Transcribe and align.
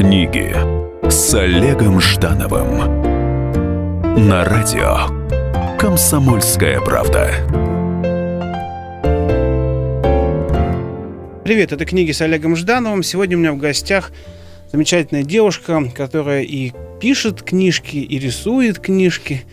Книги 0.00 0.56
с 1.10 1.34
Олегом 1.34 2.00
Ждановым 2.00 2.78
на 4.26 4.46
радио 4.46 5.76
Комсомольская 5.78 6.80
правда. 6.80 7.34
Привет, 11.44 11.72
это 11.72 11.84
книги 11.84 12.12
с 12.12 12.22
Олегом 12.22 12.56
Ждановым. 12.56 13.02
Сегодня 13.02 13.36
у 13.36 13.40
меня 13.40 13.52
в 13.52 13.58
гостях 13.58 14.10
замечательная 14.72 15.22
девушка, 15.22 15.92
которая 15.94 16.44
и 16.44 16.72
пишет 16.98 17.42
книжки, 17.42 17.96
и 17.98 18.18
рисует 18.18 18.78
книжки, 18.78 19.44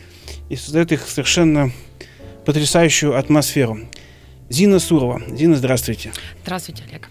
и 0.48 0.56
создает 0.56 0.94
их 0.94 1.10
совершенно 1.10 1.72
потрясающую 2.46 3.18
атмосферу. 3.18 3.80
Зина 4.48 4.80
Сурова. 4.80 5.22
Зина, 5.28 5.58
здравствуйте. 5.58 6.14
Здравствуйте, 6.44 6.84
Олег. 6.88 7.10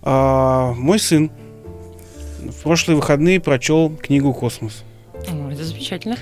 А, 0.00 0.72
мой 0.72 0.98
сын 0.98 1.30
в 2.48 2.62
прошлые 2.62 2.96
выходные 2.96 3.40
прочел 3.40 3.94
книгу 3.96 4.32
«Космос». 4.32 4.84
О, 5.28 5.50
это 5.50 5.64
замечательно. 5.64 6.16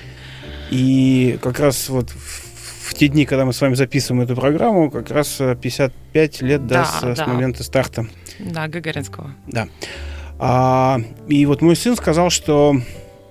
И 0.71 1.39
как 1.41 1.59
раз 1.59 1.89
вот 1.89 2.09
в, 2.09 2.89
в 2.89 2.93
те 2.93 3.07
дни, 3.07 3.25
когда 3.25 3.45
мы 3.45 3.53
с 3.53 3.61
вами 3.61 3.73
записываем 3.75 4.23
эту 4.23 4.35
программу, 4.35 4.91
как 4.91 5.09
раз 5.11 5.37
55 5.37 6.41
лет 6.41 6.67
да, 6.67 6.83
да, 6.83 6.85
с, 6.85 7.17
да. 7.17 7.23
с 7.23 7.27
момента 7.27 7.63
старта. 7.63 8.07
Да, 8.39 8.67
Гагаринского. 8.67 9.31
Да. 9.47 9.67
А, 10.37 10.99
и 11.27 11.45
вот 11.45 11.61
мой 11.61 11.75
сын 11.75 11.95
сказал, 11.95 12.29
что 12.29 12.75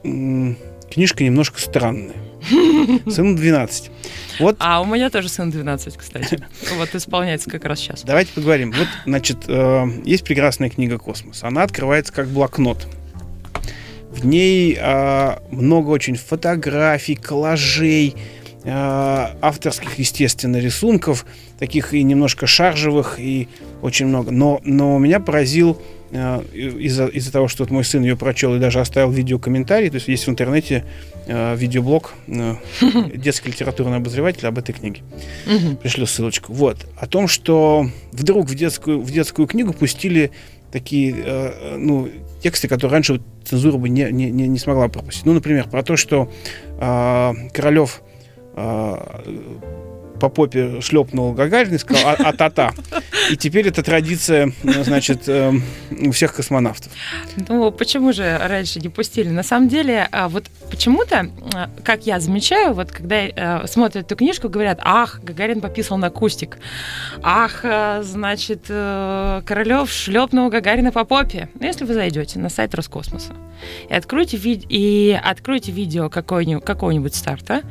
м, 0.04 0.56
книжка 0.90 1.24
немножко 1.24 1.60
странная. 1.60 2.27
Сыну 3.10 3.36
12. 3.36 3.90
Вот. 4.40 4.56
А 4.60 4.80
у 4.80 4.86
меня 4.86 5.10
тоже 5.10 5.28
сын 5.28 5.50
12, 5.50 5.96
кстати. 5.96 6.38
Вот 6.76 6.94
исполняется 6.94 7.50
как 7.50 7.64
раз 7.64 7.80
сейчас. 7.80 8.02
Давайте 8.02 8.32
поговорим. 8.32 8.72
Вот, 8.72 8.88
значит, 9.04 9.44
э, 9.48 9.86
есть 10.04 10.24
прекрасная 10.24 10.70
книга 10.70 10.98
«Космос». 10.98 11.42
Она 11.42 11.62
открывается 11.62 12.12
как 12.12 12.28
блокнот. 12.28 12.86
В 14.10 14.24
ней 14.26 14.76
э, 14.78 15.36
много 15.50 15.90
очень 15.90 16.16
фотографий, 16.16 17.14
коллажей, 17.14 18.14
э, 18.64 18.70
авторских, 18.70 19.98
естественно, 19.98 20.56
рисунков, 20.56 21.26
таких 21.58 21.94
и 21.94 22.02
немножко 22.02 22.46
шаржевых, 22.46 23.16
и 23.18 23.48
очень 23.82 24.06
много. 24.06 24.30
Но, 24.30 24.60
но 24.64 24.98
меня 24.98 25.20
поразил 25.20 25.80
Э, 26.10 26.42
из-за 26.52 27.06
из 27.06 27.30
того, 27.30 27.48
что 27.48 27.64
вот 27.64 27.70
мой 27.70 27.84
сын 27.84 28.02
ее 28.02 28.16
прочел 28.16 28.54
и 28.54 28.58
даже 28.58 28.80
оставил 28.80 29.10
видеокомментарий, 29.10 29.90
то 29.90 29.96
есть 29.96 30.08
есть 30.08 30.26
в 30.26 30.30
интернете 30.30 30.84
э, 31.26 31.54
видеоблог 31.54 32.14
э, 32.26 32.54
детский 33.14 33.50
литературный 33.50 33.98
обозреватель 33.98 34.46
об 34.46 34.58
этой 34.58 34.72
книге. 34.72 35.02
Пришлю 35.82 36.06
ссылочку. 36.06 36.52
Вот. 36.52 36.86
О 36.96 37.06
том, 37.06 37.28
что 37.28 37.90
вдруг 38.12 38.46
в 38.46 38.54
детскую, 38.54 39.00
в 39.00 39.10
детскую 39.10 39.46
книгу 39.46 39.74
пустили 39.74 40.30
такие 40.72 41.14
э, 41.14 41.76
ну, 41.76 42.08
тексты, 42.42 42.68
которые 42.68 42.92
раньше 42.92 43.14
вот, 43.14 43.22
цензура 43.44 43.76
бы 43.76 43.88
не, 43.88 44.10
не, 44.10 44.30
не 44.30 44.58
смогла 44.58 44.88
пропустить. 44.88 45.26
Ну, 45.26 45.34
например, 45.34 45.68
про 45.68 45.82
то, 45.82 45.96
что 45.96 46.30
э, 46.80 47.34
Королев 47.52 48.02
э, 48.56 48.96
по 50.18 50.28
попе 50.28 50.80
шлепнул 50.80 51.32
Гагарин 51.32 51.74
и 51.74 51.78
сказал 51.78 52.14
«а-та-та». 52.18 52.72
И 53.30 53.36
теперь 53.36 53.68
эта 53.68 53.82
традиция, 53.82 54.52
э, 54.64 54.84
значит, 54.84 55.28
э, 55.28 55.52
у 55.90 56.10
всех 56.12 56.34
космонавтов. 56.34 56.90
Ну, 57.48 57.70
почему 57.70 58.12
же 58.12 58.38
раньше 58.38 58.80
не 58.80 58.88
пустили? 58.88 59.28
На 59.28 59.42
самом 59.42 59.68
деле, 59.68 60.08
а, 60.12 60.28
вот 60.28 60.44
почему-то, 60.70 61.30
а, 61.54 61.70
как 61.84 62.06
я 62.06 62.20
замечаю, 62.20 62.74
вот 62.74 62.90
когда 62.90 63.16
э, 63.16 63.66
смотрят 63.66 64.06
эту 64.06 64.16
книжку, 64.16 64.48
говорят, 64.48 64.80
ах, 64.82 65.20
Гагарин 65.22 65.60
пописал 65.60 65.98
на 65.98 66.10
кустик, 66.10 66.58
ах, 67.22 67.64
значит, 68.02 68.62
Королев 68.68 69.90
шлепнул 69.90 70.48
Гагарина 70.48 70.92
по 70.92 71.04
попе. 71.04 71.48
Но 71.58 71.66
если 71.66 71.84
вы 71.84 71.94
зайдете 71.94 72.38
на 72.38 72.48
сайт 72.48 72.74
Роскосмоса 72.74 73.32
и 73.88 73.94
откроете, 73.94 74.36
ви- 74.36 74.64
и 74.68 75.18
откроете 75.22 75.72
видео 75.72 76.08
какого-нибудь, 76.08 76.64
какого-нибудь 76.64 77.14
старта, 77.14 77.62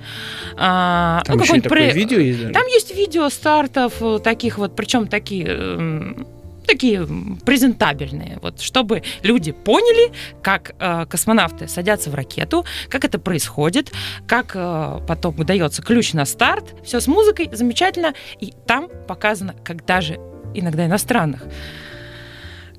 а, 0.58 1.22
Там 1.26 1.38
ну, 1.38 1.44
еще 1.44 1.62
такое 1.62 1.92
видео 1.92 2.20
есть? 2.20 2.37
Есть 2.38 2.54
Там 2.54 2.68
есть 2.68 2.96
видео 2.96 3.30
стартов 3.30 4.02
э, 4.02 4.20
таких 4.24 4.58
вот, 4.58 4.76
причем 4.76 5.08
такие 5.08 5.48
эм, 5.48 6.28
такие 6.68 7.08
презентабельные, 7.46 8.40
вот, 8.42 8.60
чтобы 8.62 9.02
люди 9.24 9.52
поняли, 9.52 10.12
как 10.44 10.76
э, 10.80 11.06
космонавты 11.10 11.68
садятся 11.68 12.10
в 12.10 12.16
ракету, 12.16 12.66
как 12.90 13.06
это 13.06 13.18
происходит, 13.18 13.92
как 14.28 14.52
э, 14.54 15.00
потом 15.08 15.34
выдается 15.34 15.82
ключ 15.82 16.14
на 16.14 16.26
старт, 16.26 16.76
все 16.84 17.00
с 17.00 17.08
музыкой, 17.08 17.50
замечательно, 17.54 18.14
и 18.40 18.54
там 18.68 18.90
показано, 19.08 19.56
как 19.64 19.86
даже 19.86 20.20
иногда 20.54 20.86
иностранных 20.86 21.44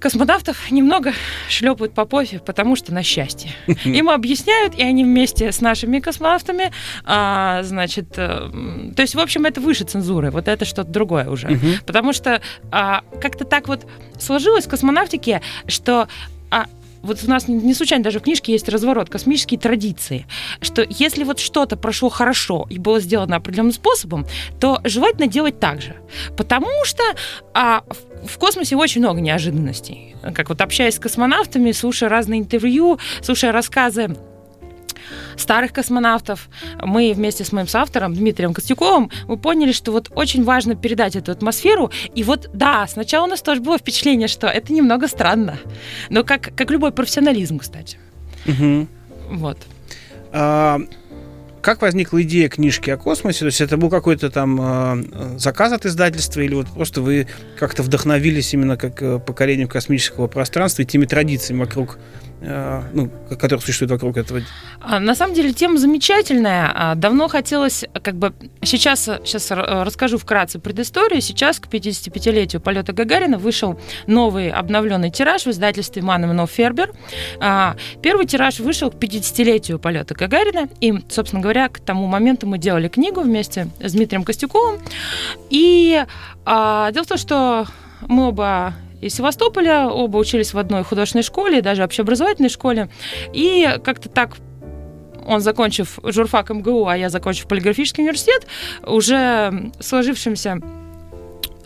космонавтов 0.00 0.70
немного 0.70 1.12
шлепают 1.48 1.94
по 1.94 2.04
попе, 2.04 2.38
потому 2.38 2.76
что 2.76 2.92
на 2.92 3.02
счастье. 3.02 3.52
Им 3.84 4.10
объясняют, 4.10 4.74
и 4.74 4.82
они 4.82 5.04
вместе 5.04 5.52
с 5.52 5.60
нашими 5.60 6.00
космонавтами, 6.00 6.72
а, 7.04 7.62
значит, 7.62 8.14
а, 8.16 8.50
то 8.94 9.02
есть, 9.02 9.14
в 9.14 9.20
общем, 9.20 9.46
это 9.46 9.60
выше 9.60 9.84
цензуры, 9.84 10.30
вот 10.30 10.48
это 10.48 10.64
что-то 10.64 10.90
другое 10.90 11.28
уже. 11.28 11.58
Потому 11.86 12.12
что 12.12 12.40
а, 12.70 13.02
как-то 13.20 13.44
так 13.44 13.68
вот 13.68 13.86
сложилось 14.18 14.66
в 14.66 14.68
космонавтике, 14.68 15.40
что 15.66 16.08
а, 16.50 16.66
вот 17.02 17.22
у 17.24 17.30
нас 17.30 17.48
не 17.48 17.74
случайно 17.74 18.04
даже 18.04 18.20
в 18.20 18.22
книжке 18.22 18.52
есть 18.52 18.68
разворот 18.68 19.08
космические 19.08 19.58
традиции, 19.58 20.26
что 20.60 20.84
если 20.88 21.24
вот 21.24 21.38
что-то 21.38 21.76
прошло 21.76 22.08
хорошо 22.08 22.66
и 22.70 22.78
было 22.78 23.00
сделано 23.00 23.36
определенным 23.36 23.72
способом, 23.72 24.26
то 24.60 24.80
желательно 24.84 25.26
делать 25.26 25.60
так 25.60 25.80
же, 25.80 25.96
потому 26.36 26.68
что 26.84 27.02
а, 27.54 27.82
в, 27.88 28.07
в 28.24 28.38
космосе 28.38 28.76
очень 28.76 29.00
много 29.00 29.20
неожиданностей. 29.20 30.14
Как 30.34 30.48
вот 30.48 30.60
общаясь 30.60 30.96
с 30.96 30.98
космонавтами, 30.98 31.72
слушая 31.72 32.08
разные 32.08 32.40
интервью, 32.40 32.98
слушая 33.22 33.52
рассказы 33.52 34.16
старых 35.36 35.72
космонавтов, 35.72 36.48
мы 36.82 37.12
вместе 37.14 37.44
с 37.44 37.52
моим 37.52 37.68
соавтором 37.68 38.14
Дмитрием 38.14 38.52
Костюковым, 38.52 39.10
мы 39.26 39.36
поняли, 39.36 39.72
что 39.72 39.92
вот 39.92 40.10
очень 40.14 40.44
важно 40.44 40.74
передать 40.74 41.16
эту 41.16 41.32
атмосферу. 41.32 41.90
И 42.14 42.24
вот, 42.24 42.50
да, 42.52 42.86
сначала 42.86 43.24
у 43.24 43.28
нас 43.28 43.40
тоже 43.40 43.60
было 43.60 43.78
впечатление, 43.78 44.28
что 44.28 44.48
это 44.48 44.72
немного 44.72 45.08
странно. 45.08 45.58
Но 46.10 46.24
как, 46.24 46.54
как 46.54 46.70
любой 46.70 46.92
профессионализм, 46.92 47.58
кстати. 47.58 47.98
Угу. 48.46 48.88
Вот. 49.30 49.58
А, 50.32 50.80
как 51.60 51.82
возникла 51.82 52.22
идея 52.22 52.48
книжки 52.48 52.90
о 52.90 52.96
космосе? 52.96 53.40
То 53.40 53.46
есть 53.46 53.60
это 53.60 53.76
был 53.76 53.90
какой-то 53.90 54.30
там 54.30 54.58
э, 54.60 55.38
заказ 55.38 55.72
от 55.72 55.86
издательства 55.86 56.40
или 56.40 56.54
вот 56.54 56.68
просто 56.68 57.00
вы 57.00 57.26
как-то 57.58 57.82
вдохновились 57.82 58.54
именно 58.54 58.76
как 58.76 59.02
э, 59.02 59.18
покорением 59.18 59.68
космического 59.68 60.26
пространства 60.26 60.82
и 60.82 60.84
теми 60.84 61.06
традициями 61.06 61.60
вокруг 61.60 61.98
ну, 62.40 63.10
который 63.28 63.60
существует 63.60 63.90
вокруг 63.90 64.16
этого? 64.16 64.42
А, 64.80 65.00
на 65.00 65.14
самом 65.14 65.34
деле 65.34 65.52
тема 65.52 65.78
замечательная. 65.78 66.70
А, 66.74 66.94
давно 66.94 67.28
хотелось, 67.28 67.84
как 68.02 68.16
бы, 68.16 68.32
сейчас, 68.62 69.04
сейчас 69.24 69.50
расскажу 69.50 70.18
вкратце 70.18 70.58
предысторию. 70.58 71.20
Сейчас 71.20 71.58
к 71.58 71.66
55-летию 71.66 72.60
полета 72.60 72.92
Гагарина 72.92 73.38
вышел 73.38 73.78
новый 74.06 74.50
обновленный 74.50 75.10
тираж 75.10 75.46
в 75.46 75.50
издательстве 75.50 76.02
Манн 76.02 76.46
Фербер. 76.46 76.92
Первый 78.02 78.26
тираж 78.26 78.60
вышел 78.60 78.90
к 78.90 78.94
50-летию 78.94 79.78
полета 79.78 80.14
Гагарина. 80.14 80.68
И, 80.80 80.94
собственно 81.08 81.42
говоря, 81.42 81.68
к 81.68 81.80
тому 81.80 82.06
моменту 82.06 82.46
мы 82.46 82.58
делали 82.58 82.88
книгу 82.88 83.20
вместе 83.20 83.68
с 83.80 83.92
Дмитрием 83.92 84.24
Костюковым. 84.24 84.80
И 85.50 86.04
а, 86.44 86.90
дело 86.92 87.04
в 87.04 87.08
том, 87.08 87.18
что 87.18 87.66
мы 88.06 88.28
оба 88.28 88.74
из 89.00 89.14
Севастополя, 89.14 89.88
оба 89.88 90.16
учились 90.16 90.54
в 90.54 90.58
одной 90.58 90.84
художественной 90.84 91.22
школе, 91.22 91.62
даже 91.62 91.82
общеобразовательной 91.82 92.48
школе. 92.50 92.88
И 93.32 93.78
как-то 93.84 94.08
так 94.08 94.36
он, 95.26 95.40
закончив 95.40 95.98
журфак 96.02 96.50
МГУ, 96.50 96.86
а 96.86 96.96
я, 96.96 97.10
закончив 97.10 97.46
полиграфический 97.46 98.02
университет, 98.02 98.46
уже 98.86 99.70
сложившимся 99.78 100.60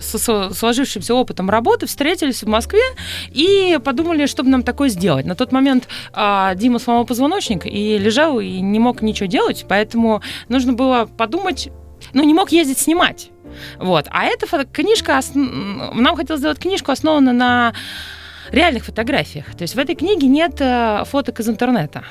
со 0.02 0.50
сложившимся 0.52 1.14
опытом 1.14 1.48
работы 1.48 1.86
встретились 1.86 2.42
в 2.42 2.48
Москве 2.48 2.82
и 3.30 3.78
подумали, 3.82 4.26
что 4.26 4.42
бы 4.42 4.50
нам 4.50 4.62
такое 4.62 4.88
сделать. 4.88 5.26
На 5.26 5.34
тот 5.36 5.52
момент 5.52 5.86
а, 6.12 6.54
Дима 6.56 6.80
сломал 6.80 7.06
позвоночник 7.06 7.66
и 7.66 7.98
лежал 7.98 8.40
и 8.40 8.60
не 8.60 8.80
мог 8.80 9.00
ничего 9.00 9.26
делать, 9.26 9.64
поэтому 9.68 10.20
нужно 10.48 10.72
было 10.72 11.08
подумать, 11.16 11.68
ну, 12.12 12.24
не 12.24 12.34
мог 12.34 12.50
ездить 12.50 12.78
снимать. 12.78 13.31
Вот. 13.78 14.06
А 14.10 14.24
эта 14.24 14.46
фото- 14.46 14.66
книжка, 14.66 15.20
нам 15.34 16.16
хотелось 16.16 16.40
сделать 16.40 16.58
книжку, 16.58 16.92
основанную 16.92 17.34
на 17.34 17.72
реальных 18.50 18.84
фотографиях. 18.84 19.46
То 19.56 19.62
есть 19.62 19.74
в 19.74 19.78
этой 19.78 19.94
книге 19.94 20.26
нет 20.26 20.60
э, 20.60 21.04
фоток 21.06 21.40
из 21.40 21.48
интернета. 21.48 22.04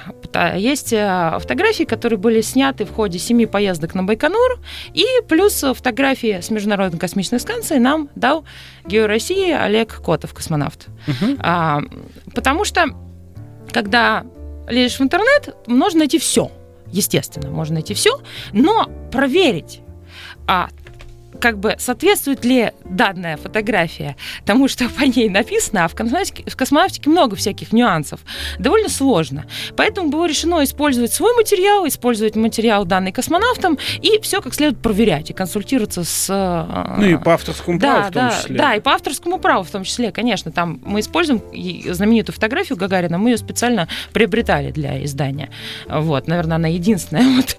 Есть 0.55 0.93
э, 0.93 1.37
фотографии, 1.39 1.83
которые 1.83 2.17
были 2.17 2.41
сняты 2.41 2.85
в 2.85 2.91
ходе 2.91 3.19
семи 3.19 3.45
поездок 3.45 3.93
на 3.95 4.03
Байконур, 4.03 4.59
и 4.93 5.05
плюс 5.27 5.61
фотографии 5.61 6.39
с 6.41 6.49
Международной 6.49 6.99
космической 6.99 7.39
станции 7.39 7.77
нам 7.77 8.09
дал 8.15 8.45
Гео 8.85 9.07
России 9.07 9.51
Олег 9.51 10.01
Котов, 10.01 10.33
космонавт. 10.33 10.87
Угу. 11.07 11.37
А, 11.39 11.81
потому 12.33 12.65
что, 12.65 12.85
когда 13.71 14.23
лезешь 14.67 14.99
в 14.99 15.03
интернет, 15.03 15.55
можно 15.67 15.99
найти 15.99 16.17
все. 16.17 16.51
Естественно, 16.87 17.49
можно 17.49 17.75
найти 17.75 17.93
все, 17.93 18.19
но 18.51 18.89
проверить, 19.11 19.81
а 20.47 20.69
как 21.41 21.57
бы 21.57 21.75
соответствует 21.79 22.45
ли 22.45 22.71
данная 22.85 23.35
фотография 23.35 24.15
тому, 24.45 24.67
что 24.67 24.87
по 24.89 25.01
ней 25.01 25.27
написано, 25.27 25.85
а 25.85 25.87
в 25.87 25.95
космонавтике, 25.95 26.49
в 26.49 26.55
космонавтике 26.55 27.09
много 27.09 27.35
всяких 27.35 27.73
нюансов, 27.73 28.21
довольно 28.59 28.89
сложно. 28.89 29.45
Поэтому 29.75 30.09
было 30.09 30.27
решено 30.27 30.63
использовать 30.63 31.11
свой 31.11 31.35
материал, 31.35 31.87
использовать 31.87 32.35
материал 32.35 32.85
данный 32.85 33.11
космонавтом 33.11 33.79
и 34.01 34.19
все 34.21 34.41
как 34.41 34.53
следует 34.53 34.81
проверять 34.81 35.31
и 35.31 35.33
консультироваться 35.33 36.03
с... 36.03 36.27
Э, 36.29 36.95
ну 36.99 37.05
и 37.05 37.17
по 37.17 37.33
авторскому 37.33 37.79
да, 37.79 37.87
праву 37.87 38.09
в 38.09 38.13
том 38.13 38.23
да, 38.23 38.37
числе. 38.37 38.57
Да, 38.57 38.75
и 38.75 38.79
по 38.79 38.91
авторскому 38.91 39.39
праву 39.39 39.63
в 39.63 39.71
том 39.71 39.83
числе, 39.83 40.11
конечно. 40.11 40.51
Там 40.51 40.79
мы 40.85 40.99
используем 40.99 41.41
знаменитую 41.91 42.35
фотографию 42.35 42.77
Гагарина, 42.77 43.17
мы 43.17 43.31
ее 43.31 43.37
специально 43.37 43.87
приобретали 44.13 44.71
для 44.71 45.03
издания. 45.03 45.49
Вот, 45.89 46.27
наверное, 46.27 46.57
она 46.57 46.67
единственная 46.67 47.23
вот 47.35 47.57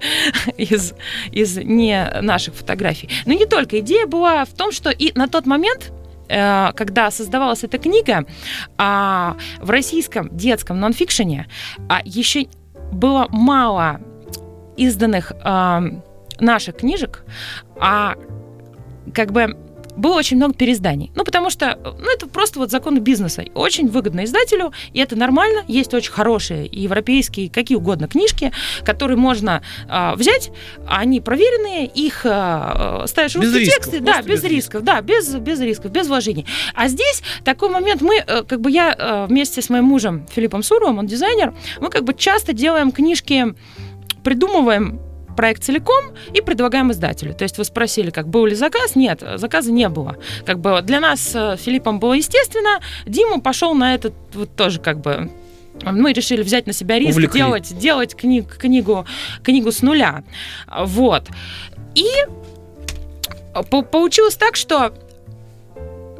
из, 0.57 0.95
из 1.33 1.57
не 1.57 2.09
наших 2.21 2.55
фотографий. 2.55 3.09
Но 3.27 3.33
не 3.33 3.47
только. 3.47 3.72
Идея 3.81 4.07
была 4.07 4.45
в 4.45 4.53
том, 4.53 4.73
что 4.73 4.91
и 4.91 5.13
на 5.17 5.29
тот 5.29 5.47
момент 5.47 5.93
э, 6.29 6.73
когда 6.75 7.11
создавалась 7.11 7.65
эта 7.65 7.79
книга, 7.79 8.27
а, 8.79 9.37
в 9.61 9.71
российском 9.71 10.29
детском 10.37 10.81
нонфикшене 10.81 11.49
а, 11.89 12.01
еще 12.05 12.47
было 12.93 13.27
мало 13.31 14.01
изданных 14.77 15.33
а, 15.43 15.83
наших 16.41 16.77
книжек, 16.77 17.25
а 17.79 18.15
как 19.15 19.33
бы 19.33 19.57
было 19.97 20.17
очень 20.17 20.37
много 20.37 20.55
переизданий. 20.55 21.13
Ну, 21.15 21.25
потому 21.25 21.51
что, 21.51 21.79
ну, 21.99 22.11
это 22.13 22.27
просто 22.27 22.59
вот 22.59 22.71
законы 22.71 22.99
бизнеса. 22.99 23.45
Очень 23.55 23.89
выгодно 23.89 24.25
издателю, 24.25 24.73
и 24.93 25.01
это 25.01 25.17
нормально. 25.17 25.65
Есть 25.69 25.95
очень 25.95 26.13
хорошие 26.13 26.69
европейские, 26.71 27.51
какие 27.51 27.77
угодно 27.77 28.09
книжки, 28.09 28.53
которые 28.85 29.17
можно 29.17 29.63
э, 29.89 30.15
взять, 30.17 30.51
они 30.87 31.21
проверенные, 31.21 31.87
их 31.87 32.23
э, 32.25 33.05
ставишь 33.07 33.37
без 33.37 33.43
русские 33.43 33.65
рисков, 33.65 33.85
тексты, 33.85 34.01
да, 34.01 34.23
без, 34.23 34.27
без 34.27 34.45
рисков, 34.45 34.73
рисков, 34.73 34.85
да, 34.85 35.01
без, 35.01 35.35
без 35.37 35.61
рисков, 35.61 35.93
без 35.93 36.09
вложений. 36.09 36.47
А 36.75 36.89
здесь 36.89 37.23
такой 37.45 37.69
момент, 37.71 38.01
мы, 38.01 38.17
э, 38.17 38.43
как 38.45 38.61
бы 38.61 38.71
я 38.71 38.95
э, 38.97 39.27
вместе 39.29 39.63
с 39.63 39.71
моим 39.71 39.85
мужем 39.85 40.27
Филиппом 40.31 40.63
Суровым, 40.63 40.99
он 40.99 41.07
дизайнер, 41.07 41.55
мы 41.81 41.91
как 41.91 42.05
бы 42.05 42.15
часто 42.15 42.53
делаем 42.53 42.93
книжки, 42.93 43.55
придумываем 44.23 45.01
проект 45.37 45.65
целиком 45.65 46.05
и 46.35 46.41
предлагаем 46.41 46.91
издателю. 46.93 47.35
То 47.35 47.45
есть 47.45 47.59
вы 47.59 47.65
спросили, 47.65 48.11
как 48.11 48.29
был 48.29 48.47
ли 48.47 48.55
заказ? 48.55 48.95
Нет, 48.97 49.23
заказа 49.37 49.73
не 49.73 49.89
было. 49.89 50.17
Как 50.47 50.59
бы 50.59 50.81
для 50.83 51.01
нас 51.01 51.21
с 51.21 51.57
Филиппом 51.59 51.99
было 51.99 52.15
естественно. 52.15 52.81
Дима 53.07 53.41
пошел 53.41 53.75
на 53.75 53.95
этот 53.95 54.15
вот 54.35 54.55
тоже 54.57 54.81
как 54.81 55.01
бы 55.01 55.31
мы 55.85 56.13
решили 56.13 56.43
взять 56.43 56.67
на 56.67 56.73
себя 56.73 56.99
риск 56.99 57.17
Увлекли. 57.17 57.41
делать, 57.41 57.79
делать 57.79 58.15
книг, 58.15 58.57
книгу, 58.57 59.07
книгу 59.43 59.73
с 59.73 59.83
нуля. 59.83 60.23
Вот. 60.71 61.29
И 61.95 62.07
по 63.71 63.83
получилось 63.83 64.37
так, 64.37 64.57
что 64.57 64.93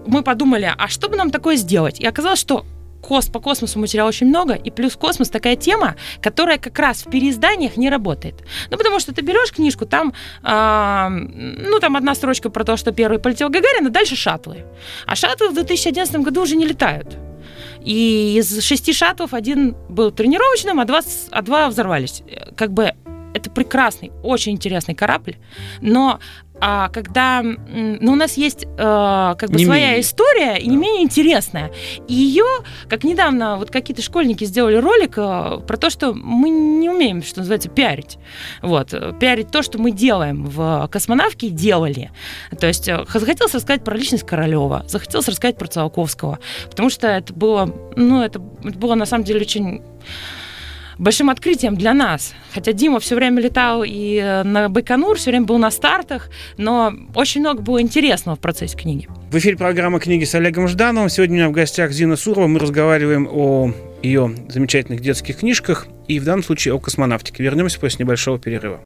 мы 0.07 0.23
подумали, 0.23 0.73
а 0.77 0.89
что 0.89 1.09
бы 1.09 1.17
нам 1.17 1.31
такое 1.31 1.57
сделать? 1.57 2.01
И 2.01 2.07
оказалось, 2.07 2.41
что 2.41 2.65
кос 3.03 3.29
по 3.29 3.41
космосу 3.41 3.79
материала 3.79 4.09
очень 4.09 4.29
много, 4.29 4.55
и 4.55 4.71
плюс 4.71 4.97
космос 4.97 5.29
такая 5.29 5.57
тема, 5.57 5.97
которая 6.23 6.59
как 6.59 6.79
раз 6.79 7.05
в 7.05 7.11
переизданиях 7.11 7.77
не 7.77 7.91
работает. 7.91 8.35
Ну, 8.71 8.79
потому 8.79 9.01
что 9.01 9.13
ты 9.13 9.23
берешь 9.23 9.53
книжку, 9.53 9.85
там, 9.85 10.15
э, 10.45 11.09
ну, 11.09 11.81
там 11.81 11.97
одна 11.97 12.15
строчка 12.15 12.49
про 12.49 12.65
то, 12.65 12.77
что 12.77 12.93
первый 12.93 13.19
полетел 13.19 13.51
Гагарин, 13.51 13.87
а 13.87 13.91
дальше 13.91 14.17
шаттлы. 14.17 14.65
А 15.07 15.17
шаттлы 15.17 15.51
в 15.51 15.55
2011 15.55 16.17
году 16.17 16.43
уже 16.43 16.57
не 16.57 16.65
летают. 16.65 17.19
И 17.85 18.37
из 18.39 18.63
шести 18.63 18.93
шаттлов 18.93 19.35
один 19.35 19.75
был 19.89 20.13
тренировочным, 20.13 20.79
а 20.79 20.85
два, 20.85 21.01
а 21.31 21.43
два 21.43 21.69
взорвались. 21.69 22.23
Как 22.57 22.73
бы 22.73 22.93
это 23.35 23.51
прекрасный, 23.51 24.13
очень 24.23 24.53
интересный 24.53 24.95
корабль, 24.95 25.37
но 25.81 26.19
а 26.65 26.91
когда 26.91 27.43
ну, 27.43 28.13
у 28.13 28.15
нас 28.15 28.37
есть 28.37 28.67
э, 28.67 28.77
как 28.77 29.51
бы 29.51 29.57
Не 29.57 29.65
своя 29.65 29.87
менее. 29.87 30.01
история 30.01 30.57
и 30.59 30.69
не 30.69 30.77
Да. 30.77 30.83
менее 30.83 31.03
интересная. 31.03 31.73
И 32.07 32.15
ее, 32.15 32.45
как 32.89 33.03
недавно 33.03 33.57
вот 33.57 33.73
какие-то 33.73 34.01
школьники 34.01 34.45
сделали 34.45 34.77
ролик 34.77 35.15
э, 35.17 35.59
про 35.67 35.77
то, 35.77 35.91
что 35.91 36.15
мы 36.15 36.51
не 36.51 36.89
умеем, 36.89 37.21
что 37.25 37.41
называется, 37.41 37.69
пиарить. 37.69 38.17
Вот, 38.61 38.95
э, 38.95 39.13
пиарить 39.19 39.51
то, 39.51 39.63
что 39.63 39.79
мы 39.79 39.91
делаем 39.91 40.45
в 40.47 40.89
космонавке, 40.93 41.49
делали. 41.49 42.13
То 42.61 42.69
есть 42.69 42.89
э, 42.89 43.05
захотелось 43.13 43.55
рассказать 43.55 43.83
про 43.83 43.97
личность 43.97 44.25
Королева, 44.25 44.85
захотелось 44.87 45.27
рассказать 45.27 45.57
про 45.57 45.67
Циолковского, 45.67 46.39
потому 46.71 46.91
что 46.91 47.09
это 47.09 47.33
было, 47.33 47.75
ну, 47.97 48.23
это, 48.23 48.41
это 48.63 48.79
было 48.79 48.95
на 48.95 49.07
самом 49.07 49.25
деле 49.25 49.41
очень 49.41 49.83
большим 50.99 51.31
открытием 51.31 51.77
для 51.77 51.95
нас. 51.95 52.35
Хотя 52.53 52.73
Дима 52.73 53.01
все 53.01 53.15
время 53.15 53.41
летал 53.41 53.83
и 53.85 54.17
э, 54.17 54.43
на 54.43 54.69
Байконур, 54.69 55.17
все 55.17 55.31
время 55.31 55.47
был 55.47 55.59
на 55.59 55.71
стартах, 55.71 56.31
но 56.57 56.93
очень 57.15 57.41
много 57.41 57.63
было 57.63 57.81
интересного 57.81 58.37
в 58.37 58.41
процессе 58.41 58.77
книги. 58.77 59.09
В 59.31 59.39
эфире 59.39 59.57
программа 59.57 59.99
«Книги 60.01 60.25
с 60.25 60.35
Олегом 60.35 60.69
Ждановым». 60.69 61.09
Сегодня 61.09 61.35
у 61.35 61.39
меня 61.39 61.49
в 61.49 61.53
гостях 61.53 61.93
Зина 61.93 62.17
Сурова. 62.17 62.47
Мы 62.47 62.59
разговариваем 62.59 63.29
о 63.31 63.73
ее 64.03 64.35
замечательных 64.49 65.01
детских 65.01 65.39
книжках 65.39 65.87
и 66.09 66.19
в 66.19 66.25
данном 66.25 66.43
случае 66.43 66.75
о 66.75 66.79
космонавтике. 66.79 67.43
Вернемся 67.43 67.79
после 67.81 68.05
небольшого 68.05 68.39
перерыва. 68.39 68.81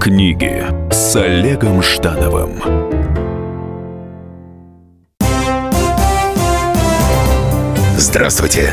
Книги 0.00 0.64
с 0.90 1.14
Олегом 1.16 1.82
Ждановым. 1.82 2.60
Здравствуйте, 7.96 8.72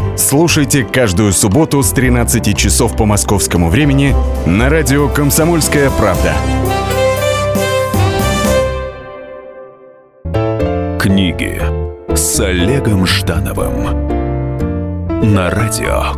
Слушайте 0.21 0.85
каждую 0.85 1.33
субботу 1.33 1.81
с 1.81 1.91
13 1.91 2.55
часов 2.55 2.95
по 2.95 3.05
московскому 3.05 3.69
времени 3.69 4.15
на 4.45 4.69
радио 4.69 5.09
«Комсомольская 5.09 5.89
правда». 5.89 6.35
Книги 10.99 11.59
с 12.15 12.39
Олегом 12.39 13.07
Ждановым. 13.07 13.83
На 15.33 15.49
радио 15.49 16.13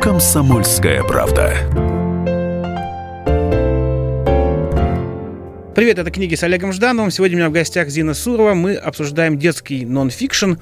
«Комсомольская 0.00 1.04
правда». 1.04 1.87
Привет, 5.78 5.96
это 6.00 6.10
книги 6.10 6.34
с 6.34 6.42
Олегом 6.42 6.72
Ждановым. 6.72 7.12
Сегодня 7.12 7.36
у 7.36 7.38
меня 7.38 7.50
в 7.50 7.52
гостях 7.52 7.88
Зина 7.88 8.12
Сурова. 8.12 8.54
Мы 8.54 8.74
обсуждаем 8.74 9.38
детский 9.38 9.86
нон-фикшн, 9.86 10.54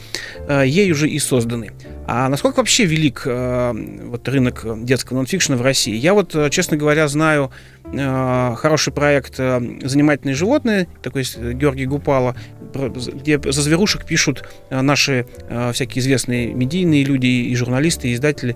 э, 0.47 0.65
ей 0.67 0.93
уже 0.93 1.09
и 1.09 1.19
созданный. 1.19 1.71
А 2.07 2.29
насколько 2.29 2.59
вообще 2.59 2.85
велик 2.85 3.23
э, 3.25 3.73
вот 4.09 4.29
рынок 4.29 4.67
детского 4.85 5.17
нон-фикшена 5.17 5.57
в 5.57 5.63
России? 5.63 5.95
Я 5.95 6.13
вот, 6.13 6.35
э, 6.35 6.51
честно 6.51 6.77
говоря, 6.77 7.09
знаю 7.09 7.51
хороший 7.83 8.93
проект 8.93 9.37
«Занимательные 9.37 10.35
животные», 10.35 10.87
такой 11.03 11.23
Георгий 11.23 11.87
Гупала, 11.87 12.37
где 12.75 13.41
за 13.41 13.63
зверушек 13.63 14.05
пишут 14.05 14.45
наши 14.71 15.25
всякие 15.73 16.03
известные 16.03 16.53
медийные 16.53 17.05
люди 17.05 17.27
и 17.27 17.55
журналисты, 17.55 18.09
и 18.09 18.15
издатели. 18.15 18.55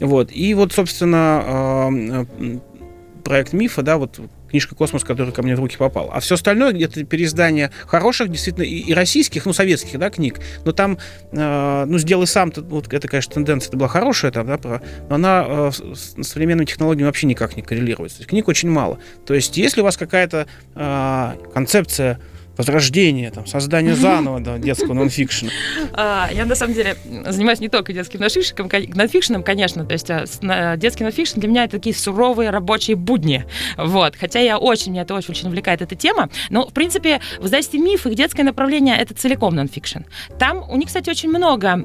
Вот. 0.00 0.30
И 0.32 0.52
вот, 0.54 0.72
собственно, 0.72 2.26
проект 3.24 3.52
Мифа, 3.52 3.82
да, 3.82 3.96
вот 3.96 4.20
книжка 4.50 4.74
«Космос», 4.74 5.02
которая 5.02 5.32
ко 5.32 5.42
мне 5.42 5.56
в 5.56 5.60
руки 5.60 5.76
попала. 5.76 6.12
А 6.12 6.20
все 6.20 6.34
остальное 6.34 6.78
это 6.78 7.04
переиздание 7.04 7.70
хороших, 7.86 8.28
действительно, 8.30 8.64
и, 8.64 8.80
и 8.80 8.92
российских, 8.92 9.46
ну, 9.46 9.52
советских, 9.52 9.98
да, 9.98 10.10
книг. 10.10 10.40
Но 10.64 10.72
там, 10.72 10.98
э, 11.32 11.84
ну, 11.86 11.98
«Сделай 11.98 12.26
сам», 12.26 12.52
вот 12.54 12.92
это, 12.92 13.08
конечно, 13.08 13.32
тенденция 13.32 13.68
это 13.68 13.76
была 13.78 13.88
хорошая, 13.88 14.30
там, 14.30 14.46
да, 14.46 14.58
про- 14.58 14.82
но 15.08 15.14
она 15.14 15.44
э, 15.48 15.70
с 15.72 16.16
современными 16.22 16.66
технологиями 16.66 17.06
вообще 17.06 17.26
никак 17.26 17.56
не 17.56 17.62
коррелируется. 17.62 18.18
То 18.18 18.20
есть 18.22 18.30
книг 18.30 18.48
очень 18.48 18.70
мало. 18.70 18.98
То 19.26 19.32
есть 19.34 19.56
если 19.56 19.80
у 19.80 19.84
вас 19.84 19.96
какая-то 19.96 20.46
э, 20.74 21.32
концепция 21.54 22.20
возрождения, 22.56 23.30
там, 23.30 23.46
создания 23.46 23.94
заново 23.94 24.40
да, 24.40 24.58
детского 24.58 24.94
нонфикшена, 24.94 25.50
А, 25.92 26.28
Я 26.32 26.44
на 26.44 26.54
самом 26.54 26.74
деле 26.74 26.96
занимаюсь 27.26 27.60
не 27.60 27.68
только 27.68 27.92
детским 27.92 28.20
нонфикшеном, 28.20 28.70
нонфикшеном, 28.94 29.42
конечно, 29.42 29.84
то 29.84 29.92
есть 29.92 30.10
а, 30.10 30.76
детский 30.76 31.04
нонфикшн 31.04 31.40
для 31.40 31.48
меня 31.48 31.64
это 31.64 31.78
такие 31.78 31.94
суровые 31.94 32.50
рабочие 32.50 32.96
будни, 32.96 33.44
вот, 33.76 34.16
хотя 34.16 34.40
я 34.40 34.58
очень, 34.58 34.92
меня 34.92 35.02
это 35.02 35.14
очень, 35.14 35.30
очень 35.30 35.48
увлекает 35.48 35.82
эта 35.82 35.94
тема, 35.94 36.28
но, 36.50 36.66
в 36.66 36.72
принципе, 36.72 37.20
в 37.38 37.46
издательстве 37.46 37.80
«Миф» 37.80 38.06
их 38.06 38.14
детское 38.14 38.42
направление 38.42 38.96
это 38.96 39.14
целиком 39.14 39.54
нонфикшн. 39.54 40.00
Там 40.38 40.68
у 40.68 40.76
них, 40.76 40.88
кстати, 40.88 41.08
очень 41.10 41.30
много, 41.30 41.84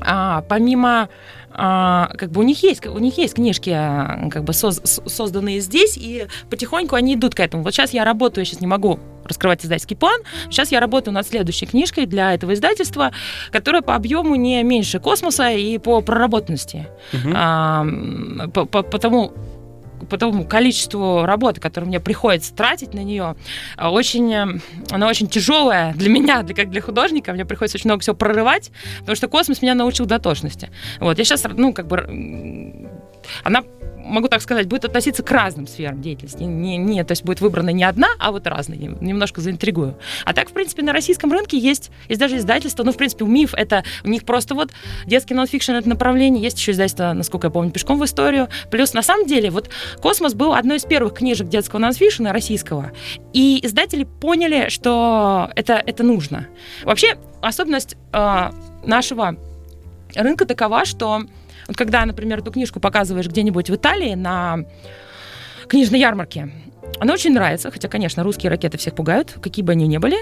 а, 0.00 0.42
помимо 0.42 1.08
а, 1.56 2.10
как 2.18 2.32
бы 2.32 2.40
у 2.40 2.44
них 2.44 2.62
есть, 2.62 2.84
у 2.84 2.98
них 2.98 3.16
есть 3.16 3.34
книжки, 3.34 3.70
а, 3.70 4.28
как 4.30 4.44
бы 4.44 4.52
соз- 4.52 4.82
созданные 4.84 5.60
здесь, 5.60 5.96
и 5.96 6.26
потихоньку 6.50 6.96
они 6.96 7.14
идут 7.14 7.34
к 7.34 7.40
этому. 7.40 7.62
Вот 7.62 7.72
сейчас 7.72 7.92
я 7.92 8.04
работаю, 8.04 8.42
я 8.42 8.44
сейчас 8.44 8.60
не 8.60 8.66
могу 8.66 8.98
раскрывать 9.24 9.64
издательский 9.64 9.96
план. 9.96 10.20
Сейчас 10.50 10.72
я 10.72 10.80
работаю 10.80 11.14
над 11.14 11.26
следующей 11.26 11.66
книжкой 11.66 12.06
для 12.06 12.34
этого 12.34 12.54
издательства, 12.54 13.12
которая 13.50 13.82
по 13.82 13.94
объему 13.94 14.34
не 14.34 14.62
меньше 14.62 14.98
космоса 15.00 15.50
и 15.50 15.78
по 15.78 16.00
проработанности. 16.00 16.86
Мгм. 17.12 17.32
А, 17.36 17.86
по, 18.52 18.64
по- 18.64 18.82
потому 18.82 19.32
по 20.08 20.18
тому 20.18 20.44
количеству 20.44 21.24
работы, 21.24 21.60
которое 21.60 21.86
мне 21.86 22.00
приходится 22.00 22.54
тратить 22.54 22.94
на 22.94 23.02
нее, 23.02 23.36
а, 23.76 23.90
очень, 23.90 24.32
э, 24.32 24.46
она 24.90 25.08
очень 25.08 25.28
тяжелая 25.28 25.94
для 25.94 26.10
меня, 26.10 26.42
для, 26.42 26.54
как 26.54 26.70
для 26.70 26.82
художника. 26.82 27.32
Мне 27.32 27.44
приходится 27.44 27.78
очень 27.78 27.88
много 27.88 28.02
всего 28.02 28.14
прорывать, 28.14 28.70
потому 29.00 29.16
что 29.16 29.28
космос 29.28 29.62
меня 29.62 29.74
научил 29.74 30.06
дотошности. 30.06 30.70
Вот, 31.00 31.18
я 31.18 31.24
сейчас, 31.24 31.44
ну, 31.56 31.72
как 31.72 31.86
бы, 31.86 32.90
она 33.42 33.62
могу 34.04 34.28
так 34.28 34.42
сказать, 34.42 34.66
будет 34.66 34.84
относиться 34.84 35.22
к 35.22 35.30
разным 35.30 35.66
сферам 35.66 36.00
деятельности. 36.00 36.42
Не, 36.42 36.76
не, 36.76 37.02
то 37.04 37.12
есть 37.12 37.24
будет 37.24 37.40
выбрана 37.40 37.70
не 37.70 37.84
одна, 37.84 38.08
а 38.18 38.30
вот 38.30 38.46
разные. 38.46 38.78
Нем- 38.78 38.98
Немножко 39.00 39.40
заинтригую. 39.40 39.96
А 40.24 40.32
так, 40.32 40.50
в 40.50 40.52
принципе, 40.52 40.82
на 40.82 40.92
российском 40.92 41.32
рынке 41.32 41.58
есть, 41.58 41.90
есть 42.08 42.20
даже 42.20 42.36
издательство. 42.36 42.84
Ну, 42.84 42.92
в 42.92 42.96
принципе, 42.96 43.24
МИФ 43.24 43.54
это 43.54 43.84
у 44.04 44.08
них 44.08 44.24
просто 44.24 44.54
вот 44.54 44.70
детский 45.06 45.34
нонфикшн 45.34 45.72
это 45.72 45.88
направление. 45.88 46.42
Есть 46.42 46.58
еще 46.58 46.72
издательство, 46.72 47.12
насколько 47.12 47.46
я 47.46 47.50
помню, 47.50 47.70
пешком 47.70 47.98
в 47.98 48.04
историю. 48.04 48.48
Плюс, 48.70 48.94
на 48.94 49.02
самом 49.02 49.26
деле, 49.26 49.50
вот 49.50 49.70
Космос 50.00 50.34
был 50.34 50.52
одной 50.54 50.76
из 50.76 50.84
первых 50.84 51.14
книжек 51.14 51.48
детского 51.48 51.80
нонфикшена 51.80 52.32
российского. 52.32 52.92
И 53.32 53.64
издатели 53.64 54.04
поняли, 54.04 54.68
что 54.68 55.50
это, 55.56 55.82
это 55.84 56.02
нужно. 56.02 56.46
Вообще, 56.84 57.16
особенность 57.40 57.96
э, 58.12 58.50
нашего 58.84 59.36
рынка 60.14 60.46
такова, 60.46 60.84
что 60.84 61.22
вот 61.66 61.76
когда, 61.76 62.04
например, 62.04 62.38
эту 62.38 62.52
книжку 62.52 62.80
показываешь 62.80 63.26
где-нибудь 63.26 63.70
в 63.70 63.74
Италии 63.74 64.14
на 64.14 64.64
книжной 65.68 66.00
ярмарке, 66.00 66.50
она 67.00 67.14
очень 67.14 67.32
нравится, 67.32 67.70
хотя, 67.70 67.88
конечно, 67.88 68.22
русские 68.22 68.50
ракеты 68.50 68.78
всех 68.78 68.94
пугают, 68.94 69.36
какие 69.42 69.64
бы 69.64 69.72
они 69.72 69.86
ни 69.86 69.98
были. 69.98 70.18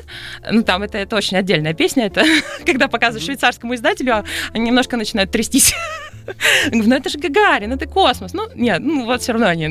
Ну, 0.51 0.63
там 0.63 0.83
это, 0.83 0.99
это 0.99 1.17
очень 1.17 1.37
отдельная 1.37 1.75
песня. 1.75 2.07
Это 2.07 2.25
когда 2.67 2.89
показываешь 2.89 3.27
швейцарскому 3.27 3.75
издателю, 3.75 4.17
а 4.17 4.25
они 4.53 4.67
немножко 4.67 4.97
начинают 4.97 5.31
трястись. 5.31 5.75
Ну 6.71 6.95
это 6.95 7.09
же 7.09 7.19
Гагарин, 7.19 7.73
это 7.73 7.87
космос. 7.87 8.33
Ну, 8.33 8.49
нет, 8.55 8.79
ну 8.79 9.07
вот 9.07 9.23
все 9.23 9.33
равно 9.33 9.49
они 9.49 9.67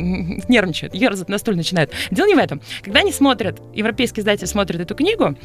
нервничают, 0.50 0.94
ерзать 0.94 1.30
на 1.30 1.38
стуле 1.38 1.56
начинают. 1.56 1.92
Дело 2.12 2.28
не 2.28 2.36
в 2.36 2.40
этом. 2.40 2.62
Когда 2.82 3.00
они 3.00 3.14
смотрят, 3.14 3.62
европейский 3.74 4.20
издатель 4.20 4.48
смотрит 4.48 4.82
эту 4.82 4.94
книгу, 4.94 5.38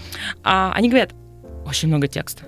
а, 0.42 0.72
они 0.74 0.88
говорят, 0.88 1.12
очень 1.64 1.86
много 1.86 2.08
текста. 2.08 2.42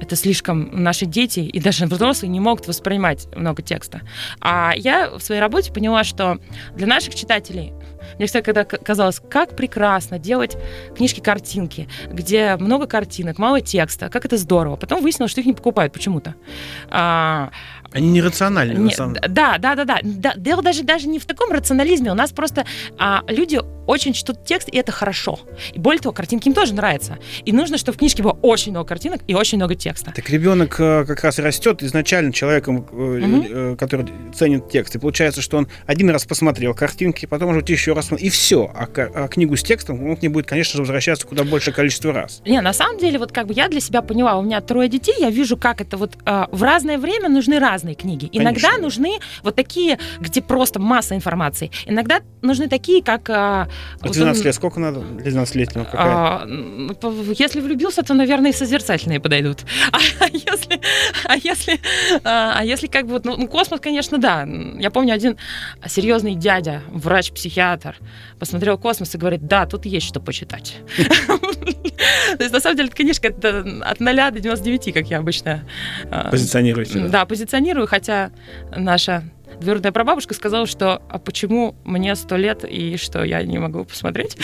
Это 0.00 0.16
слишком 0.16 0.82
наши 0.82 1.06
дети 1.06 1.40
и 1.40 1.60
даже 1.60 1.86
взрослые 1.86 2.30
не 2.30 2.40
могут 2.40 2.66
воспринимать 2.66 3.26
много 3.36 3.62
текста. 3.62 4.00
А 4.40 4.72
я 4.76 5.10
в 5.10 5.20
своей 5.20 5.40
работе 5.40 5.72
поняла, 5.72 6.04
что 6.04 6.38
для 6.74 6.86
наших 6.86 7.14
читателей 7.14 7.72
мне 8.16 8.26
всегда 8.26 8.64
казалось, 8.64 9.20
как 9.30 9.56
прекрасно 9.56 10.18
делать 10.18 10.56
книжки-картинки, 10.96 11.88
где 12.10 12.56
много 12.56 12.86
картинок, 12.86 13.38
мало 13.38 13.60
текста, 13.60 14.08
как 14.08 14.24
это 14.24 14.36
здорово. 14.36 14.76
Потом 14.76 15.02
выяснилось, 15.02 15.30
что 15.30 15.40
их 15.40 15.46
не 15.46 15.52
покупают 15.52 15.92
почему-то. 15.92 16.34
Они 17.92 18.08
нерациональны, 18.10 18.78
на 18.78 18.90
самом 18.90 19.14
деле. 19.14 19.28
да, 19.28 19.58
да, 19.58 19.74
да, 19.74 19.84
да, 19.84 19.98
да. 20.02 20.34
Дело 20.36 20.62
даже, 20.62 20.82
даже 20.82 21.08
не 21.08 21.18
в 21.18 21.26
таком 21.26 21.50
рационализме. 21.50 22.10
У 22.10 22.14
нас 22.14 22.32
просто 22.32 22.64
а, 22.98 23.22
люди 23.28 23.60
очень 23.86 24.12
чтут 24.12 24.44
текст, 24.44 24.68
и 24.68 24.76
это 24.76 24.92
хорошо. 24.92 25.40
И 25.72 25.78
более 25.78 26.00
того, 26.00 26.12
картинки 26.12 26.46
им 26.46 26.54
тоже 26.54 26.74
нравятся. 26.74 27.18
И 27.44 27.52
нужно, 27.52 27.76
чтобы 27.76 27.96
в 27.96 27.98
книжке 27.98 28.22
было 28.22 28.38
очень 28.40 28.70
много 28.70 28.86
картинок 28.86 29.22
и 29.26 29.34
очень 29.34 29.58
много 29.58 29.74
текста. 29.74 30.12
Так 30.14 30.30
ребенок 30.30 30.76
э, 30.78 31.04
как 31.04 31.24
раз 31.24 31.40
растет 31.40 31.82
изначально 31.82 32.32
человеком, 32.32 32.86
э, 32.92 33.42
э, 33.50 33.76
который 33.76 34.06
ценит 34.32 34.68
текст. 34.68 34.94
И 34.94 34.98
получается, 35.00 35.42
что 35.42 35.56
он 35.56 35.66
один 35.86 36.08
раз 36.10 36.24
посмотрел 36.24 36.72
картинки, 36.72 37.26
потом 37.26 37.50
уже 37.50 37.64
еще 37.66 37.92
раз 37.92 38.12
и 38.12 38.28
все. 38.28 38.70
А, 38.74 38.86
а 38.94 39.26
книгу 39.26 39.56
с 39.56 39.62
текстом 39.64 40.08
он 40.08 40.16
к 40.16 40.22
ней 40.22 40.28
будет, 40.28 40.46
конечно 40.46 40.76
же, 40.76 40.82
возвращаться 40.82 41.26
куда 41.26 41.42
большее 41.42 41.74
количество 41.74 42.12
раз. 42.12 42.42
Не, 42.46 42.60
на 42.60 42.72
самом 42.72 42.98
деле, 42.98 43.18
вот 43.18 43.32
как 43.32 43.48
бы 43.48 43.54
я 43.54 43.68
для 43.68 43.80
себя 43.80 44.02
поняла, 44.02 44.38
у 44.38 44.42
меня 44.42 44.60
трое 44.60 44.88
детей, 44.88 45.14
я 45.18 45.30
вижу, 45.30 45.56
как 45.56 45.80
это 45.80 45.96
вот 45.96 46.12
а, 46.24 46.48
в 46.52 46.62
разное 46.62 46.98
время 46.98 47.28
нужны 47.28 47.58
разные 47.58 47.79
книги. 47.94 48.28
Иногда 48.32 48.60
Конечно. 48.68 48.82
нужны 48.82 49.18
вот 49.42 49.56
такие, 49.56 49.98
где 50.20 50.40
просто 50.42 50.78
масса 50.80 51.14
информации. 51.14 51.70
Иногда 51.86 52.20
нужны 52.42 52.68
такие, 52.68 53.02
как... 53.02 53.28
а, 53.30 53.68
А 54.00 54.06
вот 54.06 54.12
12 54.12 54.40
он- 54.40 54.46
лет 54.46 54.54
сколько 54.54 54.80
надо 54.80 55.00
для 55.00 55.30
12-летнего? 55.32 55.84
Какая? 55.84 56.06
А, 56.06 56.42
м, 56.44 56.94
по- 57.00 57.12
если 57.38 57.60
влюбился, 57.60 58.02
то, 58.02 58.14
наверное, 58.14 58.50
и 58.50 58.54
созерцательные 58.54 59.20
подойдут. 59.20 59.58
А 60.20 60.26
если, 60.32 60.80
а 61.24 61.36
если, 61.36 61.80
а 62.24 62.54
а 62.58 62.64
если 62.64 62.86
как 62.86 63.06
бы 63.06 63.20
ну, 63.24 63.36
ну, 63.36 63.48
космос, 63.48 63.80
конечно, 63.80 64.18
да. 64.18 64.46
Я 64.78 64.90
помню 64.90 65.14
один 65.14 65.36
серьезный 65.86 66.34
дядя, 66.34 66.82
врач-психиатр, 66.88 67.96
посмотрел 68.38 68.76
космос 68.78 69.14
и 69.14 69.18
говорит, 69.18 69.46
да, 69.46 69.66
тут 69.66 69.86
есть 69.86 70.06
что 70.06 70.20
почитать. 70.20 70.76
То 72.38 72.42
есть, 72.44 72.52
на 72.52 72.60
самом 72.60 72.76
деле, 72.76 72.88
эта 72.88 72.96
книжка 72.96 73.28
от 73.28 74.00
0 74.00 74.14
до 74.32 74.40
99, 74.40 74.94
как 74.94 75.06
я 75.08 75.18
обычно 75.18 75.64
а, 76.10 76.30
Позиционируете. 76.30 76.98
да, 77.08 77.24
позиционирую, 77.26 77.69
хотя 77.86 78.30
наша 78.76 79.24
двоюродная 79.60 79.92
прабабушка 79.92 80.34
сказала, 80.34 80.66
что 80.66 81.02
а 81.08 81.18
почему 81.18 81.74
мне 81.84 82.14
сто 82.14 82.36
лет 82.36 82.64
и 82.64 82.96
что 82.96 83.22
я 83.24 83.42
не 83.42 83.58
могу 83.58 83.84
посмотреть? 83.84 84.36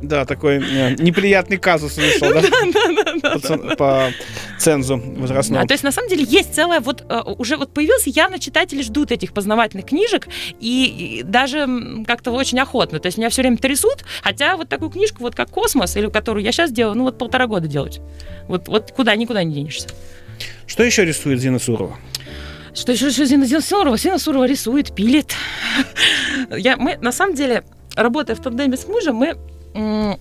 Да, 0.00 0.24
такой 0.24 0.58
э, 0.58 0.94
неприятный 0.98 1.56
казус 1.56 1.96
вышел, 1.96 2.28
да? 2.32 2.42
По 3.32 3.38
цен- 3.40 3.76
По 3.76 4.10
цензу 4.58 4.96
возрастному. 4.96 5.64
А, 5.64 5.66
то 5.66 5.74
есть, 5.74 5.82
на 5.82 5.90
самом 5.90 6.08
деле, 6.08 6.22
есть 6.22 6.54
целая 6.54 6.80
вот 6.80 7.04
э, 7.08 7.20
уже 7.36 7.56
вот 7.56 7.74
появился 7.74 8.10
явно 8.10 8.38
читатели 8.38 8.82
ждут 8.82 9.10
этих 9.10 9.32
познавательных 9.32 9.86
книжек 9.86 10.28
и, 10.60 11.22
даже 11.24 11.66
как-то 12.06 12.30
очень 12.30 12.60
охотно. 12.60 13.00
То 13.00 13.06
есть 13.06 13.18
меня 13.18 13.28
все 13.28 13.42
время 13.42 13.56
трясут, 13.56 14.04
хотя 14.22 14.56
вот 14.56 14.68
такую 14.68 14.90
книжку, 14.90 15.18
вот 15.20 15.34
как 15.34 15.50
«Космос», 15.50 15.96
или 15.96 16.08
которую 16.08 16.44
я 16.44 16.52
сейчас 16.52 16.70
делаю, 16.70 16.96
ну 16.96 17.02
вот 17.04 17.18
полтора 17.18 17.48
года 17.48 17.66
делать. 17.66 18.00
Вот, 18.46 18.68
вот 18.68 18.92
куда, 18.92 19.16
никуда 19.16 19.42
не 19.42 19.52
денешься. 19.52 19.88
Что 20.68 20.84
еще 20.84 21.04
рисует 21.04 21.40
Зина 21.40 21.58
Сурова? 21.58 21.96
Что 22.74 22.92
еще 22.92 23.10
что 23.10 23.24
Зина 23.24 23.60
Сурова? 23.60 23.96
Зина 23.96 24.18
Сурова 24.18 24.44
рисует, 24.44 24.94
пилит. 24.94 25.34
Я, 26.56 26.76
мы, 26.76 26.96
на 26.98 27.10
самом 27.10 27.34
деле, 27.34 27.64
работая 27.96 28.36
в 28.36 28.42
тандеме 28.42 28.76
с 28.76 28.86
мужем, 28.86 29.16
мы 29.16 30.18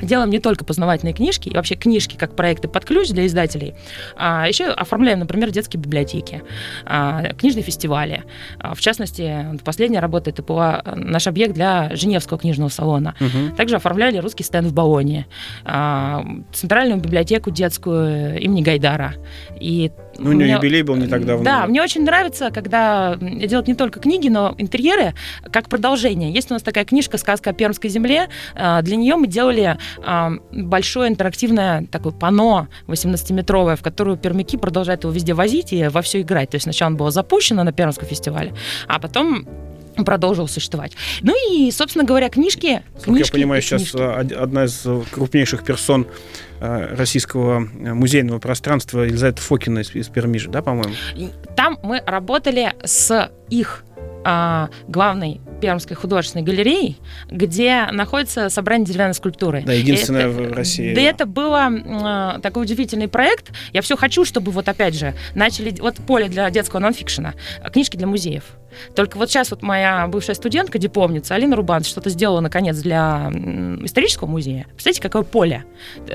делаем 0.00 0.30
не 0.30 0.38
только 0.38 0.64
познавательные 0.64 1.14
книжки, 1.14 1.48
и 1.48 1.54
вообще 1.54 1.74
книжки 1.74 2.16
как 2.16 2.34
проекты 2.36 2.68
под 2.68 2.84
ключ 2.84 3.08
для 3.08 3.26
издателей, 3.26 3.74
а 4.16 4.46
еще 4.48 4.66
оформляем, 4.66 5.18
например, 5.20 5.50
детские 5.50 5.80
библиотеки, 5.80 6.42
а, 6.84 7.32
книжные 7.34 7.62
фестивали. 7.62 8.24
А, 8.58 8.74
В 8.74 8.80
частности, 8.80 9.58
последняя 9.64 10.00
работа 10.00 10.30
это 10.30 10.42
была 10.42 10.82
э, 10.84 10.94
наш 10.94 11.26
объект 11.26 11.54
для 11.54 11.94
Женевского 11.94 12.38
книжного 12.38 12.68
салона. 12.68 13.14
Мгм. 13.20 13.56
Также 13.56 13.76
оформляли 13.76 14.18
русский 14.18 14.44
стенд 14.44 14.66
в 14.68 14.72
Болоне, 14.74 15.26
а, 15.64 16.24
центральную 16.52 17.00
библиотеку 17.00 17.50
детскую 17.50 18.40
имени 18.40 18.62
Гайдара. 18.62 19.14
И 19.60 19.90
Ну, 20.18 20.30
у 20.30 20.32
нее 20.32 20.44
мне- 20.44 20.52
юбилей 20.54 20.82
был 20.82 20.96
не 20.96 21.06
так 21.06 21.24
давно. 21.24 21.44
Да, 21.44 21.66
мне 21.66 21.82
очень 21.82 22.04
нравится, 22.04 22.50
когда 22.50 23.16
делают 23.16 23.68
не 23.68 23.74
только 23.74 24.00
книги, 24.00 24.28
но 24.28 24.54
интерьеры 24.58 25.14
как 25.50 25.68
продолжение. 25.68 26.32
Есть 26.32 26.50
у 26.50 26.54
нас 26.54 26.62
такая 26.62 26.84
книжка 26.84 27.18
«Сказка 27.18 27.50
о 27.50 27.52
Пермской 27.52 27.90
земле». 27.90 28.28
А, 28.54 28.82
Для 28.82 28.96
нее 28.96 29.16
мы 29.16 29.26
делали 29.26 29.62
а, 29.62 29.78
большое 30.52 31.08
интерактивное 31.10 31.86
такое 31.90 32.12
панно 32.12 32.68
18-метровое, 32.86 33.76
в 33.76 33.82
которую 33.82 34.16
пермяки 34.16 34.56
продолжают 34.56 35.04
его 35.04 35.12
везде 35.12 35.34
возить 35.34 35.72
и 35.72 35.88
во 35.88 36.02
все 36.02 36.20
играть. 36.20 36.50
То 36.50 36.56
есть 36.56 36.64
сначала 36.64 36.90
он 36.90 36.96
было 36.96 37.10
запущено 37.10 37.64
на 37.64 37.72
Пермском 37.72 38.06
фестивале, 38.08 38.54
а 38.86 38.98
потом 38.98 39.46
продолжил 40.04 40.46
существовать. 40.48 40.92
Ну 41.22 41.34
и, 41.52 41.70
собственно 41.70 42.04
говоря, 42.04 42.28
книжки... 42.28 42.82
Насколько 42.94 43.10
я 43.10 43.16
книжки 43.16 43.32
понимаю, 43.32 43.60
и 43.60 43.64
сейчас 43.64 43.82
книжки. 43.82 43.98
э, 43.98 44.20
од- 44.20 44.32
одна 44.32 44.64
из 44.64 44.86
э, 44.86 45.02
крупнейших 45.10 45.64
персон 45.64 46.06
э, 46.60 46.94
российского 46.94 47.58
музейного 47.58 48.38
пространства 48.38 49.02
Елизавета 49.02 49.42
Фокина 49.42 49.80
из, 49.80 49.92
из 49.94 50.08
Перми 50.08 50.38
же, 50.38 50.50
да, 50.50 50.62
по-моему? 50.62 50.94
Там 51.56 51.78
мы 51.82 52.00
работали 52.06 52.74
с 52.84 53.30
их 53.50 53.84
а, 54.30 54.68
главной 54.88 55.40
Пермской 55.62 55.96
художественной 55.96 56.44
галереей, 56.44 56.98
где 57.30 57.86
находится 57.90 58.50
собрание 58.50 58.84
деревянной 58.86 59.14
скульптуры. 59.14 59.62
Да, 59.64 59.72
единственное 59.72 60.28
Это- 60.28 60.30
в 60.30 60.52
России. 60.52 60.94
Да, 60.94 61.00
это 61.00 61.24
было 61.24 61.56
м, 61.68 62.40
такой 62.42 62.64
удивительный 62.64 63.08
проект. 63.08 63.52
Я 63.72 63.80
все 63.80 63.96
хочу, 63.96 64.26
чтобы 64.26 64.52
вот 64.52 64.68
опять 64.68 64.94
же 64.94 65.14
начали 65.34 65.74
вот 65.80 65.96
поле 65.96 66.28
для 66.28 66.50
детского 66.50 66.80
нонфикшена, 66.80 67.32
книжки 67.72 67.96
для 67.96 68.06
музеев. 68.06 68.44
Только 68.94 69.16
вот 69.18 69.30
сейчас 69.30 69.50
вот 69.50 69.62
моя 69.62 70.06
бывшая 70.08 70.34
студентка, 70.34 70.78
дипломница 70.78 71.34
Алина 71.34 71.56
Рубан, 71.56 71.84
что-то 71.84 72.10
сделала 72.10 72.40
наконец 72.40 72.76
для 72.78 73.30
исторического 73.84 74.28
музея. 74.28 74.66
Представляете, 74.74 75.02
какое 75.02 75.22
поле 75.22 75.64
э, 76.08 76.14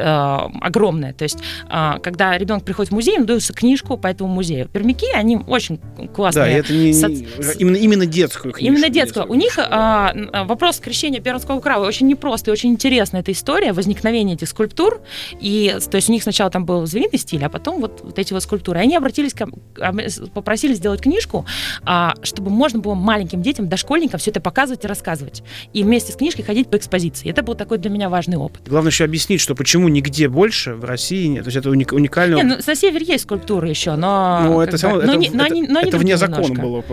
огромное. 0.61 1.13
То 1.13 1.23
есть, 1.23 1.37
а, 1.69 1.99
когда 1.99 2.37
ребенок 2.37 2.63
приходит 2.63 2.91
в 2.91 2.95
музей, 2.95 3.15
ему 3.15 3.25
дается 3.25 3.53
книжку 3.53 3.97
по 3.97 4.07
этому 4.07 4.29
музею. 4.33 4.67
Пермяки, 4.69 5.07
они 5.13 5.37
очень 5.47 5.79
Да, 5.97 6.07
классные. 6.07 6.51
и 6.51 6.59
это 6.59 6.73
не, 6.73 6.91
соц- 6.91 7.55
именно, 7.59 7.75
именно 7.77 8.05
детскую 8.05 8.53
книжку. 8.53 8.73
Именно 8.73 8.89
детскую. 8.89 9.29
У 9.29 9.35
них 9.35 9.57
а, 9.59 10.13
вопрос 10.45 10.79
крещения 10.79 11.19
Пермского 11.21 11.59
края 11.59 11.79
очень 11.79 12.07
непростой, 12.07 12.51
очень 12.53 12.71
интересная 12.71 13.21
эта 13.21 13.31
история 13.31 13.73
возникновения 13.73 14.33
этих 14.33 14.47
скульптур. 14.49 15.01
И, 15.39 15.75
то 15.89 15.95
есть 15.97 16.09
у 16.09 16.11
них 16.11 16.23
сначала 16.23 16.49
там 16.49 16.65
был 16.65 16.85
звериный 16.85 17.17
стиль, 17.17 17.43
а 17.43 17.49
потом 17.49 17.79
вот, 17.81 18.01
вот 18.03 18.19
эти 18.19 18.33
вот 18.33 18.43
скульптуры. 18.43 18.79
Они 18.79 18.95
обратились, 18.95 19.33
с- 19.33 20.29
попросили 20.29 20.73
сделать 20.73 21.01
книжку, 21.01 21.45
а, 21.83 22.13
чтобы 22.23 22.49
можно 22.53 22.79
было 22.79 22.93
маленьким 22.93 23.41
детям, 23.41 23.67
дошкольникам 23.67 24.19
все 24.19 24.31
это 24.31 24.41
показывать 24.41 24.83
и 24.85 24.87
рассказывать. 24.87 25.43
И 25.73 25.83
вместе 25.83 26.11
с 26.11 26.15
книжкой 26.15 26.45
ходить 26.45 26.69
по 26.69 26.77
экспозиции. 26.77 27.29
Это 27.29 27.43
был 27.43 27.55
такой 27.55 27.77
для 27.77 27.89
меня 27.89 28.09
важный 28.09 28.37
опыт. 28.37 28.61
Главное 28.67 28.91
еще 28.91 29.05
объяснить, 29.05 29.41
что 29.41 29.55
почему 29.55 29.89
нигде 29.89 30.27
больше 30.27 30.73
в 30.75 30.83
России 30.85 31.27
нет. 31.27 31.43
То 31.43 31.49
есть 31.49 31.57
это 31.57 31.69
уник, 31.69 31.91
уникально. 31.91 32.35
Не, 32.35 32.43
ну, 32.43 32.57
на 32.65 32.75
севере 32.75 33.05
есть 33.05 33.23
скульптуры 33.23 33.69
еще, 33.69 33.95
но... 33.95 34.41
Ну, 34.43 34.61
это, 34.61 34.77
само, 34.77 34.95
бы, 34.95 35.03
это, 35.03 35.07
но, 35.07 35.15
не, 35.15 35.29
но 35.29 35.45
это, 35.45 35.53
они, 35.53 35.67
но 35.67 35.79
это 35.79 35.97
вне 35.97 36.17
закона 36.17 36.53
было, 36.53 36.83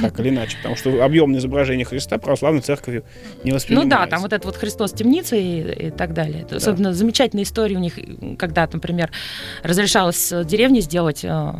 так 0.00 0.18
или 0.20 0.30
иначе, 0.30 0.56
потому 0.56 0.76
что 0.76 1.04
объемное 1.04 1.40
изображение 1.40 1.84
Христа 1.84 2.18
православной 2.18 2.62
церковью 2.62 3.04
не 3.44 3.50
Ну 3.50 3.56
воспринимается. 3.56 3.90
да, 3.98 4.06
там 4.06 4.22
вот 4.22 4.32
этот 4.32 4.44
вот 4.46 4.56
Христос 4.56 4.92
темницы 4.92 5.40
и, 5.40 5.86
и 5.86 5.90
так 5.90 6.14
далее. 6.14 6.42
Это 6.42 6.56
Особенно 6.56 6.92
замечательная 6.92 7.44
история 7.44 7.76
у 7.76 7.80
них, 7.80 7.98
когда, 8.38 8.68
например, 8.72 9.10
разрешалось 9.62 10.32
в 10.32 10.44
деревне 10.44 10.80
сделать 10.80 11.24
э, 11.24 11.52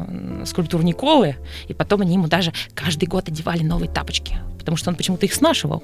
скульптуру 0.44 0.82
Николы, 0.82 1.36
и 1.68 1.74
потом 1.74 2.02
они 2.02 2.14
ему 2.14 2.28
даже 2.28 2.52
каждый 2.74 3.06
год 3.06 3.28
одевали 3.28 3.41
новые 3.44 3.90
тапочки, 3.90 4.36
потому 4.58 4.76
что 4.76 4.90
он 4.90 4.96
почему-то 4.96 5.26
их 5.26 5.34
снашивал. 5.34 5.82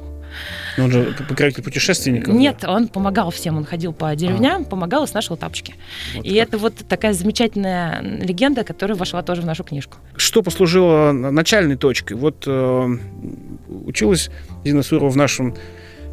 Ну, 0.77 0.85
Он 0.85 0.91
же 0.91 1.17
покровитель 1.29 1.63
путешественников. 1.63 2.35
Нет, 2.35 2.65
он 2.65 2.89
помогал 2.89 3.31
всем, 3.31 3.57
он 3.57 3.65
ходил 3.65 3.93
по 3.93 4.15
деревням, 4.15 4.65
помогал 4.65 5.05
и 5.05 5.07
снашивал 5.07 5.37
тапочки. 5.37 5.75
Вот 6.15 6.25
и 6.25 6.39
как. 6.39 6.49
это 6.49 6.59
вот 6.59 6.75
такая 6.89 7.13
замечательная 7.13 8.01
легенда, 8.01 8.65
которая 8.65 8.97
вошла 8.97 9.23
тоже 9.23 9.43
в 9.43 9.47
нашу 9.47 9.65
книжку. 9.65 9.97
Что 10.17 10.43
послужило 10.43 11.13
начальной 11.13 11.77
точкой? 11.77 12.15
Вот 12.15 12.45
э, 12.47 12.99
училась 13.69 14.31
Зина 14.65 14.83
Сурова 14.83 15.11
в 15.11 15.17
нашем 15.17 15.55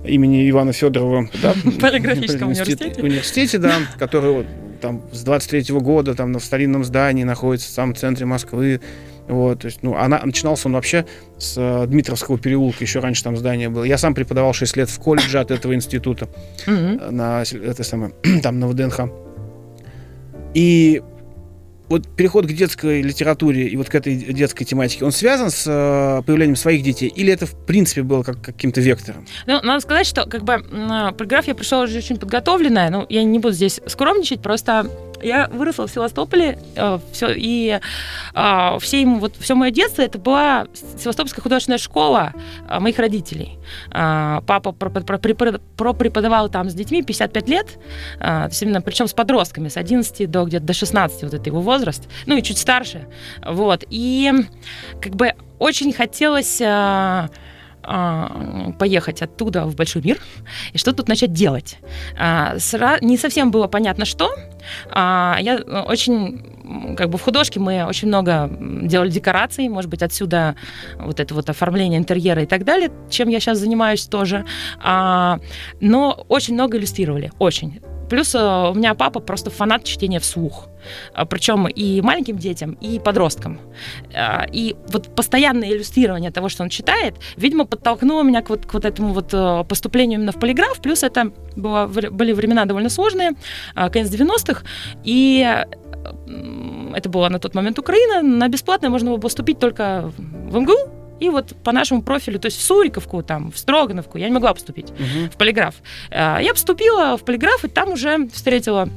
имени 0.07 0.49
Ивана 0.49 0.71
Федорова 0.71 1.29
да, 1.41 1.53
Полиграфическом 1.81 2.49
университете. 2.49 3.01
университете, 3.01 3.57
да, 3.57 3.73
который 3.97 4.31
вот 4.31 4.45
там 4.81 5.01
с 5.11 5.23
23 5.23 5.73
года 5.79 6.15
там 6.15 6.31
на 6.31 6.39
старинном 6.39 6.83
здании 6.83 7.23
находится 7.23 7.69
в 7.69 7.71
самом 7.71 7.95
центре 7.95 8.25
Москвы. 8.25 8.81
Вот, 9.27 9.61
то 9.61 9.65
есть, 9.65 9.79
ну, 9.81 9.95
она 9.95 10.21
начинался 10.23 10.67
он 10.67 10.73
вообще 10.73 11.05
с 11.37 11.55
э, 11.57 11.87
Дмитровского 11.87 12.37
переулка, 12.37 12.83
еще 12.83 12.99
раньше 12.99 13.23
там 13.23 13.35
здание 13.35 13.69
было. 13.69 13.83
Я 13.83 13.97
сам 13.97 14.13
преподавал 14.13 14.53
6 14.53 14.77
лет 14.77 14.89
в 14.89 14.99
колледже 14.99 15.39
от 15.39 15.49
этого 15.49 15.73
института 15.73 16.29
э, 16.67 17.09
на 17.09 17.41
это 17.41 17.83
самое, 17.83 18.13
там 18.43 18.59
на 18.59 18.67
ВДНХ. 18.67 19.09
И 20.53 21.01
вот 21.87 22.07
переход 22.15 22.45
к 22.45 22.49
детской 22.49 23.01
литературе 23.01 23.67
и 23.67 23.75
вот 23.77 23.89
к 23.89 23.95
этой 23.95 24.15
детской 24.15 24.63
тематике, 24.65 25.05
он 25.05 25.11
связан 25.11 25.49
с 25.49 25.65
э, 25.67 26.23
появлением 26.25 26.55
своих 26.55 26.83
детей? 26.83 27.07
Или 27.07 27.31
это, 27.31 27.45
в 27.45 27.55
принципе, 27.65 28.03
было 28.03 28.23
как 28.23 28.41
каким-то 28.41 28.81
вектором? 28.81 29.25
Ну, 29.45 29.61
надо 29.61 29.79
сказать, 29.81 30.07
что 30.07 30.25
как 30.25 30.43
бы 30.43 30.53
м, 30.53 31.13
полиграфия 31.15 31.53
пришла 31.53 31.81
уже 31.81 31.97
очень 31.97 32.17
подготовленная. 32.17 32.89
Ну, 32.89 33.05
я 33.09 33.23
не 33.23 33.39
буду 33.39 33.53
здесь 33.53 33.79
скромничать, 33.87 34.41
просто 34.41 34.89
я 35.21 35.47
выросла 35.47 35.87
в 35.87 35.91
Севастополе, 35.91 36.59
э, 36.75 36.99
все, 37.11 37.33
и 37.35 37.79
все 38.79 39.01
ему, 39.01 39.19
вот 39.19 39.35
все 39.39 39.55
мое 39.55 39.71
детство 39.71 40.01
это 40.01 40.17
была 40.17 40.67
Севастопольская 40.97 41.41
художественная 41.41 41.77
школа 41.77 42.33
э, 42.69 42.79
моих 42.79 42.99
родителей. 42.99 43.57
Э, 43.91 44.41
папа 44.45 44.71
преподавал 44.71 46.49
там 46.49 46.69
с 46.69 46.73
детьми 46.73 47.03
55 47.03 47.49
лет, 47.49 47.79
э, 48.19 48.49
именно, 48.61 48.81
причем 48.81 49.07
с 49.07 49.13
подростками, 49.13 49.69
с 49.69 49.77
11 49.77 50.29
до 50.29 50.45
где-то 50.45 50.65
до 50.65 50.73
16, 50.73 51.23
вот 51.23 51.33
это 51.33 51.49
его 51.49 51.61
возраст, 51.61 52.07
ну 52.25 52.37
и 52.37 52.43
чуть 52.43 52.57
старше. 52.57 53.07
Вот. 53.45 53.83
И 53.89 54.31
как 55.01 55.15
бы 55.15 55.33
очень 55.59 55.93
хотелось 55.93 56.61
а, 56.61 57.29
поехать 58.79 59.21
оттуда 59.21 59.65
в 59.65 59.75
большой 59.75 60.01
мир 60.01 60.17
и 60.73 60.77
что 60.77 60.93
тут 60.93 61.07
начать 61.07 61.33
делать. 61.33 61.77
А, 62.17 62.55
Не 63.01 63.17
совсем 63.17 63.51
было 63.51 63.67
понятно, 63.67 64.05
что. 64.05 64.29
А, 64.89 65.37
Я 65.39 65.57
очень, 65.57 66.95
как 66.95 67.09
бы 67.09 67.17
в 67.17 67.21
художке 67.21 67.59
мы 67.59 67.85
очень 67.85 68.07
много 68.07 68.49
делали 68.83 69.09
декораций, 69.09 69.69
может 69.69 69.89
быть, 69.89 70.03
отсюда 70.03 70.55
вот 70.99 71.19
это 71.19 71.33
вот 71.33 71.49
оформление 71.49 71.99
интерьера 71.99 72.43
и 72.43 72.45
так 72.45 72.63
далее, 72.63 72.91
чем 73.09 73.29
я 73.29 73.39
сейчас 73.39 73.59
занимаюсь 73.59 74.05
тоже. 74.05 74.45
А, 74.81 75.39
Но 75.81 76.25
очень 76.27 76.53
много 76.53 76.77
иллюстрировали, 76.77 77.31
очень. 77.39 77.81
Плюс 78.09 78.35
э, 78.35 78.39
у 78.39 78.73
меня 78.73 78.93
папа 78.93 79.19
просто 79.19 79.49
фанат 79.49 79.83
чтения 79.83 80.19
вслух. 80.19 80.67
Причем 81.29 81.67
и 81.67 82.01
маленьким 82.01 82.37
детям, 82.37 82.77
и 82.81 82.99
подросткам. 82.99 83.59
А, 84.13 84.45
И 84.51 84.75
вот 84.87 85.15
постоянное 85.15 85.69
иллюстрирование 85.69 86.31
того, 86.31 86.49
что 86.49 86.63
он 86.63 86.69
читает, 86.69 87.15
видимо, 87.37 87.65
подтолкнуло 87.65 88.23
меня 88.23 88.41
к 88.41 88.49
вот, 88.49 88.65
к 88.65 88.73
вот 88.73 88.85
этому 88.85 89.13
вот 89.13 89.33
э, 89.33 89.63
поступлению 89.67 90.19
именно 90.19 90.31
в 90.31 90.39
полиграф. 90.39 90.79
Плюс 90.81 91.03
это 91.03 91.31
было, 91.55 91.87
были 91.87 92.33
времена 92.33 92.65
довольно 92.65 92.89
сложные, 92.89 93.31
конец 93.75 94.09
90-х, 94.09 94.63
и 95.03 95.65
это 96.93 97.09
была 97.09 97.29
на 97.29 97.39
тот 97.39 97.55
момент 97.55 97.79
Украина, 97.79 98.21
на 98.21 98.47
бесплатное 98.47 98.89
можно 98.89 99.11
было 99.11 99.19
поступить 99.19 99.59
только 99.59 100.11
в 100.15 100.57
МГУ, 100.57 100.94
и 101.19 101.29
вот 101.29 101.55
по 101.63 101.71
нашему 101.71 102.01
профилю, 102.01 102.39
то 102.39 102.47
есть 102.47 102.57
в 102.57 102.61
Суриковку, 102.61 103.23
там, 103.23 103.51
в 103.51 103.57
Строгановку, 103.57 104.17
я 104.17 104.27
не 104.27 104.33
могла 104.33 104.53
поступить 104.53 104.91
в 105.33 105.37
полиграф. 105.37 105.75
Э, 106.11 106.37
Я 106.41 106.53
поступила 106.53 107.17
в 107.17 107.23
полиграф, 107.23 107.63
и 107.63 107.67
там 107.67 107.93
уже 107.93 108.27
встретила 108.29 108.89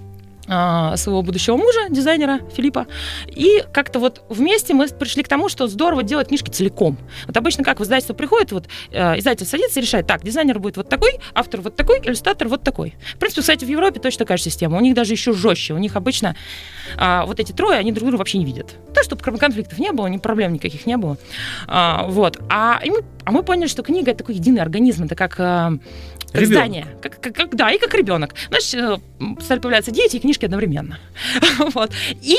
а, 0.49 0.97
своего 0.97 1.23
будущего 1.23 1.57
мужа, 1.57 1.89
дизайнера 1.91 2.41
Филиппа. 2.55 2.87
И 3.27 3.63
как-то 3.73 3.99
вот 3.99 4.23
вместе 4.29 4.75
мы 4.75 4.89
пришли 4.89 5.23
к 5.23 5.29
тому, 5.29 5.49
что 5.49 5.67
здорово 5.67 6.03
делать 6.03 6.29
книжки 6.29 6.51
целиком. 6.51 6.97
Вот 7.27 7.37
обычно 7.37 7.65
как 7.65 7.81
в 7.81 7.85
издательство 7.85 8.15
приходит, 8.15 8.53
вот 8.53 8.69
э, 8.91 9.19
издатель 9.19 9.47
садится 9.47 9.81
и 9.81 9.83
решает, 9.83 10.07
так, 10.07 10.25
дизайнер 10.25 10.59
будет 10.59 10.77
вот 10.77 10.89
такой, 10.89 11.21
автор 11.35 11.61
вот 11.61 11.77
такой, 11.77 12.01
иллюстратор 12.01 12.49
вот 12.49 12.63
такой. 12.63 12.95
В 13.15 13.19
принципе, 13.19 13.43
кстати, 13.43 13.65
в 13.65 13.69
Европе 13.69 14.01
точно 14.01 14.21
такая 14.21 14.39
же 14.39 14.45
система. 14.45 14.79
У 14.79 14.81
них 14.81 14.95
даже 14.95 15.13
еще 15.13 15.33
жестче. 15.33 15.75
У 15.75 15.79
них 15.79 15.97
обычно 15.97 16.35
а, 16.97 17.27
вот 17.27 17.41
эти 17.41 17.53
трое, 17.53 17.79
они 17.79 17.93
друг 17.93 18.09
друга 18.09 18.19
вообще 18.19 18.39
не 18.39 18.45
видят. 18.45 18.75
То, 18.95 19.03
чтобы 19.03 19.23
конфликтов 19.23 19.79
не 19.79 19.93
было, 19.93 20.07
ни 20.07 20.17
проблем 20.17 20.53
никаких 20.55 20.87
не 20.87 20.97
было. 20.97 21.17
А, 21.67 22.07
вот. 22.07 22.39
А, 22.49 22.81
и 22.83 22.91
а 23.29 23.31
мы 23.31 23.43
поняли, 23.43 23.69
что 23.69 23.83
книга 23.83 24.13
это 24.13 24.19
такой 24.19 24.37
единый 24.37 24.63
организм, 24.63 25.05
это 25.05 25.15
как 25.15 25.39
э, 25.39 25.71
как 26.33 26.47
здание. 26.47 26.87
Как, 27.03 27.21
как- 27.21 27.35
как- 27.35 27.55
да, 27.55 27.71
и 27.71 27.79
как 27.79 27.93
ребенок. 27.95 28.35
Знаешь, 28.49 28.73
э, 28.73 28.97
стали 29.43 29.59
появляться 29.59 29.91
дети 29.91 30.17
и 30.17 30.19
книжки 30.19 30.47
одновременно. 30.47 30.99
вот. 31.75 31.93
И 32.23 32.37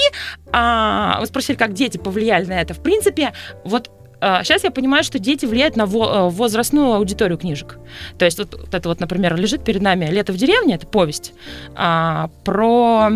а, 0.52 1.20
вы 1.20 1.28
спросили, 1.28 1.56
как 1.58 1.74
дети 1.74 1.98
повлияли 1.98 2.46
на 2.46 2.60
это. 2.60 2.74
В 2.74 2.82
принципе, 2.82 3.34
вот 3.64 3.92
сейчас 4.22 4.64
я 4.66 4.72
понимаю, 4.72 5.04
что 5.04 5.18
дети 5.20 5.46
влияют 5.46 5.76
на 5.78 5.84
э, 5.84 5.86
возрастную 5.86 6.94
аудиторию 6.96 7.38
книжек. 7.38 7.78
То 8.18 8.26
есть 8.26 8.40
вот, 8.40 8.54
вот 8.60 8.74
это 8.74 8.90
вот, 8.90 9.00
например, 9.00 9.36
лежит 9.36 9.64
перед 9.64 9.82
нами 9.84 10.06
«Лето 10.08 10.34
в 10.34 10.38
деревне», 10.38 10.74
это 10.76 10.88
повесть 10.88 11.34
а, 11.76 12.30
про 12.44 13.10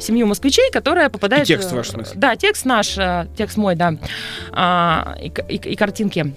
семью 0.00 0.26
москвичей, 0.26 0.70
которая 0.72 1.10
попадает... 1.10 1.44
И 1.44 1.46
текст 1.46 1.72
э, 1.72 1.76
ваш, 1.76 1.86
в 1.88 1.90
смысле? 1.90 2.12
Да, 2.16 2.36
текст 2.36 2.64
наш, 2.64 2.96
э, 2.96 3.26
текст 3.36 3.56
мой, 3.58 3.76
да, 3.76 3.94
А, 4.50 5.14
и, 5.22 5.30
и- 5.48 5.72
и 5.72 5.76
картинки 5.76 6.34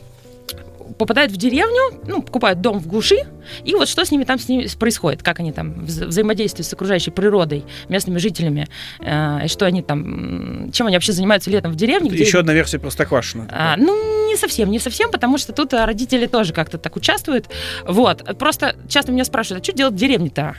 попадают 0.98 1.32
в 1.32 1.38
деревню, 1.38 2.00
ну, 2.08 2.22
покупают 2.22 2.62
дом 2.62 2.80
в 2.80 2.88
глуши, 2.88 3.18
и 3.64 3.74
вот 3.74 3.88
что 3.88 4.04
с 4.06 4.12
ними 4.12 4.24
там 4.24 4.40
с 4.40 4.48
ними 4.48 4.68
происходит, 4.80 5.24
как 5.24 5.40
они 5.40 5.52
там 5.52 5.82
вза- 5.86 6.06
взаимодействуют 6.08 6.68
с 6.68 6.74
окружающей 6.74 7.12
природой, 7.12 7.64
местными 7.90 8.18
жителями, 8.18 8.68
э, 9.00 9.48
что 9.48 9.66
они 9.66 9.82
там, 9.82 10.72
чем 10.72 10.88
они 10.88 10.96
вообще 10.96 11.12
занимаются 11.14 11.50
летом 11.50 11.72
в 11.72 11.76
деревне. 11.76 12.10
где- 12.10 12.24
Еще 12.24 12.40
одна 12.40 12.54
версия 12.54 12.80
Простоквашино. 12.80 13.48
а, 13.52 13.76
ну, 13.78 14.28
не 14.30 14.36
совсем, 14.38 14.70
не 14.72 14.80
совсем, 14.80 15.12
потому 15.12 15.38
что 15.38 15.54
тут 15.54 15.74
а, 15.74 15.86
родители 15.86 16.26
тоже 16.28 16.54
как-то 16.54 16.78
так 16.78 16.96
участвуют. 16.96 17.48
Вот. 17.86 18.24
Просто 18.38 18.76
часто 18.88 19.12
меня 19.12 19.26
спрашивают, 19.26 19.62
а 19.62 19.64
что 19.64 19.74
делать 19.76 19.94
в 19.94 19.98
деревне-то? 19.98 20.56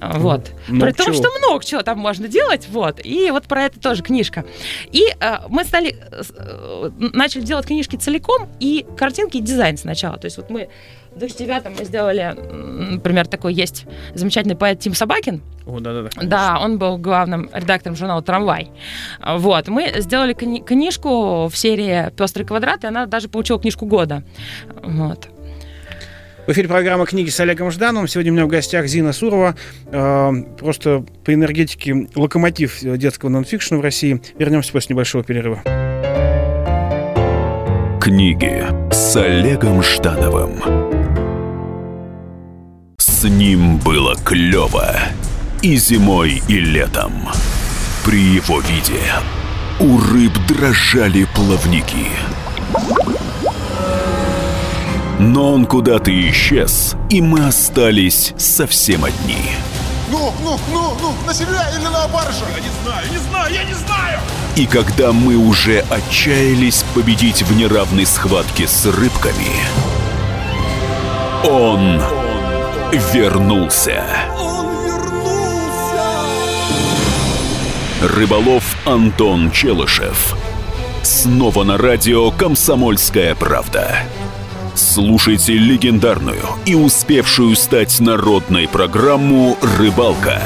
Вот. 0.00 0.50
Много 0.68 0.86
При 0.86 0.92
том, 0.92 1.06
чего. 1.06 1.14
что 1.14 1.38
много 1.38 1.64
чего 1.64 1.82
там 1.82 1.98
можно 1.98 2.28
делать. 2.28 2.68
Вот. 2.70 3.00
И 3.04 3.30
вот 3.30 3.44
про 3.44 3.64
это 3.64 3.80
тоже 3.80 4.02
книжка. 4.02 4.44
И 4.92 5.04
а, 5.20 5.46
мы 5.48 5.64
стали, 5.64 5.96
э, 6.10 6.22
э, 6.36 6.90
начали 6.98 7.42
делать 7.42 7.66
книжки 7.66 7.96
целиком, 7.96 8.48
и 8.60 8.86
картинки, 8.96 9.38
и 9.38 9.40
дизайн 9.40 9.76
сначала. 9.76 10.18
То 10.18 10.26
есть 10.26 10.36
вот 10.36 10.50
мы 10.50 10.68
в 11.14 11.18
2009 11.18 11.78
мы 11.78 11.84
сделали, 11.84 12.34
например, 12.92 13.26
такой 13.26 13.52
есть 13.52 13.86
замечательный 14.14 14.54
поэт 14.54 14.78
Тим 14.78 14.94
Собакин, 14.94 15.42
О, 15.66 15.80
да-да-да. 15.80 16.10
да, 16.22 16.58
он 16.60 16.78
был 16.78 16.96
главным 16.96 17.50
редактором 17.52 17.96
журнала 17.96 18.22
«Трамвай». 18.22 18.70
Вот, 19.26 19.66
мы 19.68 19.94
сделали 19.96 20.34
кни- 20.34 20.62
книжку 20.62 21.48
в 21.48 21.56
серии 21.56 22.10
«Пестрый 22.16 22.46
квадрат», 22.46 22.84
и 22.84 22.86
она 22.86 23.06
даже 23.06 23.28
получила 23.28 23.58
книжку 23.58 23.86
года. 23.86 24.22
Вот. 24.82 25.28
В 26.48 26.52
эфире 26.52 26.66
программа 26.66 27.04
«Книги» 27.04 27.28
с 27.28 27.38
Олегом 27.40 27.70
Ждановым. 27.70 28.08
Сегодня 28.08 28.32
у 28.32 28.34
меня 28.34 28.46
в 28.46 28.48
гостях 28.48 28.86
Зина 28.86 29.12
Сурова. 29.12 29.54
Э, 29.92 30.32
Просто 30.58 31.04
по 31.22 31.34
энергетике 31.34 32.08
локомотив 32.14 32.78
детского 32.80 33.28
нонфикшена 33.28 33.78
в 33.78 33.82
России. 33.82 34.22
Вернемся 34.38 34.72
после 34.72 34.94
небольшого 34.94 35.22
перерыва. 35.22 35.60
Книги 38.00 38.64
с 38.90 39.14
Олегом 39.16 39.82
Ждановым. 39.82 40.62
С 42.96 43.24
ним 43.24 43.76
было 43.76 44.16
клево 44.16 44.96
и 45.60 45.76
зимой, 45.76 46.40
и 46.48 46.60
летом. 46.60 47.28
При 48.06 48.22
его 48.22 48.60
виде 48.60 49.02
у 49.80 50.00
рыб 50.00 50.32
дрожали 50.48 51.26
плавники. 51.34 52.06
Но 55.18 55.52
он 55.52 55.66
куда-то 55.66 56.12
исчез, 56.30 56.94
и 57.10 57.20
мы 57.20 57.46
остались 57.46 58.34
совсем 58.36 59.04
одни. 59.04 59.50
Ну, 60.10 60.32
ну, 60.44 60.58
ну, 60.72 60.96
ну, 61.00 61.12
на 61.26 61.34
себя 61.34 61.68
или 61.74 61.84
на 61.84 62.06
барыша? 62.08 62.44
Я 62.54 62.60
не 62.60 62.70
знаю, 62.82 63.06
не 63.10 63.18
знаю, 63.18 63.54
я 63.54 63.64
не 63.64 63.74
знаю! 63.74 64.20
И 64.54 64.66
когда 64.66 65.12
мы 65.12 65.36
уже 65.36 65.80
отчаялись 65.90 66.84
победить 66.94 67.42
в 67.42 67.56
неравной 67.56 68.06
схватке 68.06 68.68
с 68.68 68.86
рыбками, 68.86 69.50
он 71.44 72.00
вернулся. 73.12 74.04
Он 74.38 74.66
вернулся! 74.84 75.98
Рыболов 78.02 78.76
Антон 78.86 79.50
Челышев. 79.50 80.36
Снова 81.02 81.64
на 81.64 81.76
радио 81.76 82.30
«Комсомольская 82.30 83.34
правда». 83.34 84.04
Слушайте 84.78 85.54
легендарную 85.54 86.44
и 86.64 86.76
успевшую 86.76 87.56
стать 87.56 87.98
народной 87.98 88.68
программу 88.68 89.56
«Рыбалка». 89.60 90.40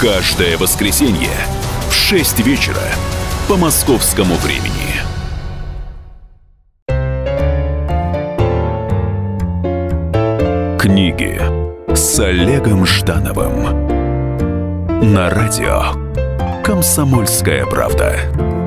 Каждое 0.00 0.56
воскресенье 0.56 1.28
в 1.90 1.92
6 1.92 2.40
вечера 2.46 2.80
по 3.48 3.58
московскому 3.58 4.36
времени. 4.36 5.02
Книги 10.78 11.38
с 11.94 12.20
Олегом 12.20 12.86
Ждановым 12.86 13.86
на 15.12 15.28
радио 15.28 16.62
«Комсомольская 16.64 17.66
правда». 17.66 18.61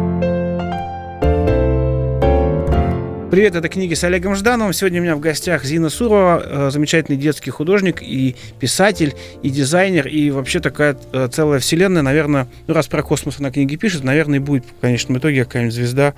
Привет, 3.36 3.54
это 3.54 3.68
книги 3.68 3.94
с 3.94 4.02
Олегом 4.06 4.34
Ждановым. 4.34 4.72
Сегодня 4.72 5.02
у 5.02 5.04
меня 5.04 5.18
в 5.18 5.20
гостях 5.20 5.66
Зина 5.66 5.90
Сурова, 5.90 6.42
э, 6.42 6.70
замечательный 6.72 7.18
детский 7.18 7.52
художник 7.52 8.02
и 8.02 8.38
писатель, 8.62 9.14
и 9.44 9.50
дизайнер, 9.50 10.08
и 10.08 10.32
вообще 10.32 10.62
такая 10.62 10.98
э, 11.12 11.28
целая 11.30 11.60
вселенная. 11.60 12.02
Наверное, 12.02 12.48
ну 12.66 12.74
раз 12.74 12.88
про 12.88 13.04
космос 13.04 13.36
она 13.40 13.52
книги 13.52 13.76
пишет, 13.76 14.06
наверное, 14.06 14.38
и 14.38 14.42
будет 14.42 14.64
в 14.64 14.80
конечном 14.80 15.18
итоге 15.18 15.44
какая-нибудь 15.44 15.74
звезда 15.76 16.14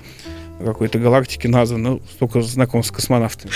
какой-то 0.64 1.00
галактики 1.00 1.48
названа. 1.48 1.90
Ну, 1.90 2.02
столько 2.08 2.40
знаком 2.40 2.84
с 2.84 2.92
космонавтами. 2.92 3.50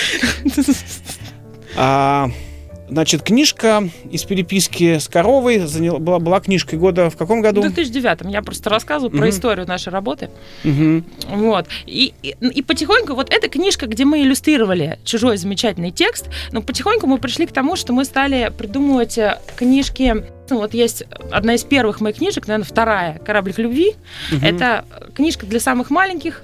Значит, 2.92 3.22
книжка 3.22 3.88
из 4.10 4.22
переписки 4.24 4.98
с 4.98 5.08
коровой 5.08 5.58
заняла, 5.60 5.98
была, 5.98 6.18
была 6.18 6.40
книжкой 6.40 6.78
года 6.78 7.08
в 7.08 7.16
каком 7.16 7.40
В 7.40 7.42
году? 7.42 7.62
2009 7.62 8.30
я 8.30 8.42
просто 8.42 8.68
рассказываю 8.68 9.10
про 9.10 9.20
Мгм. 9.20 9.30
историю 9.30 9.66
нашей 9.66 9.88
работы. 9.88 10.28
Мгм. 10.62 11.04
Вот. 11.28 11.66
И, 11.86 12.12
и, 12.22 12.36
и 12.40 12.60
потихоньку, 12.62 13.14
вот 13.14 13.32
эта 13.32 13.48
книжка, 13.48 13.86
где 13.86 14.04
мы 14.04 14.20
иллюстрировали 14.22 14.98
чужой 15.04 15.38
замечательный 15.38 15.90
текст, 15.90 16.28
но 16.52 16.60
потихоньку 16.60 17.06
мы 17.06 17.16
пришли 17.16 17.46
к 17.46 17.52
тому, 17.52 17.76
что 17.76 17.94
мы 17.94 18.04
стали 18.04 18.52
придумывать 18.56 19.16
э, 19.16 19.38
книжки. 19.56 20.24
Ну, 20.50 20.58
вот 20.58 20.74
есть 20.74 21.04
одна 21.30 21.54
из 21.54 21.64
первых 21.64 22.02
моих 22.02 22.16
книжек, 22.16 22.46
наверное, 22.46 22.66
вторая 22.66 23.18
«Кораблик 23.20 23.56
любви». 23.58 23.94
Мгм. 24.30 24.44
Это 24.44 24.84
книжка 25.14 25.46
для 25.46 25.60
самых 25.60 25.88
маленьких, 25.88 26.42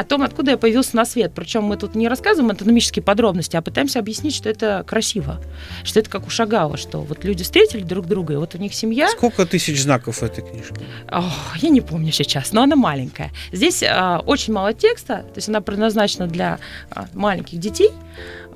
о 0.00 0.04
том, 0.04 0.22
откуда 0.22 0.52
я 0.52 0.56
появился 0.56 0.96
на 0.96 1.04
свет. 1.04 1.32
Причем 1.34 1.64
мы 1.64 1.76
тут 1.76 1.94
не 1.94 2.08
рассказываем 2.08 2.50
анатомические 2.50 3.02
подробности, 3.02 3.56
а 3.56 3.62
пытаемся 3.62 3.98
объяснить, 3.98 4.34
что 4.34 4.48
это 4.48 4.82
красиво, 4.86 5.40
что 5.84 6.00
это 6.00 6.08
как 6.08 6.26
у 6.26 6.30
Шагала, 6.30 6.78
что 6.78 7.02
вот 7.02 7.22
люди 7.24 7.44
встретили 7.44 7.82
друг 7.82 8.06
друга, 8.06 8.32
и 8.34 8.36
вот 8.36 8.54
у 8.54 8.58
них 8.58 8.74
семья. 8.74 9.08
Сколько 9.10 9.44
тысяч 9.44 9.82
знаков 9.82 10.18
в 10.18 10.22
этой 10.22 10.42
книжке? 10.42 10.74
Ох, 11.12 11.56
я 11.58 11.68
не 11.68 11.82
помню 11.82 12.12
сейчас, 12.12 12.52
но 12.52 12.62
она 12.62 12.76
маленькая. 12.76 13.30
Здесь 13.52 13.82
а, 13.82 14.22
очень 14.24 14.54
мало 14.54 14.72
текста, 14.72 15.16
то 15.16 15.36
есть 15.36 15.48
она 15.48 15.60
предназначена 15.60 16.26
для 16.26 16.58
а, 16.90 17.06
маленьких 17.12 17.58
детей. 17.58 17.90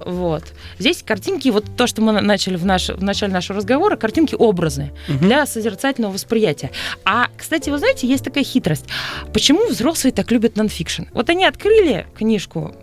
Вот. 0.04 0.44
Здесь 0.78 1.02
картинки, 1.02 1.48
вот 1.48 1.64
то, 1.76 1.87
что 1.87 2.02
мы 2.02 2.12
на- 2.12 2.20
начали 2.20 2.57
в, 2.57 2.66
наш, 2.66 2.88
в 2.88 3.02
начале 3.02 3.33
нашего 3.33 3.59
разговора, 3.59 3.96
картинки 3.96 4.35
образы 4.35 4.92
для 5.09 5.46
созерцательного 5.46 6.12
восприятия. 6.12 6.70
А, 7.04 7.28
кстати, 7.37 7.70
вы 7.70 7.78
знаете, 7.78 8.07
есть 8.07 8.24
такая 8.24 8.44
хитрость. 8.44 8.87
Почему 9.33 9.66
взрослые 9.66 10.12
так 10.12 10.30
любят 10.30 10.57
нонфикшн? 10.57 11.04
Вот 11.12 11.30
они 11.30 11.44
открыли 11.44 12.07
книжку 12.16 12.74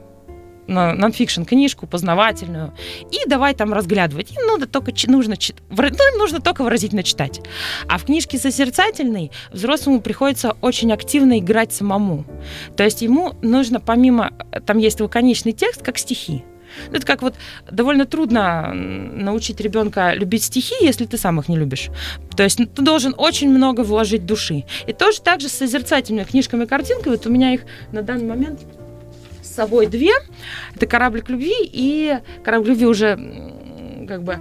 нонфикшн 0.67 1.43
книжку 1.43 1.85
познавательную 1.85 2.73
и 3.11 3.27
давай 3.27 3.53
там 3.53 3.73
разглядывать. 3.73 4.31
Им 4.31 4.45
надо 4.47 4.67
только 4.67 4.93
нужно 5.07 5.35
ну, 5.69 5.83
им 5.83 6.17
нужно 6.17 6.39
только 6.39 6.63
выразительно 6.63 7.03
читать. 7.03 7.41
А 7.87 7.97
в 7.97 8.05
книжке 8.05 8.37
созерцательной 8.37 9.31
взрослому 9.51 10.01
приходится 10.01 10.55
очень 10.61 10.93
активно 10.93 11.39
играть 11.39 11.73
самому. 11.73 12.25
То 12.77 12.83
есть 12.83 13.01
ему 13.01 13.33
нужно 13.41 13.79
помимо 13.79 14.31
там 14.65 14.77
есть 14.77 15.01
лаконичный 15.01 15.51
текст 15.51 15.81
как 15.83 15.97
стихи. 15.97 16.43
Ну, 16.89 16.97
Это 16.97 17.05
как 17.05 17.21
вот 17.21 17.35
довольно 17.69 18.05
трудно 18.05 18.73
научить 18.73 19.59
ребенка 19.61 20.13
любить 20.13 20.43
стихи, 20.43 20.75
если 20.81 21.05
ты 21.05 21.17
сам 21.17 21.39
их 21.39 21.47
не 21.49 21.57
любишь. 21.57 21.89
То 22.35 22.43
есть 22.43 22.59
ну, 22.59 22.65
ты 22.65 22.81
должен 22.81 23.13
очень 23.17 23.49
много 23.49 23.81
вложить 23.81 24.25
души. 24.25 24.65
И 24.87 24.93
тоже 24.93 25.21
так 25.21 25.41
же 25.41 25.49
с 25.49 25.53
созерцательными 25.53 26.25
книжками 26.25 26.63
и 26.63 26.67
картинками. 26.67 27.15
Вот 27.15 27.25
у 27.25 27.29
меня 27.29 27.53
их 27.53 27.61
на 27.91 28.01
данный 28.01 28.25
момент 28.25 28.61
с 29.41 29.53
собой 29.53 29.87
две. 29.87 30.11
Это 30.75 30.85
«Кораблик 30.85 31.29
любви» 31.29 31.53
и 31.59 32.17
«Корабль 32.43 32.69
любви» 32.69 32.85
уже 32.85 33.17
как 34.07 34.23
бы 34.23 34.39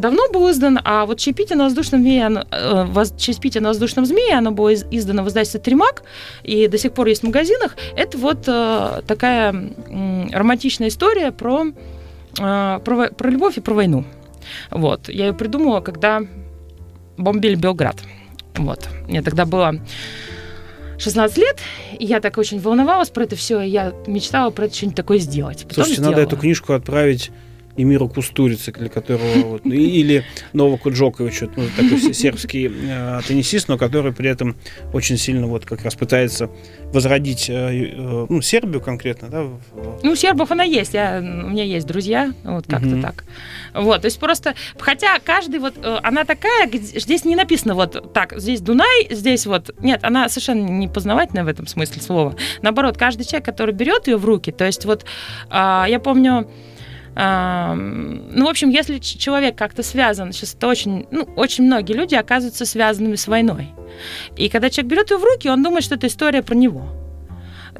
давно 0.00 0.28
был 0.32 0.50
издан, 0.50 0.78
а 0.84 1.06
вот 1.06 1.18
«Чаепитие 1.18 1.56
на 1.56 1.64
воздушном 1.64 2.00
змее», 2.02 2.44
э, 2.50 2.84
воз- 2.86 3.14
«Чаепитие 3.16 3.60
на 3.62 3.68
воздушном 3.68 4.06
змее», 4.06 4.34
оно 4.36 4.50
было 4.50 4.70
из- 4.70 4.84
издано 4.90 5.22
в 5.22 5.28
издательстве 5.28 5.60
«Тримак», 5.60 6.02
и 6.42 6.66
до 6.68 6.78
сих 6.78 6.92
пор 6.92 7.06
есть 7.06 7.22
в 7.22 7.26
магазинах. 7.26 7.76
Это 7.96 8.18
вот 8.18 8.44
э, 8.48 9.02
такая 9.06 9.54
романтичная 10.32 10.88
история 10.88 11.30
про, 11.32 11.66
э, 12.38 12.80
про, 12.84 13.08
про 13.10 13.30
любовь 13.30 13.58
и 13.58 13.60
про 13.60 13.74
войну. 13.74 14.04
Вот. 14.70 15.08
Я 15.08 15.26
ее 15.26 15.34
придумала, 15.34 15.80
когда 15.80 16.22
бомбили 17.16 17.54
Белград. 17.54 17.96
Вот. 18.56 18.88
Мне 19.06 19.22
тогда 19.22 19.44
было 19.44 19.74
16 20.98 21.38
лет, 21.38 21.58
и 21.98 22.04
я 22.04 22.20
так 22.20 22.36
очень 22.38 22.60
волновалась 22.60 23.08
про 23.10 23.24
это 23.24 23.36
все, 23.36 23.60
и 23.60 23.68
я 23.68 23.92
мечтала 24.06 24.50
про 24.50 24.66
это 24.66 24.74
что-нибудь 24.74 24.96
такое 24.96 25.18
сделать. 25.18 25.62
Потом 25.62 25.84
Слушайте, 25.84 26.00
надо 26.02 26.12
сделала. 26.14 26.28
эту 26.28 26.36
книжку 26.36 26.72
отправить 26.74 27.30
Эмиру 27.82 28.08
Кустурице, 28.08 28.72
для 28.72 28.88
которого 28.88 29.32
вот, 29.44 29.64
ну, 29.64 29.72
или 29.72 30.24
Новаку 30.52 30.90
Джоковичу, 30.90 31.50
ну, 31.56 31.64
такой 31.76 31.98
се- 31.98 32.14
сербский 32.14 32.70
э, 32.70 33.20
теннисист, 33.26 33.68
но 33.68 33.78
который 33.78 34.12
при 34.12 34.28
этом 34.28 34.56
очень 34.92 35.16
сильно 35.16 35.46
вот 35.46 35.64
как 35.64 35.82
раз 35.82 35.94
пытается 35.94 36.50
возродить 36.92 37.48
э, 37.48 37.52
э, 37.54 38.26
ну, 38.28 38.40
Сербию 38.42 38.80
конкретно, 38.80 39.28
да, 39.28 39.46
Ну, 40.02 40.12
у 40.12 40.16
сербов 40.16 40.50
она 40.50 40.64
есть. 40.64 40.94
Я, 40.94 41.18
у 41.20 41.48
меня 41.48 41.64
есть 41.64 41.86
друзья, 41.86 42.32
вот 42.44 42.66
как-то 42.66 42.88
Мгм. 42.88 43.02
так. 43.02 43.24
Вот, 43.74 44.02
то 44.02 44.06
есть 44.06 44.18
просто, 44.18 44.54
хотя 44.78 45.18
каждый 45.24 45.60
вот, 45.60 45.74
э, 45.82 45.98
она 46.02 46.24
такая, 46.24 46.68
здесь 46.72 47.24
не 47.24 47.36
написано 47.36 47.74
вот 47.74 48.12
так, 48.12 48.34
здесь 48.38 48.60
Дунай, 48.60 49.08
здесь 49.10 49.46
вот, 49.46 49.70
нет, 49.80 50.00
она 50.02 50.28
совершенно 50.28 50.66
не 50.68 50.88
познавательная 50.88 51.44
в 51.44 51.48
этом 51.48 51.66
смысле 51.66 52.02
слова. 52.02 52.36
Наоборот, 52.62 52.96
каждый 52.98 53.24
человек, 53.24 53.44
который 53.44 53.74
берет 53.74 54.08
ее 54.08 54.16
в 54.16 54.24
руки, 54.24 54.50
то 54.50 54.64
есть 54.66 54.84
вот, 54.84 55.04
а, 55.50 55.86
я 55.88 56.00
помню, 56.00 56.48
ну, 57.14 58.46
в 58.46 58.48
общем, 58.48 58.70
если 58.70 58.98
человек 58.98 59.56
как-то 59.56 59.82
связан, 59.82 60.32
сейчас 60.32 60.54
это 60.54 60.68
очень, 60.68 61.06
ну, 61.10 61.28
очень 61.36 61.64
многие 61.64 61.94
люди 61.94 62.14
оказываются 62.14 62.64
связанными 62.64 63.16
с 63.16 63.26
войной. 63.26 63.68
И 64.36 64.48
когда 64.48 64.70
человек 64.70 64.90
берет 64.90 65.10
ее 65.10 65.18
в 65.18 65.24
руки, 65.24 65.48
он 65.48 65.62
думает, 65.62 65.84
что 65.84 65.96
это 65.96 66.06
история 66.06 66.42
про 66.42 66.54
него. 66.54 66.86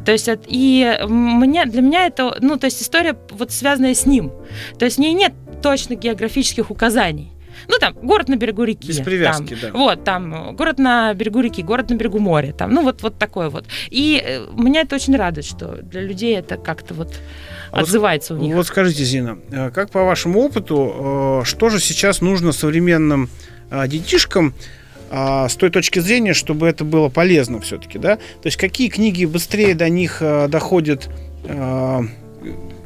То 0.05 0.13
есть 0.13 0.29
и 0.47 0.99
мне, 1.09 1.65
для 1.67 1.83
меня 1.83 2.07
это, 2.07 2.37
ну, 2.41 2.57
то 2.57 2.67
есть 2.67 2.83
история 2.83 3.17
вот 3.31 3.53
связанная 3.53 3.95
с 3.95 4.07
ним. 4.07 4.33
То 4.79 4.85
есть 4.85 4.97
в 4.97 5.01
ней 5.01 5.13
нет 5.13 5.33
точных 5.63 6.01
географических 6.01 6.71
указаний. 6.71 7.30
Ну, 7.69 7.77
там, 7.79 7.95
город 7.95 8.29
на 8.29 8.37
берегу 8.37 8.65
реки. 8.65 8.89
Без 8.89 9.01
привязки, 9.01 9.57
там, 9.57 9.73
да. 9.73 9.79
Вот, 9.79 10.05
там, 10.05 10.57
город 10.57 10.79
на 10.79 11.13
берегу 11.15 11.41
реки, 11.41 11.63
город 11.63 11.91
на 11.91 11.95
берегу 11.95 12.19
моря, 12.19 12.53
там, 12.53 12.73
ну, 12.73 12.83
вот, 12.83 13.03
вот 13.03 13.19
такое 13.19 13.49
вот. 13.49 13.67
И 13.91 14.23
э, 14.25 14.47
меня 14.57 14.83
это 14.83 14.97
очень 14.97 15.17
радует, 15.17 15.47
что 15.47 15.77
для 15.83 16.01
людей 16.03 16.37
это 16.37 16.57
как-то 16.57 16.95
вот 16.95 17.15
А 17.71 17.77
вот- 17.77 17.83
отзывается 17.89 18.35
у 18.35 18.39
них. 18.39 18.55
Вот 18.55 18.67
скажите, 18.67 19.05
Зина, 19.05 19.39
э, 19.51 19.71
как 19.71 19.91
по 19.91 20.05
вашему 20.05 20.41
опыту, 20.41 21.41
э, 21.43 21.47
что 21.47 21.69
же 21.69 21.79
сейчас 21.81 22.21
нужно 22.21 22.53
современным 22.53 23.29
детишкам 23.87 24.53
с 25.13 25.55
той 25.57 25.71
точки 25.71 26.01
зрения, 26.01 26.35
чтобы 26.35 26.67
это 26.67 26.85
было 26.85 27.09
полезно 27.09 27.61
все-таки, 27.61 27.99
да? 27.99 28.17
То 28.17 28.47
есть 28.47 28.57
какие 28.57 28.89
книги 28.89 29.25
быстрее 29.25 29.75
до 29.77 29.89
них 29.89 30.21
доходят, 30.49 31.09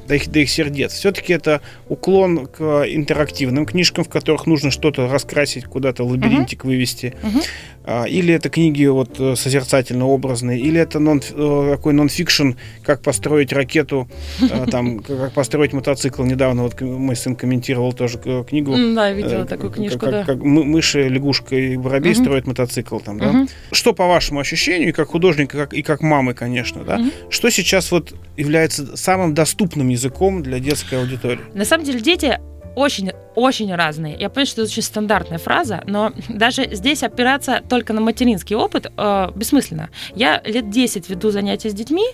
до 0.07 0.15
их, 0.17 0.29
до 0.29 0.41
их 0.41 0.51
сердец? 0.51 0.93
Все-таки 0.93 1.33
это 1.33 1.61
уклон 1.89 2.47
к 2.47 2.85
интерактивным 2.87 3.67
книжкам, 3.67 4.05
в 4.05 4.09
которых 4.09 4.47
нужно 4.47 4.71
что-то 4.71 5.09
раскрасить, 5.09 5.65
куда-то 5.65 6.05
лабиринтик 6.05 6.65
вывести. 6.65 7.15
Мгм. 7.23 7.41
А, 7.87 8.05
Или 8.05 8.33
это 8.33 8.49
книги 8.49 8.87
вот 8.87 9.21
э, 9.21 9.37
созерцательно-образные, 9.37 10.59
или 10.59 10.81
это 10.81 10.99
нон, 10.99 11.21
э, 11.31 11.75
такой 11.77 11.93
нон-фикшн, 11.93 12.53
как 12.83 13.03
построить 13.03 13.53
ракету, 13.53 14.09
э, 14.41 14.67
там, 14.71 15.01
как 15.01 15.33
построить 15.33 15.75
мотоцикл. 15.75 16.23
Недавно 16.25 16.63
вот 16.63 16.81
мой 16.81 17.15
сын 17.15 17.37
комментировал 17.37 17.93
тоже 17.93 18.19
э, 18.25 18.45
книгу. 18.49 18.75
Да, 18.95 19.11
видела 19.13 19.43
э, 19.43 19.45
такую 19.45 19.71
книжку, 19.71 19.99
как, 19.99 20.11
да. 20.11 20.25
как 20.25 20.37
мы- 20.39 20.65
мыши, 20.65 21.09
лягушка 21.09 21.57
и 21.57 21.77
воробей 21.77 22.13
Мгм. 22.15 22.23
строят 22.25 22.47
мотоцикл 22.47 22.99
там, 23.01 23.19
да? 23.19 23.33
Мгм. 23.33 23.49
Что 23.73 23.93
по 23.93 24.07
вашему 24.07 24.41
ощущению, 24.41 24.89
и 24.89 24.93
как 24.93 25.09
художника, 25.09 25.59
как, 25.59 25.75
и 25.75 25.83
как 25.83 26.01
мамы, 26.01 26.33
конечно, 26.33 26.85
да? 26.85 26.97
Мгм. 26.99 27.11
Что 27.29 27.51
сейчас 27.51 27.93
вот 27.93 28.15
является 28.39 28.97
самым 28.97 29.35
доступным 29.35 29.89
языком 29.89 30.43
для 30.43 30.59
детской 30.59 30.99
аудитории? 30.99 31.41
На 31.53 31.67
самом 31.67 31.85
деле 31.85 32.01
дети 32.01 32.39
очень, 32.75 33.13
очень 33.35 33.75
разные. 33.75 34.17
Я 34.19 34.29
понимаю, 34.29 34.47
что 34.47 34.63
это 34.63 34.71
очень 34.71 34.83
стандартная 34.83 35.39
фраза, 35.39 35.83
но 35.87 36.13
даже 36.29 36.75
здесь 36.75 37.03
опираться 37.03 37.63
только 37.69 37.93
на 37.93 38.01
материнский 38.01 38.57
опыт 38.57 38.93
э, 38.97 39.31
бессмысленно. 39.35 39.91
Я 40.15 40.43
лет 40.45 40.71
10 40.71 41.09
веду 41.09 41.31
занятия 41.31 41.71
с 41.71 41.75
детьми, 41.75 42.07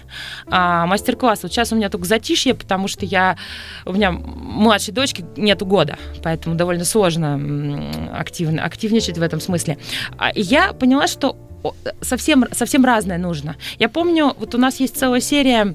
э, 0.46 0.50
мастер-класс. 0.50 1.42
Вот 1.42 1.52
сейчас 1.52 1.72
у 1.72 1.76
меня 1.76 1.88
только 1.88 2.06
затишье, 2.06 2.54
потому 2.54 2.88
что 2.88 3.06
я, 3.06 3.36
у 3.84 3.92
меня 3.92 4.12
младшей 4.12 4.92
дочки 4.94 5.24
нету 5.36 5.66
года, 5.66 5.98
поэтому 6.22 6.54
довольно 6.54 6.84
сложно 6.84 7.40
активно, 8.12 8.64
активничать 8.64 9.18
в 9.18 9.22
этом 9.22 9.40
смысле. 9.40 9.78
А, 10.18 10.30
и 10.30 10.42
я 10.42 10.72
поняла, 10.72 11.06
что 11.06 11.36
совсем, 12.00 12.46
совсем 12.52 12.84
разное 12.84 13.18
нужно. 13.18 13.56
Я 13.78 13.88
помню, 13.88 14.34
вот 14.38 14.54
у 14.54 14.58
нас 14.58 14.80
есть 14.80 14.96
целая 14.96 15.20
серия 15.20 15.74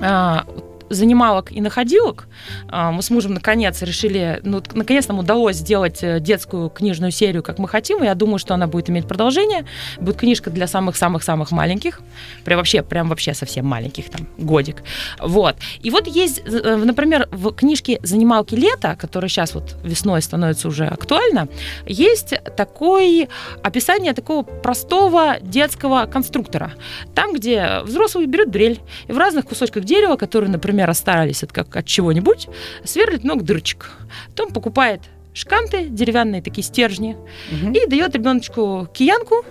а, 0.00 0.46
занималок 0.90 1.52
и 1.52 1.60
находилок. 1.60 2.26
А, 2.68 2.90
мы 2.90 3.02
с 3.02 3.10
мужем 3.10 3.34
наконец 3.34 3.80
решили, 3.82 4.40
ну, 4.42 4.62
наконец 4.74 5.08
нам 5.08 5.20
удалось 5.20 5.56
сделать 5.56 6.02
э, 6.02 6.20
детскую 6.20 6.68
книжную 6.68 7.12
серию, 7.12 7.42
как 7.42 7.58
мы 7.58 7.68
хотим, 7.68 8.02
и 8.02 8.06
я 8.06 8.14
думаю, 8.14 8.38
что 8.38 8.54
она 8.54 8.66
будет 8.66 8.90
иметь 8.90 9.06
продолжение. 9.06 9.64
Будет 10.00 10.16
книжка 10.16 10.50
для 10.50 10.66
самых-самых-самых 10.66 11.52
маленьких, 11.52 12.00
прям 12.44 12.58
вообще, 12.58 12.82
прям 12.82 13.08
вообще 13.08 13.34
совсем 13.34 13.66
маленьких, 13.66 14.10
там, 14.10 14.26
годик. 14.36 14.82
Вот. 15.20 15.56
И 15.80 15.90
вот 15.90 16.06
есть, 16.08 16.42
э, 16.44 16.76
например, 16.76 17.28
в 17.30 17.52
книжке 17.52 18.00
«Занималки 18.02 18.56
лета», 18.56 18.96
которая 18.96 19.28
сейчас 19.28 19.54
вот 19.54 19.76
весной 19.84 20.22
становится 20.22 20.68
уже 20.68 20.86
актуальна, 20.86 21.48
есть 21.86 22.34
такое 22.56 23.28
описание 23.62 24.12
такого 24.12 24.42
простого 24.42 25.36
детского 25.40 26.06
конструктора. 26.06 26.72
Там, 27.14 27.32
где 27.32 27.80
взрослый 27.84 28.26
берет 28.26 28.50
дрель 28.50 28.80
и 29.06 29.12
в 29.12 29.18
разных 29.18 29.46
кусочках 29.46 29.84
дерева, 29.84 30.16
которые, 30.16 30.50
например, 30.50 30.79
например, 30.80 30.90
остались 30.90 31.42
от, 31.42 31.52
как, 31.52 31.76
от 31.76 31.86
чего-нибудь, 31.86 32.48
сверлит 32.84 33.24
много 33.24 33.44
дырочек. 33.44 33.90
Потом 34.28 34.52
покупает 34.52 35.02
шканты, 35.34 35.86
деревянные 35.88 36.42
такие 36.42 36.62
стержни, 36.62 37.16
угу. 37.52 37.72
и 37.72 37.86
дает 37.86 38.14
ребеночку 38.14 38.88
киянку 38.92 39.44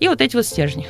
и 0.00 0.08
вот 0.08 0.20
эти 0.20 0.36
вот 0.36 0.46
стержни. 0.46 0.86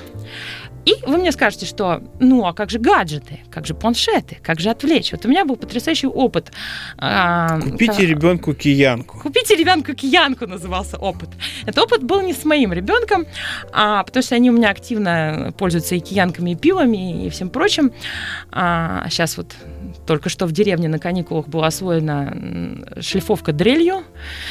И 0.84 0.96
вы 1.06 1.16
мне 1.16 1.32
скажете, 1.32 1.66
что 1.66 2.02
ну 2.20 2.44
а 2.46 2.52
как 2.52 2.70
же 2.70 2.78
гаджеты, 2.78 3.40
как 3.50 3.66
же 3.66 3.74
планшеты, 3.74 4.36
как 4.42 4.60
же 4.60 4.70
отвлечь? 4.70 5.12
Вот 5.12 5.24
у 5.24 5.28
меня 5.28 5.44
был 5.44 5.56
потрясающий 5.56 6.08
опыт. 6.08 6.52
А, 6.98 7.58
Купите 7.60 8.02
а, 8.02 8.06
ребенку 8.06 8.52
киянку. 8.52 9.18
Купите 9.18 9.56
ребенку 9.56 9.94
киянку 9.94 10.46
назывался 10.46 10.98
опыт. 10.98 11.30
Этот 11.62 11.84
опыт 11.84 12.02
был 12.02 12.20
не 12.20 12.34
с 12.34 12.44
моим 12.44 12.72
ребенком, 12.72 13.24
а, 13.72 14.02
потому 14.02 14.22
что 14.22 14.34
они 14.34 14.50
у 14.50 14.52
меня 14.52 14.70
активно 14.70 15.54
пользуются 15.56 15.94
и 15.94 16.00
киянками, 16.00 16.50
и 16.50 16.54
пилами, 16.54 17.26
и 17.26 17.30
всем 17.30 17.48
прочим. 17.48 17.92
А, 18.50 19.06
сейчас 19.08 19.38
вот 19.38 19.54
только 20.06 20.28
что 20.28 20.46
в 20.46 20.52
деревне 20.52 20.88
на 20.88 20.98
каникулах 20.98 21.48
была 21.48 21.68
освоена 21.68 22.36
шлифовка 23.00 23.52
дрелью. 23.52 24.04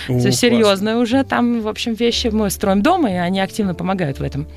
О, 0.07 0.19
Все 0.19 0.31
серьезно 0.31 0.99
уже 0.99 1.23
там, 1.23 1.61
в 1.61 1.67
общем, 1.67 1.93
вещи 1.93 2.27
мы 2.27 2.49
строим 2.49 2.81
дома, 2.81 3.11
и 3.11 3.15
они 3.15 3.39
активно 3.39 3.73
помогают 3.75 4.19
в 4.19 4.23
этом. 4.23 4.47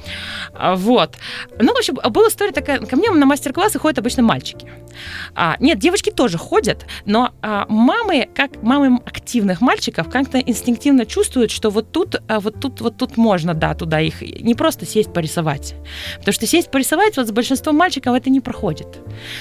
А, 0.55 0.75
вот. 0.75 1.17
Ну, 1.59 1.73
в 1.75 1.79
общем, 1.79 1.95
была 1.95 2.29
история 2.29 2.53
такая. 2.53 2.79
Ко 2.79 2.97
мне 2.97 3.11
на 3.11 3.27
мастер-классы 3.27 3.79
ходят 3.79 3.99
обычно 3.99 4.23
мальчики. 4.23 4.69
А, 5.35 5.57
нет, 5.61 5.79
девочки 5.79 6.11
тоже 6.11 6.39
ходят, 6.39 6.87
но 7.05 7.33
а, 7.43 7.67
мамы, 7.69 8.29
как 8.35 8.63
мамы 8.63 9.01
активных 9.05 9.61
мальчиков, 9.61 10.11
как-то 10.11 10.39
инстинктивно 10.39 11.07
чувствуют, 11.07 11.51
что 11.51 11.71
вот 11.71 11.93
тут, 11.93 12.17
а, 12.29 12.41
вот 12.41 12.61
тут, 12.61 12.81
вот 12.81 12.97
тут 12.97 13.17
можно, 13.17 13.55
да, 13.55 13.75
туда 13.75 14.01
их 14.01 14.23
не 14.23 14.55
просто 14.55 14.87
сесть 14.87 15.13
порисовать. 15.13 15.75
Потому 16.19 16.33
что 16.33 16.47
сесть 16.47 16.71
порисовать 16.71 17.17
вот 17.17 17.27
с 17.27 17.31
большинством 17.31 17.77
мальчиков 17.77 18.15
это 18.15 18.31
не 18.31 18.41
проходит. 18.41 18.99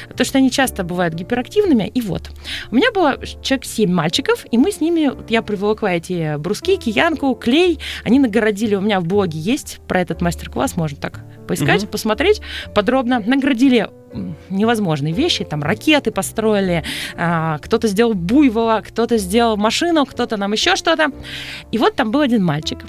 Потому 0.08 0.26
что 0.26 0.38
они 0.38 0.52
часто 0.52 0.84
бывают 0.84 1.14
гиперактивными. 1.46 1.92
И 1.94 2.02
вот, 2.02 2.30
у 2.72 2.76
меня 2.76 2.92
было 2.92 3.18
человек 3.42 3.66
7 3.66 3.92
мальчиков, 3.92 4.46
и 4.50 4.58
мы 4.58 4.72
с 4.72 4.82
ними, 4.82 5.12
я 5.30 5.42
приволокла 5.42 5.88
эти 5.94 6.38
бруски, 6.38 6.78
киянку, 6.78 7.36
клей, 7.36 7.80
они 8.04 8.20
нагородили, 8.20 8.76
у 8.76 8.82
меня 8.82 9.00
в 9.00 9.06
блоге 9.06 9.40
есть 9.40 9.80
про 9.88 10.02
этот 10.02 10.22
мастер-класс, 10.22 10.76
можно 10.76 10.98
так 10.98 11.22
поискать, 11.48 11.84
угу. 11.84 11.92
посмотреть 11.92 12.42
подробно. 12.74 13.22
Наградили 13.26 13.90
невозможные 14.50 15.14
вещи, 15.14 15.44
там 15.44 15.62
ракеты 15.62 16.12
построили, 16.12 16.84
а, 17.16 17.60
кто-то 17.60 17.88
сделал 17.88 18.14
буйвола, 18.14 18.82
кто-то 18.82 19.18
сделал 19.18 19.58
машину, 19.58 20.06
кто-то 20.06 20.38
нам 20.38 20.54
еще 20.54 20.76
что-то. 20.76 21.12
И 21.72 21.78
вот 21.78 21.96
там 21.96 22.12
был 22.12 22.22
один 22.22 22.44
мальчик, 22.44 22.80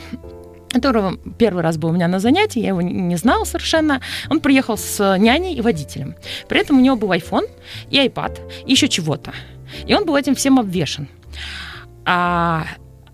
которого 0.76 1.18
первый 1.38 1.62
раз 1.62 1.76
был 1.76 1.90
у 1.90 1.92
меня 1.92 2.08
на 2.08 2.20
занятии, 2.20 2.60
я 2.60 2.68
его 2.68 2.82
не 2.82 3.16
знала 3.16 3.44
совершенно. 3.44 4.00
Он 4.30 4.40
приехал 4.40 4.76
с 4.76 5.16
няней 5.18 5.54
и 5.54 5.60
водителем. 5.60 6.14
При 6.48 6.60
этом 6.60 6.78
у 6.78 6.80
него 6.80 6.96
был 6.96 7.12
iPhone 7.12 7.48
и 7.90 7.98
iPad, 7.98 8.38
и 8.66 8.72
еще 8.72 8.88
чего-то. 8.88 9.32
И 9.86 9.94
он 9.94 10.04
был 10.04 10.16
этим 10.16 10.34
всем 10.34 10.58
обвешен. 10.58 11.08
А, 12.04 12.66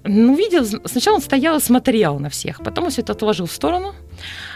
ну, 0.04 0.36
видел, 0.36 0.66
сначала 0.84 1.16
он 1.16 1.22
стоял 1.22 1.56
и 1.56 1.60
смотрел 1.60 2.18
на 2.18 2.28
всех, 2.28 2.62
потом 2.62 2.84
он 2.84 2.90
все 2.90 3.02
это 3.02 3.12
отложил 3.12 3.46
в 3.46 3.52
сторону, 3.52 3.94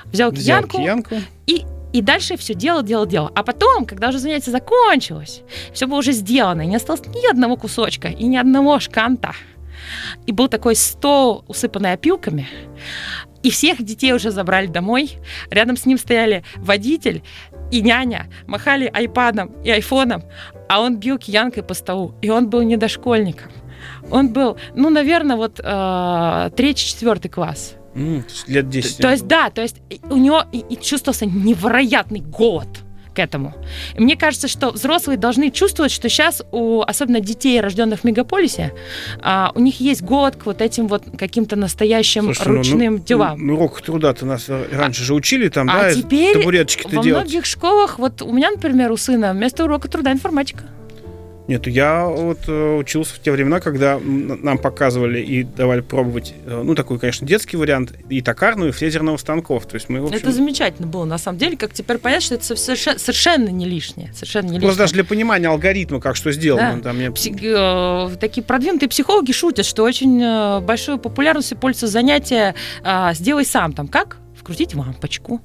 взял, 0.06 0.30
взял 0.30 0.62
киянку, 0.62 0.78
киянку. 0.78 1.14
и 1.46 1.64
и 1.92 2.02
дальше 2.02 2.36
все 2.36 2.52
делал, 2.52 2.82
делал, 2.82 3.06
делал. 3.06 3.30
А 3.34 3.42
потом, 3.42 3.86
когда 3.86 4.10
уже 4.10 4.18
занятие 4.18 4.50
закончилось, 4.50 5.40
все 5.72 5.86
было 5.86 5.98
уже 5.98 6.12
сделано, 6.12 6.60
и 6.60 6.66
не 6.66 6.76
осталось 6.76 7.00
ни 7.06 7.30
одного 7.30 7.56
кусочка 7.56 8.08
и 8.08 8.24
ни 8.24 8.36
одного 8.36 8.80
шканта. 8.80 9.32
И 10.26 10.32
был 10.32 10.48
такой 10.48 10.74
стол, 10.74 11.44
усыпанный 11.48 11.92
опилками, 11.92 12.48
и 13.42 13.50
всех 13.50 13.82
детей 13.82 14.12
уже 14.12 14.30
забрали 14.30 14.66
домой. 14.66 15.18
Рядом 15.50 15.76
с 15.76 15.86
ним 15.86 15.98
стояли 15.98 16.42
водитель 16.56 17.22
и 17.70 17.80
няня, 17.80 18.26
махали 18.46 18.90
айпадом 18.92 19.52
и 19.62 19.70
айфоном, 19.70 20.24
а 20.68 20.80
он 20.80 20.96
бил 20.96 21.18
киянкой 21.18 21.62
по 21.62 21.74
столу, 21.74 22.14
и 22.22 22.30
он 22.30 22.50
был 22.50 22.62
не 22.62 22.76
дошкольником. 22.76 23.52
Он 24.10 24.32
был, 24.32 24.56
ну, 24.74 24.90
наверное, 24.90 25.36
вот 25.36 25.60
э, 25.62 26.50
третий-четвертый 26.56 27.28
класс. 27.28 27.74
Mm, 27.94 28.24
лет 28.46 28.68
10. 28.68 28.96
То, 28.96 29.02
то 29.02 29.10
есть, 29.10 29.26
да, 29.26 29.50
то 29.50 29.62
есть 29.62 29.76
у 30.10 30.16
него 30.16 30.42
и, 30.52 30.58
и 30.58 30.76
чувствовался 30.76 31.26
невероятный 31.26 32.20
голод 32.20 32.68
к 33.16 33.18
этому. 33.18 33.54
И 33.94 34.00
мне 34.00 34.16
кажется, 34.16 34.46
что 34.46 34.70
взрослые 34.70 35.16
должны 35.16 35.50
чувствовать, 35.50 35.90
что 35.90 36.08
сейчас 36.08 36.42
у 36.52 36.82
особенно 36.82 37.20
детей, 37.20 37.60
рожденных 37.60 38.00
в 38.00 38.04
мегаполисе, 38.04 38.74
а, 39.22 39.52
у 39.54 39.60
них 39.60 39.80
есть 39.80 40.02
голод 40.02 40.36
к 40.36 40.46
вот 40.46 40.60
этим 40.60 40.86
вот 40.86 41.02
каким-то 41.18 41.56
настоящим 41.56 42.24
Слушайте, 42.24 42.50
ручным 42.50 42.92
ну, 42.94 42.98
делам. 42.98 43.46
Ну, 43.46 43.54
урок 43.54 43.80
труда-то 43.80 44.26
нас 44.26 44.48
раньше 44.48 45.02
а, 45.02 45.04
же 45.06 45.14
учили 45.14 45.48
там, 45.48 45.68
а 45.70 45.82
да, 45.82 45.94
теперь 45.94 46.38
табуреточки-то 46.38 46.96
во 46.96 47.02
делать. 47.02 47.24
многих 47.24 47.46
школах, 47.46 47.98
вот 47.98 48.22
у 48.22 48.32
меня, 48.32 48.50
например, 48.50 48.92
у 48.92 48.96
сына 48.96 49.32
вместо 49.32 49.64
урока 49.64 49.88
труда 49.88 50.12
информатика. 50.12 50.64
Нет, 51.48 51.66
я 51.68 52.06
вот 52.06 52.40
э, 52.48 52.76
учился 52.76 53.14
в 53.14 53.20
те 53.20 53.30
времена, 53.30 53.60
когда 53.60 54.00
нам 54.00 54.58
показывали 54.58 55.20
и 55.20 55.44
давали 55.44 55.80
пробовать, 55.80 56.34
э, 56.44 56.62
ну, 56.64 56.74
такой, 56.74 56.98
конечно, 56.98 57.26
детский 57.26 57.56
вариант, 57.56 57.92
и 58.08 58.20
токарную, 58.20 58.70
и 58.70 58.72
фрезерного 58.72 59.16
станков. 59.16 59.66
То 59.66 59.76
есть 59.76 59.88
мы, 59.88 60.00
общем... 60.00 60.16
Это 60.16 60.32
замечательно 60.32 60.88
было, 60.88 61.04
на 61.04 61.18
самом 61.18 61.38
деле, 61.38 61.56
как 61.56 61.72
теперь 61.72 61.98
понять, 61.98 62.24
что 62.24 62.34
это 62.34 62.56
совершенно, 62.56 62.98
совершенно 62.98 63.48
не 63.48 63.64
лишнее. 63.64 64.12
Совершенно 64.12 64.46
не 64.46 64.52
лишнее. 64.54 64.68
Просто 64.68 64.82
даже 64.82 64.94
для 64.94 65.04
понимания 65.04 65.48
алгоритма, 65.48 66.00
как 66.00 66.16
что 66.16 66.32
сделано. 66.32 66.76
Да. 66.76 66.90
Там, 66.90 67.00
я... 67.00 67.08
Пси- 67.08 68.10
э, 68.12 68.16
такие 68.16 68.42
продвинутые 68.42 68.88
психологи 68.88 69.30
шутят, 69.32 69.66
что 69.66 69.84
очень 69.84 70.20
э, 70.20 70.60
большой 70.60 70.98
популярностью 70.98 71.56
пользуется 71.56 71.86
занятие 71.86 72.54
э, 72.82 73.10
«сделай 73.14 73.44
сам». 73.44 73.72
Там 73.72 73.86
как? 73.86 74.16
Вкрутить 74.36 74.74
лампочку, 74.74 75.40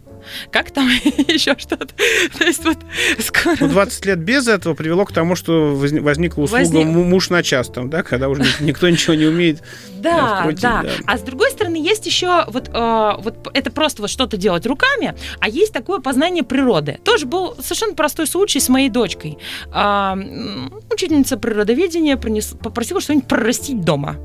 как 0.52 0.72
там 0.72 0.88
еще 1.28 1.56
что-то. 1.58 1.88
То 2.38 2.44
есть 2.44 2.64
вот 2.64 2.78
скоро... 3.20 3.58
Ну, 3.60 3.68
20 3.68 4.06
лет 4.06 4.20
без 4.20 4.48
этого 4.48 4.74
привело 4.74 5.06
к 5.06 5.14
тому, 5.14 5.36
что 5.36 5.76
возникла 5.76 6.44
услуга 6.44 6.62
Возник... 6.62 6.86
муж 6.86 7.30
на 7.30 7.44
час, 7.44 7.70
там, 7.70 7.90
да, 7.90 8.04
когда 8.04 8.30
уже 8.30 8.44
никто 8.60 8.90
ничего 8.90 9.14
не 9.14 9.26
умеет. 9.26 9.62
Да, 9.98 10.50
да. 10.62 10.84
А 11.06 11.18
с 11.18 11.22
другой 11.22 11.52
стороны, 11.52 11.76
есть 11.76 12.06
еще 12.06 12.46
вот, 12.48 12.70
э, 12.74 13.12
вот 13.20 13.50
это 13.54 13.72
просто 13.72 14.02
вот 14.02 14.10
что-то 14.10 14.38
делать 14.38 14.66
руками, 14.66 15.16
а 15.40 15.48
есть 15.48 15.74
такое 15.74 16.00
познание 16.00 16.44
природы. 16.44 17.00
Тоже 17.04 17.26
был 17.26 17.56
совершенно 17.60 17.94
простой 17.94 18.28
случай 18.28 18.60
с 18.60 18.70
моей 18.70 18.90
дочкой. 18.90 19.38
А, 19.72 20.18
учительница 20.90 21.38
природоведения 21.38 22.18
попросила 22.18 23.02
что-нибудь 23.02 23.28
прорастить 23.28 23.82
дома. 23.82 24.18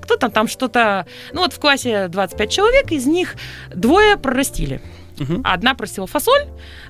Кто-то 0.00 0.28
там 0.28 0.48
что-то... 0.48 1.06
Ну 1.32 1.40
вот 1.40 1.52
в 1.52 1.58
классе 1.58 2.08
25 2.08 2.50
человек, 2.50 2.92
из 2.92 3.06
них 3.06 3.36
двое 3.74 4.16
прорастили. 4.16 4.80
Угу. 5.18 5.42
Одна 5.44 5.74
просила 5.74 6.06
фасоль, 6.06 6.46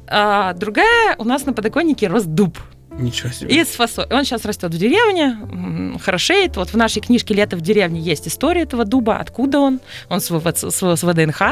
а 0.06 0.52
другая 0.54 1.16
у 1.18 1.24
нас 1.24 1.44
на 1.46 1.52
подоконнике 1.52 2.08
рос 2.08 2.24
дуб. 2.24 2.58
Ничего 2.98 3.30
себе. 3.30 3.54
И 3.54 3.64
с 3.64 3.70
фасоль. 3.70 4.06
Он 4.10 4.24
сейчас 4.24 4.44
растет 4.44 4.72
в 4.72 4.78
деревне, 4.78 5.98
хорошеет. 5.98 6.56
Вот 6.56 6.70
в 6.70 6.76
нашей 6.76 7.02
книжке 7.02 7.34
«Лето 7.34 7.56
в 7.56 7.60
деревне» 7.60 8.00
есть 8.00 8.28
история 8.28 8.62
этого 8.62 8.84
дуба, 8.84 9.16
откуда 9.16 9.58
он. 9.58 9.80
Он 10.08 10.20
с, 10.20 10.26
с, 10.30 10.70
с, 10.70 10.96
с 10.96 11.02
ВДНХ. 11.02 11.42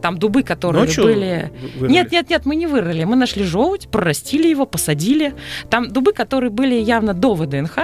Там 0.00 0.18
дубы, 0.18 0.42
которые 0.42 0.84
Ночью 0.84 1.04
были... 1.04 1.52
Вырыли? 1.76 1.92
Нет, 1.92 2.12
нет, 2.12 2.30
нет, 2.30 2.46
мы 2.46 2.56
не 2.56 2.66
вырыли. 2.66 3.04
Мы 3.04 3.16
нашли 3.16 3.44
желудь, 3.44 3.88
прорастили 3.90 4.48
его, 4.48 4.64
посадили. 4.64 5.34
Там 5.68 5.90
дубы, 5.90 6.12
которые 6.14 6.50
были 6.50 6.76
явно 6.76 7.12
до 7.12 7.34
ВДНХ, 7.34 7.78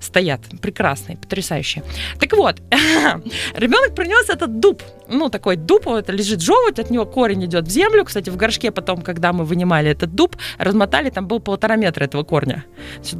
стоят. 0.00 0.40
Прекрасные, 0.60 1.16
потрясающие. 1.16 1.84
Так 2.18 2.32
вот, 2.32 2.60
ребенок 3.54 3.94
принес 3.94 4.28
этот 4.28 4.60
дуб. 4.60 4.82
Ну, 5.08 5.28
такой 5.28 5.56
дуб, 5.56 5.86
вот 5.86 6.08
лежит 6.08 6.40
желудь, 6.40 6.78
от 6.78 6.90
него 6.90 7.06
корень 7.06 7.44
идет 7.44 7.66
в 7.66 7.70
землю. 7.70 8.04
Кстати, 8.04 8.30
в 8.30 8.36
горшке 8.36 8.70
потом, 8.70 9.02
когда 9.02 9.32
мы 9.32 9.44
вынимали 9.44 9.90
этот 9.90 10.14
дуб, 10.14 10.36
размотали, 10.58 11.10
там 11.10 11.26
был 11.26 11.40
полтора 11.40 11.76
метра 11.76 12.04
этого 12.04 12.24
корня. 12.24 12.64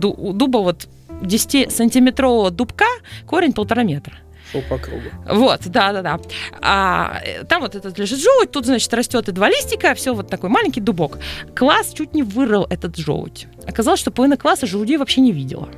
У 0.02 0.32
дуба 0.32 0.58
вот 0.58 0.88
10-сантиметрового 1.22 2.50
дубка 2.50 2.86
корень 3.26 3.52
полтора 3.52 3.82
метра. 3.82 4.14
Шел 4.50 4.62
по 4.62 4.76
кругу. 4.76 5.08
Вот, 5.26 5.60
да, 5.66 5.92
да, 5.92 6.02
да. 6.02 6.20
А, 6.60 7.22
там 7.48 7.62
вот 7.62 7.74
этот 7.74 7.98
лежит 7.98 8.18
желудь, 8.18 8.50
тут, 8.50 8.66
значит, 8.66 8.92
растет 8.92 9.28
и 9.28 9.32
два 9.32 9.48
листика, 9.48 9.94
все 9.94 10.14
вот 10.14 10.28
такой 10.28 10.50
маленький 10.50 10.80
дубок. 10.80 11.18
Класс 11.54 11.92
чуть 11.94 12.12
не 12.12 12.22
вырыл 12.22 12.66
этот 12.68 12.96
желудь. 12.96 13.46
Оказалось, 13.66 14.00
что 14.00 14.10
половина 14.10 14.36
класса 14.36 14.66
желудей 14.66 14.98
вообще 14.98 15.22
не 15.22 15.32
видела. 15.32 15.68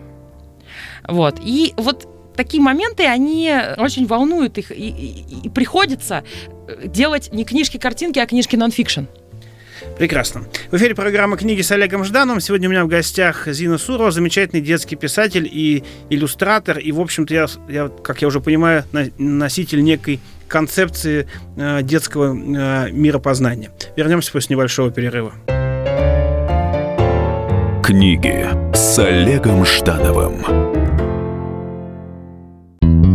Вот. 1.08 1.38
И 1.42 1.74
вот 1.76 2.06
такие 2.36 2.62
моменты, 2.62 3.04
они 3.06 3.52
очень 3.78 4.06
волнуют 4.06 4.58
их, 4.58 4.70
и, 4.70 4.88
и- 4.88 5.46
и 5.46 5.48
приходится 5.48 6.24
э, 6.68 6.88
делать 6.88 7.30
не 7.32 7.44
книжки-картинки, 7.44 8.18
а 8.18 8.26
книжки 8.26 8.56
нон-фикшн. 8.56 9.02
Прекрасно. 9.98 10.44
В 10.70 10.76
эфире 10.76 10.94
программа 10.94 11.36
«Книги 11.36 11.60
с 11.60 11.70
Олегом 11.70 12.04
Ждановым». 12.04 12.40
Сегодня 12.40 12.68
у 12.68 12.72
меня 12.72 12.84
в 12.84 12.88
гостях 12.88 13.46
Зина 13.48 13.76
Сурова, 13.78 14.10
замечательный 14.10 14.62
детский 14.62 14.96
писатель 14.96 15.46
и 15.50 15.84
иллюстратор. 16.10 16.78
И, 16.78 16.90
в 16.90 17.00
общем-то, 17.00 17.34
я, 17.34 17.46
я, 17.68 17.88
как 17.88 18.22
я 18.22 18.28
уже 18.28 18.40
понимаю, 18.40 18.84
носитель 19.18 19.82
некой 19.84 20.20
концепции 20.48 21.28
э, 21.56 21.82
детского 21.82 22.34
э, 22.34 22.90
миропознания. 22.92 23.70
Вернемся 23.96 24.32
после 24.32 24.54
небольшого 24.56 24.90
перерыва. 24.90 25.32
Книги 27.84 28.46
с 28.74 28.98
Олегом 28.98 29.64
Ждановым. 29.66 30.73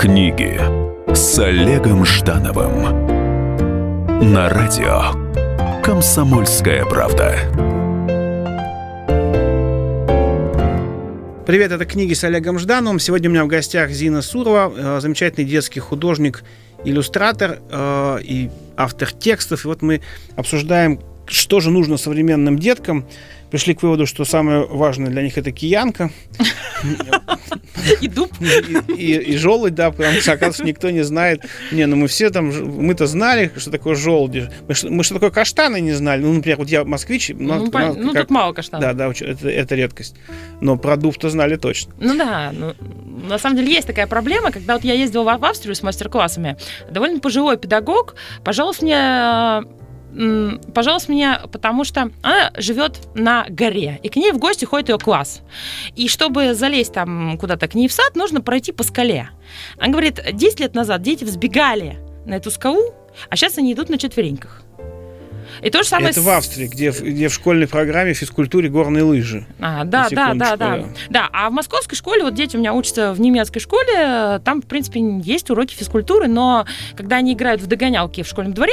Книги 0.00 0.58
с 1.14 1.38
Олегом 1.38 2.06
Ждановым. 2.06 3.04
На 4.32 4.48
радио 4.48 5.12
«Комсомольская 5.82 6.86
правда». 6.86 7.36
Привет, 11.44 11.72
это 11.72 11.84
книги 11.84 12.14
с 12.14 12.24
Олегом 12.24 12.58
Ждановым. 12.58 12.98
Сегодня 12.98 13.28
у 13.28 13.32
меня 13.34 13.44
в 13.44 13.48
гостях 13.48 13.90
Зина 13.90 14.22
Сурова, 14.22 14.72
э, 14.74 15.00
замечательный 15.02 15.44
детский 15.44 15.80
художник, 15.80 16.44
иллюстратор 16.82 17.58
э, 17.70 18.18
и 18.22 18.48
автор 18.78 19.12
текстов. 19.12 19.66
И 19.66 19.68
вот 19.68 19.82
мы 19.82 20.00
обсуждаем, 20.34 20.98
что 21.30 21.60
же 21.60 21.70
нужно 21.70 21.96
современным 21.96 22.58
деткам. 22.58 23.06
Пришли 23.50 23.74
к 23.74 23.82
выводу, 23.82 24.06
что 24.06 24.24
самое 24.24 24.64
важное 24.64 25.08
для 25.10 25.22
них 25.22 25.36
это 25.36 25.50
киянка 25.50 26.10
И 28.00 28.06
дуб. 28.08 28.30
и, 28.40 28.92
и- 28.94 29.32
и 29.32 29.36
желудь, 29.36 29.74
да, 29.74 29.90
потому 29.90 30.20
что, 30.20 30.32
оказывается, 30.32 30.62
никто 30.64 30.90
не 30.90 31.02
знает. 31.02 31.42
Не, 31.72 31.86
ну 31.86 31.96
мы 31.96 32.06
все 32.06 32.30
там, 32.30 32.46
мы-то 32.50 33.06
знали, 33.06 33.50
что 33.56 33.70
такое 33.72 33.94
желуди. 33.96 34.50
Мы, 34.68 34.74
что- 34.74 34.90
мы 34.90 35.02
что 35.02 35.14
такое 35.14 35.30
каштаны 35.30 35.80
не 35.80 35.92
знали. 35.92 36.22
Ну, 36.22 36.32
например, 36.32 36.58
вот 36.58 36.68
я 36.68 36.84
москвич. 36.84 37.30
Ну, 37.34 37.66
ну, 37.72 37.94
ну, 37.96 38.12
тут 38.14 38.30
мало 38.30 38.52
каштанов. 38.52 38.82
Да, 38.84 38.92
да, 38.92 39.12
это, 39.26 39.48
это 39.48 39.74
редкость. 39.74 40.14
Но 40.60 40.76
про 40.76 40.96
дуб-то 40.96 41.28
знали 41.30 41.56
точно. 41.56 41.92
Ну 41.98 42.16
да, 42.16 42.52
ну, 42.52 42.74
на 43.28 43.38
самом 43.38 43.56
деле 43.56 43.72
есть 43.72 43.86
такая 43.86 44.06
проблема, 44.06 44.52
когда 44.52 44.74
вот 44.74 44.84
я 44.84 44.94
ездила 44.94 45.36
в 45.36 45.44
Австрию 45.44 45.74
с 45.74 45.82
мастер-классами, 45.82 46.56
довольно 46.90 47.18
пожилой 47.18 47.56
педагог, 47.56 48.14
пожалуйста, 48.44 48.84
мне 48.84 49.79
пожалуйста, 50.74 51.12
меня, 51.12 51.42
потому 51.52 51.84
что 51.84 52.10
она 52.22 52.50
живет 52.56 52.98
на 53.14 53.46
горе, 53.48 54.00
и 54.02 54.08
к 54.08 54.16
ней 54.16 54.32
в 54.32 54.38
гости 54.38 54.64
ходит 54.64 54.88
ее 54.88 54.98
класс. 54.98 55.42
И 55.96 56.08
чтобы 56.08 56.54
залезть 56.54 56.92
там 56.92 57.38
куда-то 57.38 57.68
к 57.68 57.74
ней 57.74 57.88
в 57.88 57.92
сад, 57.92 58.16
нужно 58.16 58.40
пройти 58.40 58.72
по 58.72 58.82
скале. 58.82 59.30
Она 59.78 59.92
говорит, 59.92 60.20
10 60.32 60.60
лет 60.60 60.74
назад 60.74 61.02
дети 61.02 61.24
взбегали 61.24 61.98
на 62.26 62.34
эту 62.34 62.50
скалу, 62.50 62.94
а 63.28 63.36
сейчас 63.36 63.58
они 63.58 63.72
идут 63.72 63.88
на 63.88 63.98
четвереньках. 63.98 64.62
И 65.62 65.68
то 65.68 65.82
же 65.82 65.88
самое 65.88 66.10
это 66.10 66.20
с- 66.20 66.24
в 66.24 66.28
Австрии, 66.30 66.68
где, 66.68 66.90
в- 66.90 67.02
где 67.02 67.28
в 67.28 67.34
школьной 67.34 67.66
программе 67.66 68.14
физкультуре 68.14 68.68
горные 68.68 69.02
лыжи. 69.02 69.46
А, 69.58 69.84
да, 69.84 70.08
да, 70.10 70.34
да. 70.34 70.56
да. 70.56 70.84
Да, 71.10 71.28
а 71.32 71.50
в 71.50 71.52
московской 71.52 71.96
школе, 71.98 72.22
вот 72.22 72.34
дети 72.34 72.56
у 72.56 72.60
меня 72.60 72.72
учатся 72.72 73.12
в 73.12 73.20
немецкой 73.20 73.58
школе, 73.58 73.92
э, 73.94 74.40
там, 74.44 74.62
в 74.62 74.66
принципе, 74.66 75.00
есть 75.22 75.50
уроки 75.50 75.74
физкультуры, 75.74 76.28
но 76.28 76.66
когда 76.96 77.16
они 77.16 77.34
играют 77.34 77.60
в 77.60 77.66
догонялки 77.66 78.22
в 78.22 78.28
школьном 78.28 78.54
дворе, 78.54 78.72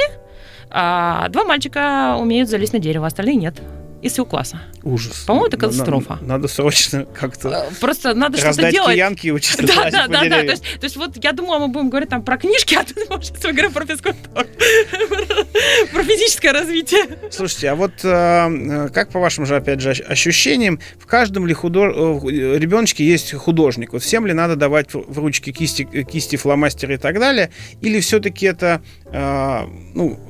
а, 0.70 1.28
два 1.28 1.44
мальчика 1.44 2.16
умеют 2.18 2.48
залезть 2.48 2.72
на 2.72 2.78
дерево, 2.78 3.06
остальные 3.06 3.36
нет. 3.36 3.60
Из 4.00 4.12
всего 4.12 4.26
класса. 4.26 4.60
Ужас. 4.84 5.24
По-моему, 5.26 5.48
это 5.48 5.56
на- 5.56 5.60
катастрофа. 5.62 6.18
Надо 6.22 6.46
срочно 6.46 7.04
как-то 7.04 7.48
Э, 7.48 7.74
Просто 7.80 8.14
надо 8.14 8.38
что-то 8.38 8.70
делать. 8.70 8.94
киянки 8.94 9.26
и 9.26 9.32
учиться 9.32 9.60
Да, 9.66 9.90
да, 9.90 10.06
да, 10.06 10.20
да. 10.22 10.38
То 10.42 10.50
есть, 10.52 10.62
то 10.62 10.84
есть 10.84 10.96
вот 10.96 11.16
я 11.24 11.32
думала, 11.32 11.58
мы 11.58 11.66
будем 11.66 11.90
говорить 11.90 12.08
там 12.08 12.22
про 12.22 12.38
книжки, 12.38 12.74
а 12.80 12.84
тут 12.84 12.96
мы 13.10 13.20
сейчас 13.20 13.42
говорим 13.42 13.72
про 13.72 13.84
физкультуру. 13.86 14.46
Про 15.92 16.04
физическое 16.04 16.52
развитие. 16.52 17.06
Слушайте, 17.30 17.70
а 17.70 17.74
вот 17.74 17.92
э, 18.04 18.08
э, 18.08 18.88
как 18.90 19.10
по 19.10 19.18
вашим 19.18 19.46
же, 19.46 19.56
опять 19.56 19.80
же, 19.80 19.90
ощ- 19.90 20.00
ощущениям, 20.06 20.78
в 21.00 21.06
каждом 21.06 21.46
ли 21.46 21.54
худож... 21.54 21.92
ребеночке 22.24 23.04
есть 23.04 23.32
художник? 23.32 23.92
Вот 23.92 24.02
всем 24.04 24.26
ли 24.26 24.32
надо 24.32 24.54
давать 24.54 24.94
в 24.94 25.18
ручки 25.18 25.50
кисти, 25.50 25.82
кисти, 26.04 26.36
фломастеры 26.36 26.94
и 26.94 26.98
так 26.98 27.18
далее? 27.18 27.50
Или 27.80 27.98
все-таки 27.98 28.46
это 28.46 28.80
ну, 29.12 30.20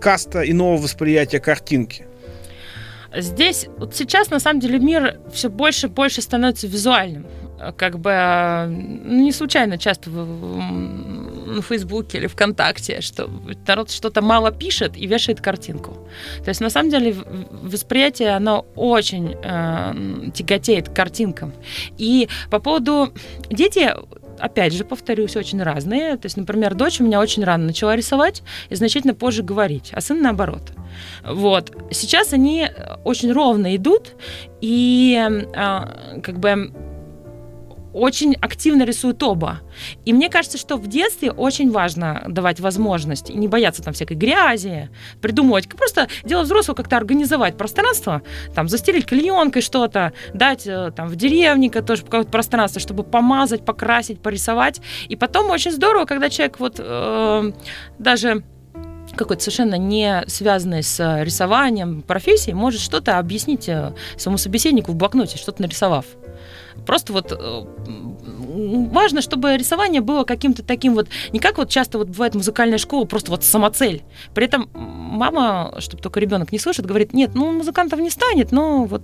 каста 0.00 0.48
иного 0.48 0.76
восприятия 0.76 1.40
картинки? 1.40 2.06
Здесь, 3.16 3.66
вот 3.78 3.94
сейчас, 3.94 4.30
на 4.30 4.40
самом 4.40 4.60
деле, 4.60 4.78
мир 4.78 5.18
все 5.32 5.48
больше 5.48 5.86
и 5.86 5.90
больше 5.90 6.20
становится 6.20 6.66
визуальным. 6.66 7.26
Э, 7.58 7.72
Как 7.72 7.98
бы 7.98 8.10
э, 8.10 8.66
ну, 8.66 9.24
не 9.24 9.32
случайно 9.32 9.78
часто 9.78 10.10
в, 10.10 11.62
Фейсбуке 11.62 12.18
или 12.18 12.26
ВКонтакте, 12.26 13.00
что 13.00 13.30
народ 13.66 13.90
что-то 13.90 14.20
мало 14.20 14.50
пишет 14.50 14.96
и 14.96 15.06
вешает 15.06 15.40
картинку. 15.40 15.96
То 16.44 16.50
есть, 16.50 16.60
на 16.60 16.70
самом 16.70 16.90
деле, 16.90 17.14
восприятие, 17.50 18.30
оно 18.30 18.66
очень 18.74 19.36
э, 19.42 20.30
тяготеет 20.34 20.88
к 20.88 20.94
картинкам. 20.94 21.52
И 21.96 22.28
по 22.50 22.58
поводу... 22.58 23.12
Дети, 23.48 23.94
опять 24.38 24.72
же, 24.72 24.84
повторюсь, 24.84 25.36
очень 25.36 25.62
разные. 25.62 26.16
То 26.16 26.26
есть, 26.26 26.36
например, 26.36 26.74
дочь 26.74 27.00
у 27.00 27.04
меня 27.04 27.20
очень 27.20 27.44
рано 27.44 27.66
начала 27.66 27.96
рисовать 27.96 28.42
и 28.68 28.74
значительно 28.74 29.14
позже 29.14 29.42
говорить, 29.42 29.90
а 29.92 30.00
сын 30.00 30.20
наоборот. 30.22 30.72
Вот. 31.24 31.72
Сейчас 31.90 32.32
они 32.32 32.68
э, 32.68 32.96
очень 33.04 33.32
ровно 33.32 33.76
идут 33.76 34.14
и 34.60 35.18
э, 35.18 36.20
как 36.22 36.38
бы 36.38 36.72
очень 37.96 38.34
активно 38.34 38.84
рисуют 38.84 39.22
оба. 39.22 39.60
И 40.04 40.12
мне 40.12 40.28
кажется, 40.28 40.58
что 40.58 40.76
в 40.76 40.86
детстве 40.86 41.30
очень 41.30 41.70
важно 41.70 42.24
давать 42.28 42.60
возможность 42.60 43.30
не 43.30 43.48
бояться 43.48 43.82
там 43.82 43.94
всякой 43.94 44.16
грязи, 44.16 44.90
придумывать, 45.20 45.68
просто 45.68 46.08
дело 46.22 46.42
взрослого 46.42 46.76
как-то 46.76 46.96
организовать 46.96 47.56
пространство, 47.56 48.22
там 48.54 48.68
застелить 48.68 49.06
клеенкой 49.06 49.62
что-то, 49.62 50.12
дать 50.34 50.66
э, 50.66 50.92
там 50.94 51.08
в 51.08 51.16
деревне 51.16 51.70
тоже 51.70 52.02
какое-то 52.02 52.30
пространство, 52.30 52.80
чтобы 52.80 53.02
помазать, 53.02 53.64
покрасить, 53.64 54.20
порисовать. 54.20 54.80
И 55.08 55.16
потом 55.16 55.50
очень 55.50 55.72
здорово, 55.72 56.04
когда 56.04 56.28
человек 56.28 56.60
вот 56.60 56.76
э, 56.78 57.52
даже 57.98 58.42
какой-то 59.16 59.42
совершенно 59.42 59.76
не 59.76 60.24
связанной 60.26 60.82
с 60.82 61.22
рисованием 61.22 62.02
профессии, 62.02 62.50
может 62.50 62.80
что-то 62.80 63.18
объяснить 63.18 63.68
э, 63.68 63.94
своему 64.16 64.36
собеседнику 64.36 64.92
в 64.92 64.96
блокноте, 64.96 65.38
что-то 65.38 65.62
нарисовав. 65.62 66.04
Просто 66.84 67.12
вот 67.12 67.32
э, 67.32 67.64
важно, 68.90 69.20
чтобы 69.20 69.56
рисование 69.56 70.00
было 70.00 70.24
каким-то 70.24 70.62
таким 70.62 70.94
вот, 70.94 71.08
не 71.32 71.38
как 71.38 71.58
вот 71.58 71.68
часто 71.70 71.98
вот 71.98 72.08
бывает 72.08 72.34
музыкальная 72.34 72.78
школа, 72.78 73.04
просто 73.04 73.30
вот 73.30 73.44
самоцель. 73.44 74.02
При 74.34 74.46
этом 74.46 74.68
мама, 74.74 75.74
чтобы 75.78 76.02
только 76.02 76.20
ребенок 76.20 76.52
не 76.52 76.58
слышит, 76.58 76.86
говорит, 76.86 77.12
нет, 77.12 77.32
ну 77.34 77.52
музыкантов 77.52 78.00
не 78.00 78.10
станет, 78.10 78.52
но 78.52 78.84
вот 78.84 79.02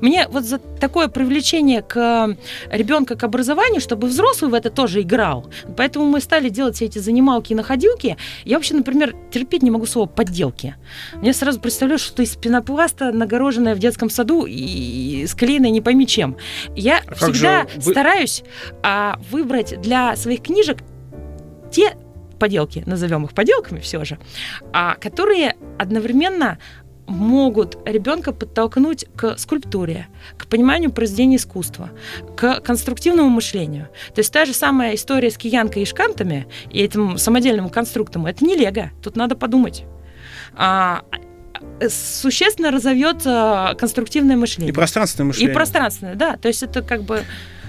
мне 0.00 0.26
вот 0.28 0.44
за 0.44 0.58
такое 0.58 1.08
привлечение 1.08 1.82
к 1.82 2.36
ребенка 2.70 3.16
к 3.16 3.24
образованию, 3.24 3.80
чтобы 3.80 4.08
взрослый 4.08 4.50
в 4.50 4.54
это 4.54 4.70
тоже 4.70 5.02
играл. 5.02 5.46
Поэтому 5.76 6.06
мы 6.06 6.20
стали 6.20 6.48
делать 6.48 6.76
все 6.76 6.86
эти 6.86 6.98
занималки 6.98 7.52
и 7.52 7.56
находилки. 7.56 8.16
Я 8.44 8.56
вообще, 8.56 8.74
например, 8.74 9.14
терпеть 9.30 9.62
не 9.62 9.70
могу 9.70 9.86
слово 9.86 10.06
подделки. 10.06 10.76
Мне 11.14 11.32
сразу 11.32 11.60
представляю, 11.60 11.98
что 11.98 12.22
из 12.22 12.36
пенопласта, 12.36 13.12
нагороженное 13.12 13.74
в 13.74 13.78
детском 13.78 14.10
саду 14.10 14.46
и 14.46 15.26
склеенное 15.26 15.70
не 15.70 15.80
пойми 15.80 16.06
чем. 16.06 16.36
Я 16.74 17.02
как 17.06 17.18
всегда 17.18 17.66
же 17.68 17.80
стараюсь 17.80 18.42
а, 18.82 19.18
выбрать 19.30 19.80
для 19.80 20.16
своих 20.16 20.42
книжек 20.42 20.78
те 21.70 21.96
поделки, 22.38 22.82
назовем 22.86 23.24
их 23.24 23.32
поделками 23.32 23.80
все 23.80 24.04
же, 24.04 24.18
а, 24.72 24.96
которые 24.96 25.56
одновременно 25.78 26.58
могут 27.06 27.76
ребенка 27.86 28.32
подтолкнуть 28.32 29.06
к 29.16 29.36
скульптуре, 29.36 30.08
к 30.38 30.46
пониманию 30.46 30.90
произведения 30.90 31.36
искусства, 31.36 31.90
к 32.36 32.60
конструктивному 32.60 33.28
мышлению. 33.28 33.88
То 34.14 34.20
есть 34.20 34.32
та 34.32 34.44
же 34.44 34.54
самая 34.54 34.94
история 34.94 35.30
с 35.30 35.36
киянкой 35.36 35.82
и 35.82 35.86
шкантами 35.86 36.46
и 36.70 36.80
этим 36.80 37.18
самодельным 37.18 37.68
конструктом, 37.68 38.26
это 38.26 38.44
не 38.44 38.56
лего, 38.56 38.90
тут 39.02 39.16
надо 39.16 39.36
подумать. 39.36 39.84
А, 40.54 41.02
существенно 41.88 42.70
разовьется 42.70 43.74
конструктивное 43.78 44.36
мышление. 44.36 44.72
И 44.72 44.74
пространственное 44.74 45.28
мышление. 45.28 45.50
И 45.50 45.54
пространственное, 45.54 46.14
да. 46.14 46.36
То 46.36 46.48
есть 46.48 46.62
это 46.62 46.82
как 46.82 47.02
бы... 47.02 47.22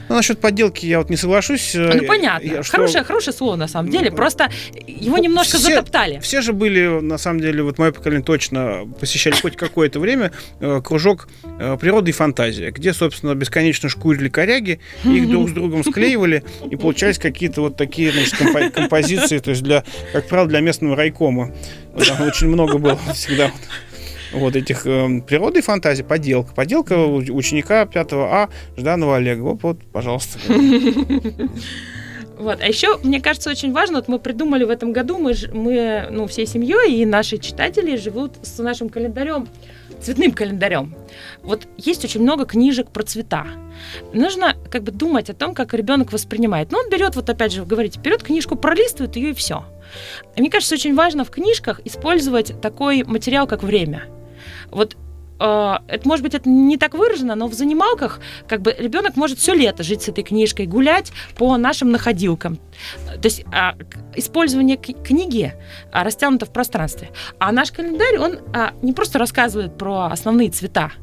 Ну, 0.10 0.16
насчет 0.16 0.40
подделки 0.40 0.86
я 0.86 1.00
вот 1.00 1.10
не 1.10 1.18
соглашусь. 1.18 1.76
Э, 1.76 1.92
ну, 1.94 2.06
понятно. 2.06 2.46
Я, 2.46 2.64
что... 2.64 2.78
хорошее, 2.78 3.04
хорошее 3.04 3.36
слово, 3.36 3.56
на 3.56 3.68
самом 3.68 3.90
деле. 3.90 4.10
Ну, 4.12 4.16
Просто 4.16 4.50
его 4.88 5.18
немножко 5.18 5.58
все, 5.58 5.70
затоптали. 5.70 6.20
Все 6.20 6.42
же 6.42 6.54
были, 6.54 7.02
на 7.02 7.18
самом 7.18 7.40
деле, 7.42 7.64
вот 7.64 7.78
мое 7.78 7.92
поколение 7.92 8.24
точно 8.24 8.88
посещали 9.00 9.36
хоть 9.36 9.56
какое-то 9.56 10.00
время 10.00 10.32
э, 10.60 10.82
кружок 10.84 11.28
э, 11.44 11.78
природы 11.80 12.12
и 12.12 12.14
фантазия, 12.14 12.72
где, 12.72 12.94
собственно, 12.94 13.36
бесконечно 13.36 13.90
шкурили 13.90 14.30
коряги, 14.30 14.80
их 15.04 15.30
друг 15.30 15.50
с 15.50 15.54
другом 15.54 15.84
склеивали, 15.84 16.44
и 16.70 16.76
получались 16.76 17.18
какие-то 17.18 17.62
вот 17.62 17.78
такие, 17.78 18.12
значит, 18.12 18.74
композиции, 18.74 19.40
то 19.40 19.52
есть 19.52 19.64
для, 19.64 19.84
как 20.14 20.28
правило, 20.28 20.48
для 20.48 20.60
местного 20.60 20.96
райкома. 20.96 21.52
Там 22.06 22.22
очень 22.28 22.48
много 22.48 22.78
было 22.78 23.00
всегда 23.14 23.52
вот 24.34 24.56
этих 24.56 24.86
э, 24.86 25.22
природы 25.22 25.60
и 25.60 25.62
фантазии, 25.62 26.04
поделка. 26.04 26.54
Поделка 26.54 26.94
ученика 27.06 27.86
5 27.86 28.14
А 28.14 28.50
Жданова 28.78 29.18
Олега. 29.18 29.42
Вот, 29.42 29.64
вот 29.64 29.80
пожалуйста. 29.92 30.40
Вот. 32.38 32.60
А 32.62 32.68
еще, 32.68 32.98
мне 32.98 33.22
кажется, 33.22 33.50
очень 33.50 33.72
важно, 33.72 34.00
вот 34.00 34.08
мы 34.08 34.20
придумали 34.20 34.66
в 34.66 34.70
этом 34.70 34.92
году, 34.92 35.18
мы, 35.18 35.34
мы 35.54 36.08
ну, 36.12 36.28
всей 36.28 36.46
семьей 36.46 37.02
и 37.02 37.06
наши 37.06 37.38
читатели 37.38 37.96
живут 37.96 38.34
с 38.42 38.60
нашим 38.60 38.90
календарем, 38.90 39.48
цветным 40.02 40.32
календарем. 40.34 40.94
Вот 41.44 41.68
есть 41.78 42.04
очень 42.04 42.22
много 42.22 42.46
книжек 42.46 42.90
про 42.90 43.04
цвета. 43.04 43.46
Нужно 44.14 44.56
как 44.70 44.84
бы 44.84 44.92
думать 44.92 45.30
о 45.30 45.34
том, 45.34 45.54
как 45.54 45.74
ребенок 45.74 46.12
воспринимает. 46.12 46.72
Ну, 46.72 46.80
он 46.80 46.90
берет, 46.90 47.16
вот 47.16 47.30
опять 47.30 47.54
же, 47.54 47.62
вы 47.62 47.68
говорите, 47.68 48.00
берет 48.00 48.24
книжку, 48.24 48.56
пролистывает 48.56 49.16
ее 49.16 49.30
и 49.30 49.34
все. 49.34 49.64
Мне 50.38 50.50
кажется, 50.50 50.76
очень 50.76 50.96
важно 50.96 51.24
в 51.24 51.30
книжках 51.30 51.82
использовать 51.86 52.60
такой 52.62 53.04
материал, 53.04 53.48
как 53.48 53.64
время– 53.64 54.06
вот 54.72 54.98
Uh, 55.38 55.82
это, 55.90 56.08
может 56.08 56.24
быть, 56.24 56.34
это 56.34 56.48
не 56.48 56.78
так 56.78 56.94
выражено, 56.94 57.36
но 57.36 57.48
в 57.48 57.54
занималках 57.54 58.22
как 58.48 58.62
бы 58.62 58.74
ребенок 58.80 59.18
может 59.18 59.38
все 59.38 59.54
лето 59.54 59.84
жить 59.84 60.02
с 60.02 60.08
этой 60.08 60.24
книжкой, 60.24 60.66
гулять 60.66 61.12
по 61.38 61.58
нашим 61.58 61.92
находилкам. 61.92 62.58
То 63.22 63.26
есть 63.26 63.42
uh, 63.42 63.76
использование 64.16 64.78
книги 64.78 65.54
uh, 65.92 66.04
растянуто 66.04 66.46
в 66.46 66.54
пространстве. 66.54 67.10
А 67.38 67.52
наш 67.52 67.74
календарь, 67.74 68.18
он 68.18 68.40
не 68.82 68.94
просто 68.94 69.20
рассказывает 69.20 69.78
про 69.78 70.06
основные 70.06 70.52
цвета, 70.52 70.94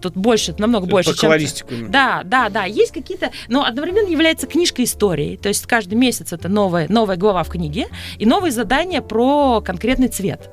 тут 0.00 0.16
больше, 0.16 0.54
намного 0.58 0.86
это 0.86 0.90
больше, 0.90 1.10
чем... 1.16 1.90
Да, 1.90 2.22
да, 2.24 2.48
да. 2.48 2.64
Есть 2.64 2.92
какие-то... 2.92 3.30
Но 3.48 3.64
одновременно 3.64 4.08
является 4.08 4.46
книжкой 4.46 4.84
истории. 4.84 5.36
То 5.36 5.48
есть 5.48 5.66
каждый 5.66 5.94
месяц 5.94 6.32
это 6.32 6.48
новая, 6.48 6.86
новая 6.88 7.16
глава 7.16 7.42
в 7.42 7.48
книге 7.48 7.88
и 8.18 8.26
новые 8.26 8.52
задания 8.52 9.02
про 9.02 9.60
конкретный 9.60 10.08
цвет. 10.08 10.50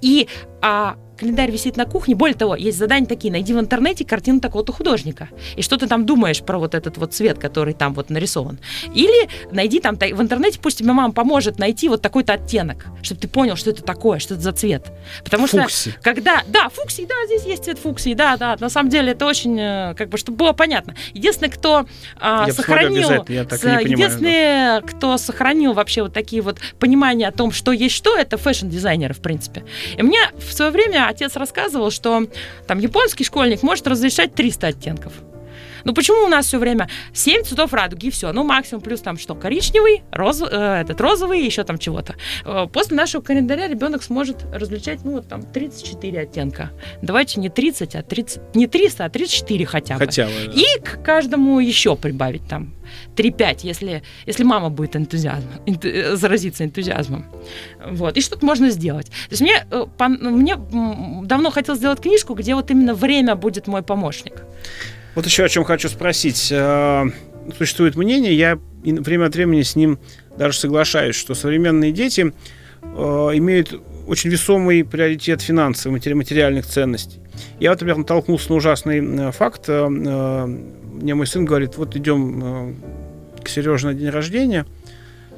И 0.00 0.28
а, 0.60 0.96
календарь 1.16 1.50
висит 1.50 1.76
на 1.76 1.84
кухне. 1.84 2.14
Более 2.14 2.36
того, 2.36 2.56
есть 2.56 2.78
задания 2.78 3.06
такие. 3.06 3.32
Найди 3.32 3.52
в 3.52 3.60
интернете 3.60 4.04
картину 4.04 4.40
такого-то 4.40 4.72
художника. 4.72 5.28
И 5.56 5.62
что 5.62 5.76
ты 5.76 5.86
там 5.86 6.06
думаешь 6.06 6.40
про 6.40 6.58
вот 6.58 6.74
этот 6.74 6.98
вот 6.98 7.14
цвет, 7.14 7.38
который 7.38 7.74
там 7.74 7.94
вот 7.94 8.10
нарисован. 8.10 8.58
Или 8.94 9.28
найди 9.52 9.80
там 9.80 9.96
в 9.96 10.20
интернете, 10.20 10.58
пусть 10.60 10.78
тебе 10.78 10.92
мама 10.92 11.12
поможет 11.12 11.58
найти 11.58 11.88
вот 11.88 12.02
такой-то 12.02 12.34
оттенок, 12.34 12.86
чтобы 13.02 13.20
ты 13.20 13.28
понял, 13.28 13.56
что 13.56 13.70
это 13.70 13.82
такое, 13.82 14.18
что 14.18 14.34
это 14.34 14.42
за 14.42 14.52
цвет. 14.52 14.92
Потому 15.22 15.46
фукси. 15.46 15.90
что 15.90 16.00
когда... 16.02 16.42
Да, 16.48 16.68
фуксий, 16.68 17.06
да, 17.06 17.14
здесь 17.26 17.44
есть 17.44 17.64
цвет 17.64 17.78
фуксий, 17.78 18.14
да, 18.14 18.36
да. 18.36 18.56
На 18.58 18.68
самом 18.68 18.90
деле 18.90 19.12
это 19.12 19.26
очень, 19.26 19.58
э, 19.58 19.94
как 19.96 20.08
бы, 20.08 20.18
чтобы 20.18 20.38
было 20.38 20.52
понятно. 20.52 20.94
Единственное, 21.12 21.50
кто 21.50 21.86
а, 22.20 22.50
сохранил... 22.50 23.24
Я 23.28 23.44
так 23.44 23.60
с, 23.60 23.64
единственное, 23.64 24.80
да. 24.80 24.86
кто 24.86 25.16
сохранил 25.18 25.72
вообще 25.72 26.02
вот 26.02 26.12
такие 26.12 26.42
вот 26.42 26.58
понимания 26.78 27.28
о 27.28 27.32
том, 27.32 27.52
что 27.52 27.72
есть 27.72 27.94
что, 27.94 28.16
это 28.16 28.36
fashion-дизайнеры, 28.36 29.14
в 29.14 29.20
принципе. 29.20 29.64
И 29.96 30.02
мне 30.02 30.18
в 30.38 30.52
свое 30.52 30.70
время 30.70 31.03
отец 31.08 31.36
рассказывал, 31.36 31.90
что 31.90 32.26
там 32.66 32.78
японский 32.78 33.24
школьник 33.24 33.62
может 33.62 33.86
разрешать 33.86 34.34
300 34.34 34.66
оттенков. 34.68 35.12
Ну 35.84 35.94
почему 35.94 36.24
у 36.24 36.28
нас 36.28 36.46
все 36.46 36.58
время 36.58 36.88
7 37.12 37.44
цветов 37.44 37.72
радуги 37.72 38.06
и 38.06 38.10
все? 38.10 38.32
Ну 38.32 38.44
максимум 38.44 38.82
плюс 38.82 39.00
там 39.00 39.18
что, 39.18 39.34
коричневый, 39.34 40.02
роз, 40.10 40.42
э, 40.42 40.80
этот 40.80 41.00
розовый, 41.00 41.44
еще 41.44 41.64
там 41.64 41.78
чего-то. 41.78 42.16
Э, 42.44 42.66
после 42.72 42.96
нашего 42.96 43.22
календаря 43.22 43.68
ребенок 43.68 44.02
сможет 44.02 44.44
различать, 44.52 45.04
ну 45.04 45.12
вот 45.12 45.28
там 45.28 45.42
34 45.42 46.20
оттенка. 46.20 46.70
Давайте 47.02 47.40
не 47.40 47.48
30, 47.48 47.94
а 47.94 48.02
30, 48.02 48.56
не 48.56 48.66
300, 48.66 49.04
а 49.04 49.10
34 49.10 49.66
хотя 49.66 49.94
бы. 49.94 50.00
Хотя 50.00 50.26
бы. 50.26 50.32
Да. 50.46 50.52
И 50.52 50.80
к 50.80 51.02
каждому 51.02 51.60
еще 51.60 51.96
прибавить 51.96 52.46
там 52.48 52.74
3-5, 53.16 53.60
если, 53.62 54.02
если 54.26 54.44
мама 54.44 54.70
будет 54.70 54.96
энтузиазм, 54.96 55.48
энту, 55.66 55.88
э, 55.88 56.16
заразиться 56.16 56.64
энтузиазмом. 56.64 57.26
Вот. 57.90 58.16
И 58.16 58.20
что-то 58.20 58.44
можно 58.44 58.70
сделать. 58.70 59.06
То 59.06 59.30
есть 59.30 59.42
мне, 59.42 59.66
э, 59.70 59.86
по, 59.98 60.08
мне 60.08 60.56
давно 61.24 61.50
хотелось 61.50 61.78
сделать 61.78 62.00
книжку, 62.00 62.34
где 62.34 62.54
вот 62.54 62.70
именно 62.70 62.94
время 62.94 63.34
будет 63.34 63.66
мой 63.66 63.82
помощник. 63.82 64.44
Вот 65.14 65.26
еще 65.26 65.44
о 65.44 65.48
чем 65.48 65.64
хочу 65.64 65.88
спросить. 65.88 66.48
Э, 66.50 67.04
существует 67.56 67.96
мнение, 67.96 68.34
я 68.34 68.58
время 68.82 69.26
от 69.26 69.34
времени 69.34 69.62
с 69.62 69.76
ним 69.76 69.98
даже 70.36 70.58
соглашаюсь, 70.58 71.14
что 71.14 71.34
современные 71.34 71.92
дети 71.92 72.32
э, 72.82 72.86
имеют 72.86 73.80
очень 74.06 74.30
весомый 74.30 74.84
приоритет 74.84 75.40
финансовых, 75.40 76.04
материальных 76.04 76.66
ценностей. 76.66 77.20
Я 77.60 77.70
вот, 77.70 77.80
например, 77.80 77.98
натолкнулся 77.98 78.50
на 78.50 78.56
ужасный 78.56 79.28
э, 79.28 79.32
факт. 79.32 79.68
Мне 79.68 81.14
мой 81.14 81.26
сын 81.26 81.44
говорит, 81.44 81.76
вот 81.76 81.96
идем 81.96 82.76
к 83.42 83.48
Сереже 83.48 83.86
на 83.86 83.94
день 83.94 84.10
рождения. 84.10 84.66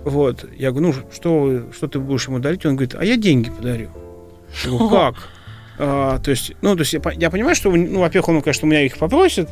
Вот. 0.04 0.46
Я 0.56 0.70
говорю, 0.70 0.88
ну, 0.88 0.94
что, 1.12 1.64
что 1.72 1.88
ты 1.88 1.98
будешь 1.98 2.28
ему 2.28 2.38
дарить? 2.38 2.64
Он 2.64 2.76
говорит, 2.76 2.94
а 2.94 3.04
я 3.04 3.16
деньги 3.16 3.50
подарю. 3.50 3.90
Я 4.64 4.70
говорю, 4.70 4.88
как? 4.90 5.14
А, 5.78 6.18
то 6.18 6.30
есть, 6.30 6.52
ну, 6.62 6.74
то 6.74 6.80
есть 6.80 6.92
я, 6.92 7.00
я 7.16 7.30
понимаю, 7.30 7.54
что, 7.54 7.70
ну, 7.70 8.00
во-первых, 8.00 8.28
он, 8.28 8.42
конечно, 8.42 8.66
у 8.66 8.70
меня 8.70 8.82
их 8.82 8.96
попросит, 8.96 9.48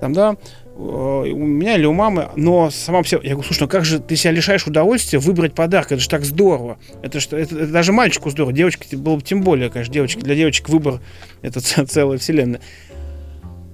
там, 0.00 0.12
да, 0.12 0.36
у 0.74 1.46
меня 1.46 1.76
или 1.76 1.84
у 1.84 1.92
мамы, 1.92 2.30
но 2.34 2.70
сама 2.70 3.02
все, 3.02 3.20
я 3.22 3.32
говорю, 3.32 3.42
слушай, 3.46 3.60
ну 3.60 3.68
как 3.68 3.84
же 3.84 3.98
ты 3.98 4.16
себя 4.16 4.32
лишаешь 4.32 4.66
удовольствия 4.66 5.18
выбрать 5.18 5.54
подарок, 5.54 5.92
это 5.92 6.00
же 6.00 6.08
так 6.08 6.24
здорово, 6.24 6.78
это, 7.02 7.20
что, 7.20 7.36
это, 7.36 7.56
это 7.56 7.66
даже 7.66 7.92
мальчику 7.92 8.30
здорово, 8.30 8.52
девочке 8.52 8.96
было 8.96 9.16
бы 9.16 9.22
тем 9.22 9.42
более, 9.42 9.70
конечно, 9.70 9.92
девочки, 9.92 10.20
для 10.20 10.34
девочек 10.34 10.68
выбор 10.68 11.00
это 11.42 11.60
целая 11.60 12.18
вселенная. 12.18 12.60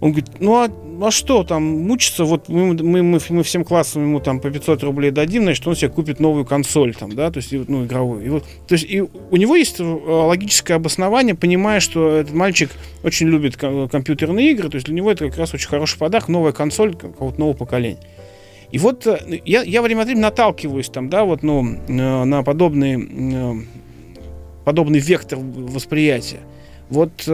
Он 0.00 0.12
говорит, 0.12 0.30
ну 0.38 0.54
а, 0.54 0.70
а 1.00 1.10
что 1.10 1.42
там, 1.42 1.62
мучиться, 1.62 2.24
вот 2.24 2.48
мы, 2.48 2.74
мы, 2.74 3.02
мы, 3.02 3.20
мы 3.28 3.42
всем 3.42 3.64
классам 3.64 4.02
ему 4.02 4.20
там 4.20 4.40
по 4.40 4.50
500 4.50 4.82
рублей 4.84 5.10
дадим, 5.10 5.42
значит, 5.42 5.66
он 5.66 5.74
себе 5.74 5.90
купит 5.90 6.20
новую 6.20 6.44
консоль 6.44 6.94
там, 6.94 7.12
да, 7.12 7.30
то 7.30 7.38
есть, 7.38 7.52
ну, 7.52 7.84
игровую. 7.84 8.24
И 8.24 8.28
вот, 8.28 8.44
то 8.66 8.74
есть, 8.74 8.86
и 8.88 9.00
у 9.00 9.36
него 9.36 9.56
есть 9.56 9.80
э, 9.80 9.82
логическое 9.82 10.74
обоснование, 10.74 11.34
понимая, 11.34 11.80
что 11.80 12.10
этот 12.10 12.32
мальчик 12.32 12.70
очень 13.02 13.28
любит 13.28 13.56
компьютерные 13.56 14.52
игры, 14.52 14.68
то 14.68 14.76
есть 14.76 14.86
для 14.86 14.94
него 14.94 15.10
это 15.10 15.28
как 15.28 15.38
раз 15.38 15.52
очень 15.54 15.68
хороший 15.68 15.98
подарок, 15.98 16.28
новая 16.28 16.52
консоль 16.52 16.94
какого-то 16.94 17.40
нового 17.40 17.56
поколения. 17.56 18.00
И 18.70 18.78
вот 18.78 19.06
э, 19.06 19.40
я, 19.44 19.62
я 19.62 19.82
время 19.82 20.02
от 20.02 20.06
времени 20.06 20.22
наталкиваюсь 20.22 20.90
там, 20.90 21.08
да, 21.10 21.24
вот, 21.24 21.42
ну, 21.42 21.64
э, 21.66 22.24
на 22.24 22.44
подобный, 22.44 23.66
подобный 24.64 25.00
вектор 25.00 25.40
восприятия. 25.40 26.40
Вот 26.88 27.28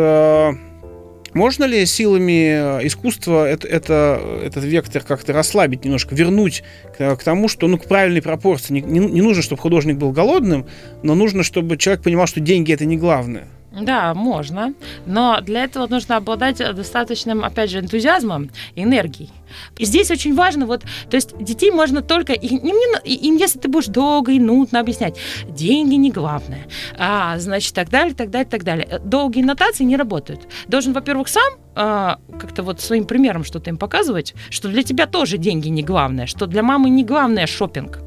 можно 1.35 1.65
ли 1.65 1.85
силами 1.85 2.81
э, 2.81 2.87
искусства 2.87 3.47
это, 3.47 3.69
это, 3.69 4.41
этот 4.43 4.65
вектор 4.65 5.03
как-то 5.03 5.33
расслабить 5.33 5.85
немножко, 5.85 6.15
вернуть 6.15 6.63
к, 6.97 7.17
к 7.17 7.25
тому, 7.25 7.49
что 7.49 7.67
ну, 7.69 7.77
к 7.77 7.85
правильной 7.85 8.23
пропорции? 8.23 8.73
Не, 8.75 8.81
не, 8.81 9.01
не 9.01 9.21
нужно, 9.21 9.43
чтобы 9.43 9.61
художник 9.61 9.97
был 9.97 10.13
голодным, 10.13 10.67
но 11.03 11.15
нужно, 11.15 11.43
чтобы 11.43 11.77
человек 11.77 12.03
понимал, 12.03 12.27
что 12.27 12.41
деньги 12.41 12.73
это 12.73 12.85
не 12.85 12.97
главное. 12.97 13.49
Да, 13.81 14.15
можно. 14.15 14.75
Но 15.07 15.41
для 15.41 15.65
этого 15.65 15.87
нужно 15.87 16.17
обладать 16.17 16.59
достаточным, 16.59 17.45
опять 17.45 17.71
же, 17.71 17.81
энтузиазмом 17.81 18.51
и 18.75 18.83
энергией. 18.83 19.31
И 19.79 19.85
здесь 19.85 20.11
очень 20.11 20.35
важно, 20.35 20.67
вот, 20.67 20.83
то 21.09 21.17
есть 21.17 21.37
детей 21.39 21.71
можно 21.71 22.03
только, 22.03 22.33
им, 22.33 22.59
им, 23.05 23.37
если 23.37 23.59
ты 23.59 23.69
будешь 23.69 23.87
долго 23.87 24.33
и 24.33 24.41
нудно 24.41 24.81
объяснять, 24.81 25.17
деньги 25.49 25.95
не 25.95 26.11
главное, 26.11 26.67
а, 26.99 27.39
значит, 27.39 27.75
так 27.75 27.89
далее, 27.89 28.15
так 28.15 28.31
далее, 28.31 28.49
так 28.49 28.65
далее. 28.65 29.01
Долгие 29.05 29.43
нотации 29.43 29.85
не 29.85 29.97
работают. 29.97 30.49
Должен, 30.67 30.93
во-первых, 30.93 31.29
сам 31.29 31.55
а, 31.77 32.19
как-то 32.39 32.63
вот 32.63 32.81
своим 32.81 33.05
примером 33.05 33.45
что-то 33.45 33.71
им 33.71 33.77
показывать, 33.77 34.35
что 34.51 34.69
для 34.69 34.83
тебя 34.83 35.07
тоже 35.07 35.39
деньги 35.39 35.69
не 35.69 35.83
главное, 35.83 36.27
что 36.27 36.47
для 36.47 36.63
мамы 36.63 36.91
не 36.91 37.05
главное 37.05 37.47
шопинг, 37.47 38.01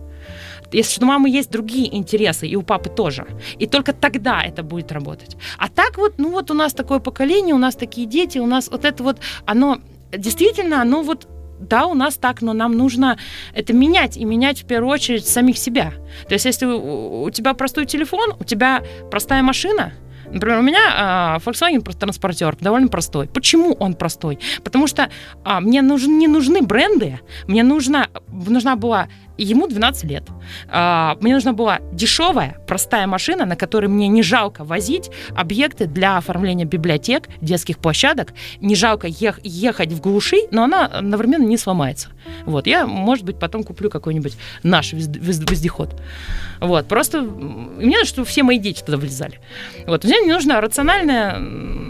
если 0.72 1.04
у 1.04 1.08
мамы 1.08 1.30
есть 1.30 1.52
другие 1.52 1.96
интересы, 1.96 2.48
и 2.48 2.56
у 2.56 2.62
папы 2.62 2.90
тоже. 2.90 3.26
И 3.60 3.68
только 3.68 3.94
тогда 3.94 4.42
это 4.44 4.64
будет 4.64 4.92
работать. 4.92 5.38
А 5.58 5.70
так 5.70 5.98
вот, 5.98 6.16
ну 6.18 6.32
вот 6.32 6.52
у 6.52 6.54
нас 6.54 6.74
такое 6.74 7.00
поколение, 7.00 7.56
у 7.56 7.60
нас 7.60 7.76
такие 7.76 8.08
дети, 8.08 8.38
у 8.40 8.46
нас 8.46 8.70
вот 8.70 8.86
это 8.86 9.04
вот, 9.04 9.20
оно 9.46 9.80
действительно, 10.12 10.82
оно 10.82 11.04
вот 11.04 11.28
да, 11.60 11.88
у 11.88 11.94
нас 11.94 12.18
так, 12.18 12.42
но 12.42 12.54
нам 12.54 12.78
нужно 12.78 13.18
это 13.54 13.74
менять, 13.74 14.18
и 14.18 14.26
менять 14.26 14.62
в 14.62 14.66
первую 14.68 14.92
очередь 14.94 15.26
самих 15.26 15.58
себя. 15.58 15.94
То 16.28 16.34
есть, 16.34 16.46
если 16.46 16.66
у, 16.68 17.30
тебя 17.32 17.54
простой 17.54 17.86
телефон, 17.86 18.36
у 18.40 18.44
тебя 18.44 18.84
простая 19.10 19.42
машина, 19.42 19.94
Например, 20.30 20.60
у 20.60 20.62
меня 20.62 21.38
э, 21.40 21.50
Volkswagen 21.50 21.82
транспортер 21.98 22.58
довольно 22.60 22.90
простой. 22.90 23.28
Почему 23.28 23.72
он 23.74 23.94
простой? 23.94 24.40
Потому 24.62 24.88
что 24.88 25.10
э, 25.46 25.60
мне 25.62 25.82
нужен, 25.82 26.18
не 26.18 26.28
нужны 26.28 26.62
бренды, 26.62 27.22
мне 27.48 27.64
нужна, 27.64 28.08
нужна 28.28 28.76
была 28.76 29.08
ему 29.44 29.68
12 29.68 30.04
лет. 30.06 30.24
А, 30.70 31.18
мне 31.22 31.34
нужна 31.34 31.54
была 31.54 31.80
дешевая, 31.92 32.58
простая 32.68 33.08
машина, 33.08 33.46
на 33.46 33.56
которой 33.56 33.88
мне 33.88 34.08
не 34.08 34.24
жалко 34.24 34.64
возить 34.64 35.10
объекты 35.36 35.86
для 35.86 36.18
оформления 36.18 36.66
библиотек, 36.66 37.28
детских 37.42 37.78
площадок. 37.78 38.34
Не 38.62 38.76
жалко 38.76 39.08
ех- 39.08 39.40
ехать 39.44 39.92
в 39.92 40.02
глуши, 40.02 40.38
но 40.52 40.64
она 40.64 40.86
одновременно 40.86 41.46
не 41.46 41.58
сломается. 41.58 42.10
Вот, 42.46 42.68
я, 42.68 42.86
может 42.88 43.26
быть, 43.26 43.40
потом 43.40 43.64
куплю 43.64 43.90
какой-нибудь 43.90 44.38
наш 44.64 44.94
вездеход. 44.94 45.96
Вот, 46.60 46.88
просто 46.88 47.22
мне 47.22 47.98
нужно, 47.98 48.06
чтобы 48.06 48.28
все 48.28 48.44
мои 48.44 48.58
дети 48.58 48.82
туда 48.84 48.98
влезали. 48.98 49.40
Вот, 49.86 50.04
мне 50.04 50.20
не 50.22 50.34
нужно 50.34 50.60
рациональное, 50.60 51.40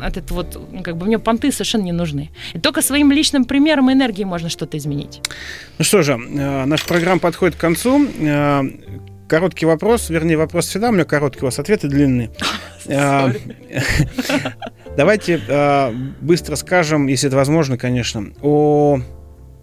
этот 0.03 0.31
вот, 0.31 0.59
как 0.83 0.97
бы 0.97 1.05
мне 1.05 1.19
понты 1.19 1.51
совершенно 1.51 1.83
не 1.83 1.91
нужны. 1.91 2.29
И 2.53 2.59
только 2.59 2.81
своим 2.81 3.11
личным 3.11 3.45
примером 3.45 3.91
энергией 3.91 4.25
можно 4.25 4.49
что-то 4.49 4.77
изменить. 4.77 5.21
Ну 5.77 5.85
что 5.85 6.03
же, 6.03 6.13
э, 6.13 6.65
наша 6.65 6.85
программа 6.85 7.19
подходит 7.37 7.55
к 7.55 7.59
концу. 7.59 8.07
Э, 8.19 8.63
короткий 9.27 9.67
вопрос, 9.67 10.09
вернее, 10.09 10.37
вопрос 10.37 10.69
всегда 10.69 10.89
у 10.89 10.91
меня 10.91 11.03
короткий, 11.03 11.41
у 11.41 11.45
вас 11.45 11.59
ответы 11.59 11.87
длинные. 11.87 12.31
Э, 12.89 13.33
давайте 14.95 15.41
быстро 16.21 16.55
скажем, 16.55 17.07
если 17.07 17.27
это 17.27 17.35
возможно, 17.35 17.77
конечно, 17.77 18.31
о 18.41 19.01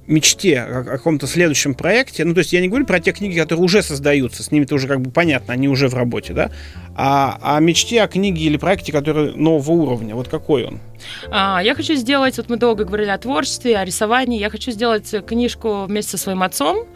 мечте, 0.07 0.61
о 0.61 0.85
каком-то 0.85 1.27
следующем 1.27 1.73
проекте. 1.73 2.27
Ну, 2.27 2.35
то 2.35 2.41
есть 2.41 2.53
я 2.53 2.61
не 2.61 2.69
говорю 2.69 2.85
про 2.85 3.01
те 3.01 3.13
книги, 3.13 3.39
которые 3.39 3.65
уже 3.65 3.83
создаются, 3.83 4.43
с 4.43 4.51
ними-то 4.51 4.75
уже 4.75 4.89
как 4.89 5.01
бы 5.01 5.11
понятно, 5.11 5.55
они 5.55 5.69
уже 5.69 5.89
в 5.89 5.95
работе, 5.95 6.35
да, 6.35 6.51
а 6.97 7.39
о 7.43 7.61
мечте 7.61 8.03
о 8.03 8.09
книге 8.09 8.45
или 8.45 8.57
проекте, 8.57 8.93
который 8.93 9.35
нового 9.35 9.73
уровня. 9.73 10.15
Вот 10.15 10.29
какой 10.29 10.65
он? 10.65 10.81
А, 11.31 11.61
я 11.63 11.75
хочу 11.75 11.95
сделать, 11.95 12.37
вот 12.37 12.49
мы 12.49 12.57
долго 12.57 12.85
говорили 12.85 13.11
о 13.11 13.19
творчестве, 13.19 13.77
о 13.77 13.85
рисовании, 13.85 14.39
я 14.39 14.51
хочу 14.51 14.71
сделать 14.71 15.15
книжку 15.27 15.85
вместе 15.85 16.13
со 16.13 16.19
своим 16.19 16.43
отцом, 16.43 16.87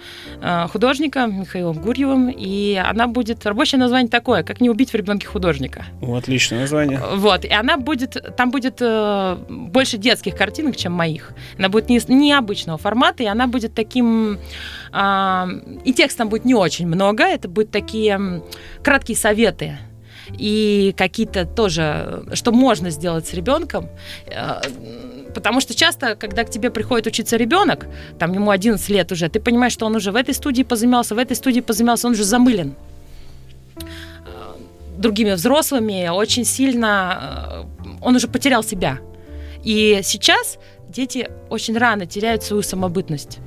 а, 0.40 0.68
художником 0.68 1.40
Михаилом 1.40 1.78
Гурьевым, 1.78 2.30
и 2.30 2.74
она 2.74 3.07
будет, 3.07 3.44
рабочее 3.46 3.78
название 3.78 4.09
такое, 4.09 4.42
как 4.42 4.61
не 4.61 4.70
убить 4.70 4.92
в 4.92 4.94
ребенке 4.94 5.26
художника. 5.26 5.84
О, 6.01 6.16
отличное 6.16 6.61
название. 6.61 7.01
Вот, 7.14 7.44
и 7.44 7.53
она 7.53 7.76
будет, 7.76 8.16
там 8.36 8.51
будет 8.51 8.78
э, 8.80 9.36
больше 9.49 9.99
детских 9.99 10.36
картинок, 10.36 10.76
чем 10.76 10.92
моих. 10.92 11.32
Она 11.59 11.68
будет 11.68 11.88
не, 11.88 12.01
необычного 12.09 12.78
формата, 12.78 13.22
и 13.22 13.26
она 13.26 13.46
будет 13.46 13.74
таким, 13.74 14.38
и 14.94 15.92
текста 15.92 16.18
там 16.18 16.28
будет 16.28 16.44
не 16.44 16.55
очень 16.55 16.86
много, 16.86 17.24
это 17.24 17.49
будут 17.49 17.70
такие 17.70 18.42
краткие 18.82 19.16
советы 19.16 19.78
и 20.37 20.95
какие-то 20.97 21.47
тоже, 21.47 22.24
что 22.35 22.53
можно 22.53 22.91
сделать 22.91 23.26
с 23.26 23.35
ребенком. 23.35 23.89
Э, 24.26 24.61
потому 25.35 25.61
что 25.61 25.74
часто, 25.74 26.16
когда 26.16 26.45
к 26.45 26.51
тебе 26.51 26.70
приходит 26.70 27.07
учиться 27.07 27.37
ребенок, 27.37 27.87
там 28.18 28.33
ему 28.33 28.51
11 28.51 28.89
лет 28.89 29.12
уже, 29.12 29.29
ты 29.29 29.41
понимаешь, 29.41 29.72
что 29.72 29.87
он 29.87 29.97
уже 29.97 30.11
в 30.11 30.16
этой 30.16 30.35
студии 30.35 30.62
позанимался, 30.62 31.14
в 31.14 31.18
этой 31.18 31.37
студии 31.37 31.61
позанимался, 31.61 32.07
он 32.07 32.12
уже 32.14 32.24
замылен 32.24 32.74
э, 33.76 33.83
другими 34.99 35.33
взрослыми, 35.33 36.09
очень 36.09 36.45
сильно 36.45 37.64
э, 37.81 37.89
он 38.03 38.16
уже 38.16 38.29
потерял 38.29 38.62
себя. 38.62 38.99
И 39.64 40.01
сейчас 40.03 40.59
дети 40.89 41.29
очень 41.51 41.76
рано 41.76 42.07
теряют 42.07 42.43
свою 42.43 42.62
самобытность. 42.62 43.39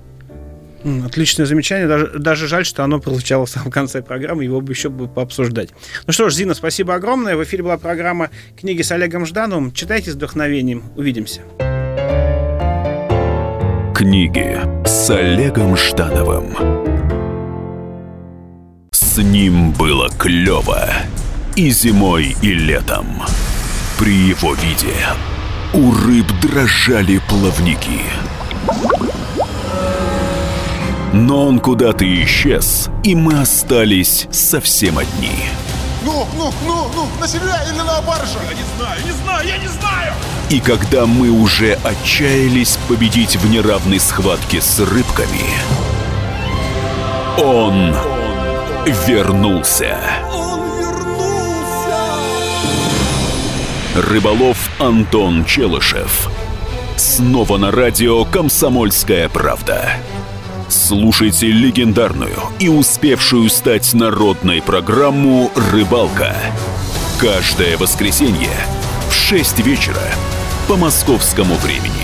Отличное 1.05 1.45
замечание. 1.45 1.87
Даже, 1.87 2.07
даже 2.17 2.47
жаль, 2.47 2.65
что 2.65 2.83
оно 2.83 2.99
прозвучало 2.99 3.45
в 3.47 3.49
самом 3.49 3.71
конце 3.71 4.01
программы. 4.01 4.43
Его 4.43 4.61
бы 4.61 4.73
еще 4.73 4.89
бы 4.89 5.07
пообсуждать. 5.07 5.69
Ну 6.07 6.13
что 6.13 6.29
ж, 6.29 6.33
Зина, 6.33 6.53
спасибо 6.53 6.95
огромное. 6.95 7.35
В 7.35 7.43
эфире 7.43 7.63
была 7.63 7.77
программа 7.77 8.29
«Книги 8.59 8.81
с 8.81 8.91
Олегом 8.91 9.25
Ждановым». 9.25 9.71
Читайте 9.71 10.11
с 10.11 10.15
вдохновением. 10.15 10.83
Увидимся. 10.95 11.41
Книги 13.95 14.57
с 14.85 15.09
Олегом 15.09 15.77
Ждановым. 15.77 16.55
С 18.91 19.17
ним 19.17 19.71
было 19.73 20.09
клево 20.09 20.87
и 21.55 21.69
зимой, 21.69 22.35
и 22.41 22.53
летом. 22.53 23.05
При 23.99 24.13
его 24.13 24.53
виде 24.55 24.95
у 25.73 25.91
рыб 25.91 26.25
дрожали 26.41 27.21
плавники. 27.29 28.01
Но 31.13 31.45
он 31.45 31.59
куда-то 31.59 32.05
исчез, 32.23 32.89
и 33.03 33.15
мы 33.15 33.41
остались 33.41 34.27
совсем 34.31 34.97
одни. 34.97 35.45
Ну, 36.05 36.25
ну, 36.37 36.53
ну, 36.65 36.89
ну, 36.95 37.07
на 37.19 37.27
себя 37.27 37.63
или 37.67 37.77
на 37.77 38.01
баржу? 38.01 38.39
Я 38.49 38.55
не 38.55 38.63
знаю, 38.77 39.01
не 39.05 39.11
знаю, 39.11 39.47
я 39.47 39.57
не 39.57 39.67
знаю! 39.67 40.13
И 40.49 40.59
когда 40.61 41.05
мы 41.05 41.29
уже 41.29 41.73
отчаялись 41.83 42.77
победить 42.87 43.35
в 43.35 43.49
неравной 43.49 43.99
схватке 43.99 44.61
с 44.61 44.79
рыбками, 44.79 45.45
он 47.37 47.93
вернулся. 49.05 49.97
Он 50.33 50.59
вернулся! 50.79 51.61
Рыболов 53.95 54.57
Антон 54.79 55.43
Челышев. 55.43 56.29
Снова 56.95 57.57
на 57.57 57.71
радио 57.71 58.23
«Комсомольская 58.23 59.27
правда». 59.27 59.97
Слушайте 60.71 61.47
легендарную 61.47 62.37
и 62.57 62.69
успевшую 62.69 63.49
стать 63.49 63.93
народной 63.93 64.61
программу 64.61 65.51
«Рыбалка». 65.53 66.33
Каждое 67.19 67.75
воскресенье 67.75 68.55
в 69.09 69.13
6 69.13 69.59
вечера 69.59 70.01
по 70.69 70.77
московскому 70.77 71.55
времени. 71.55 72.00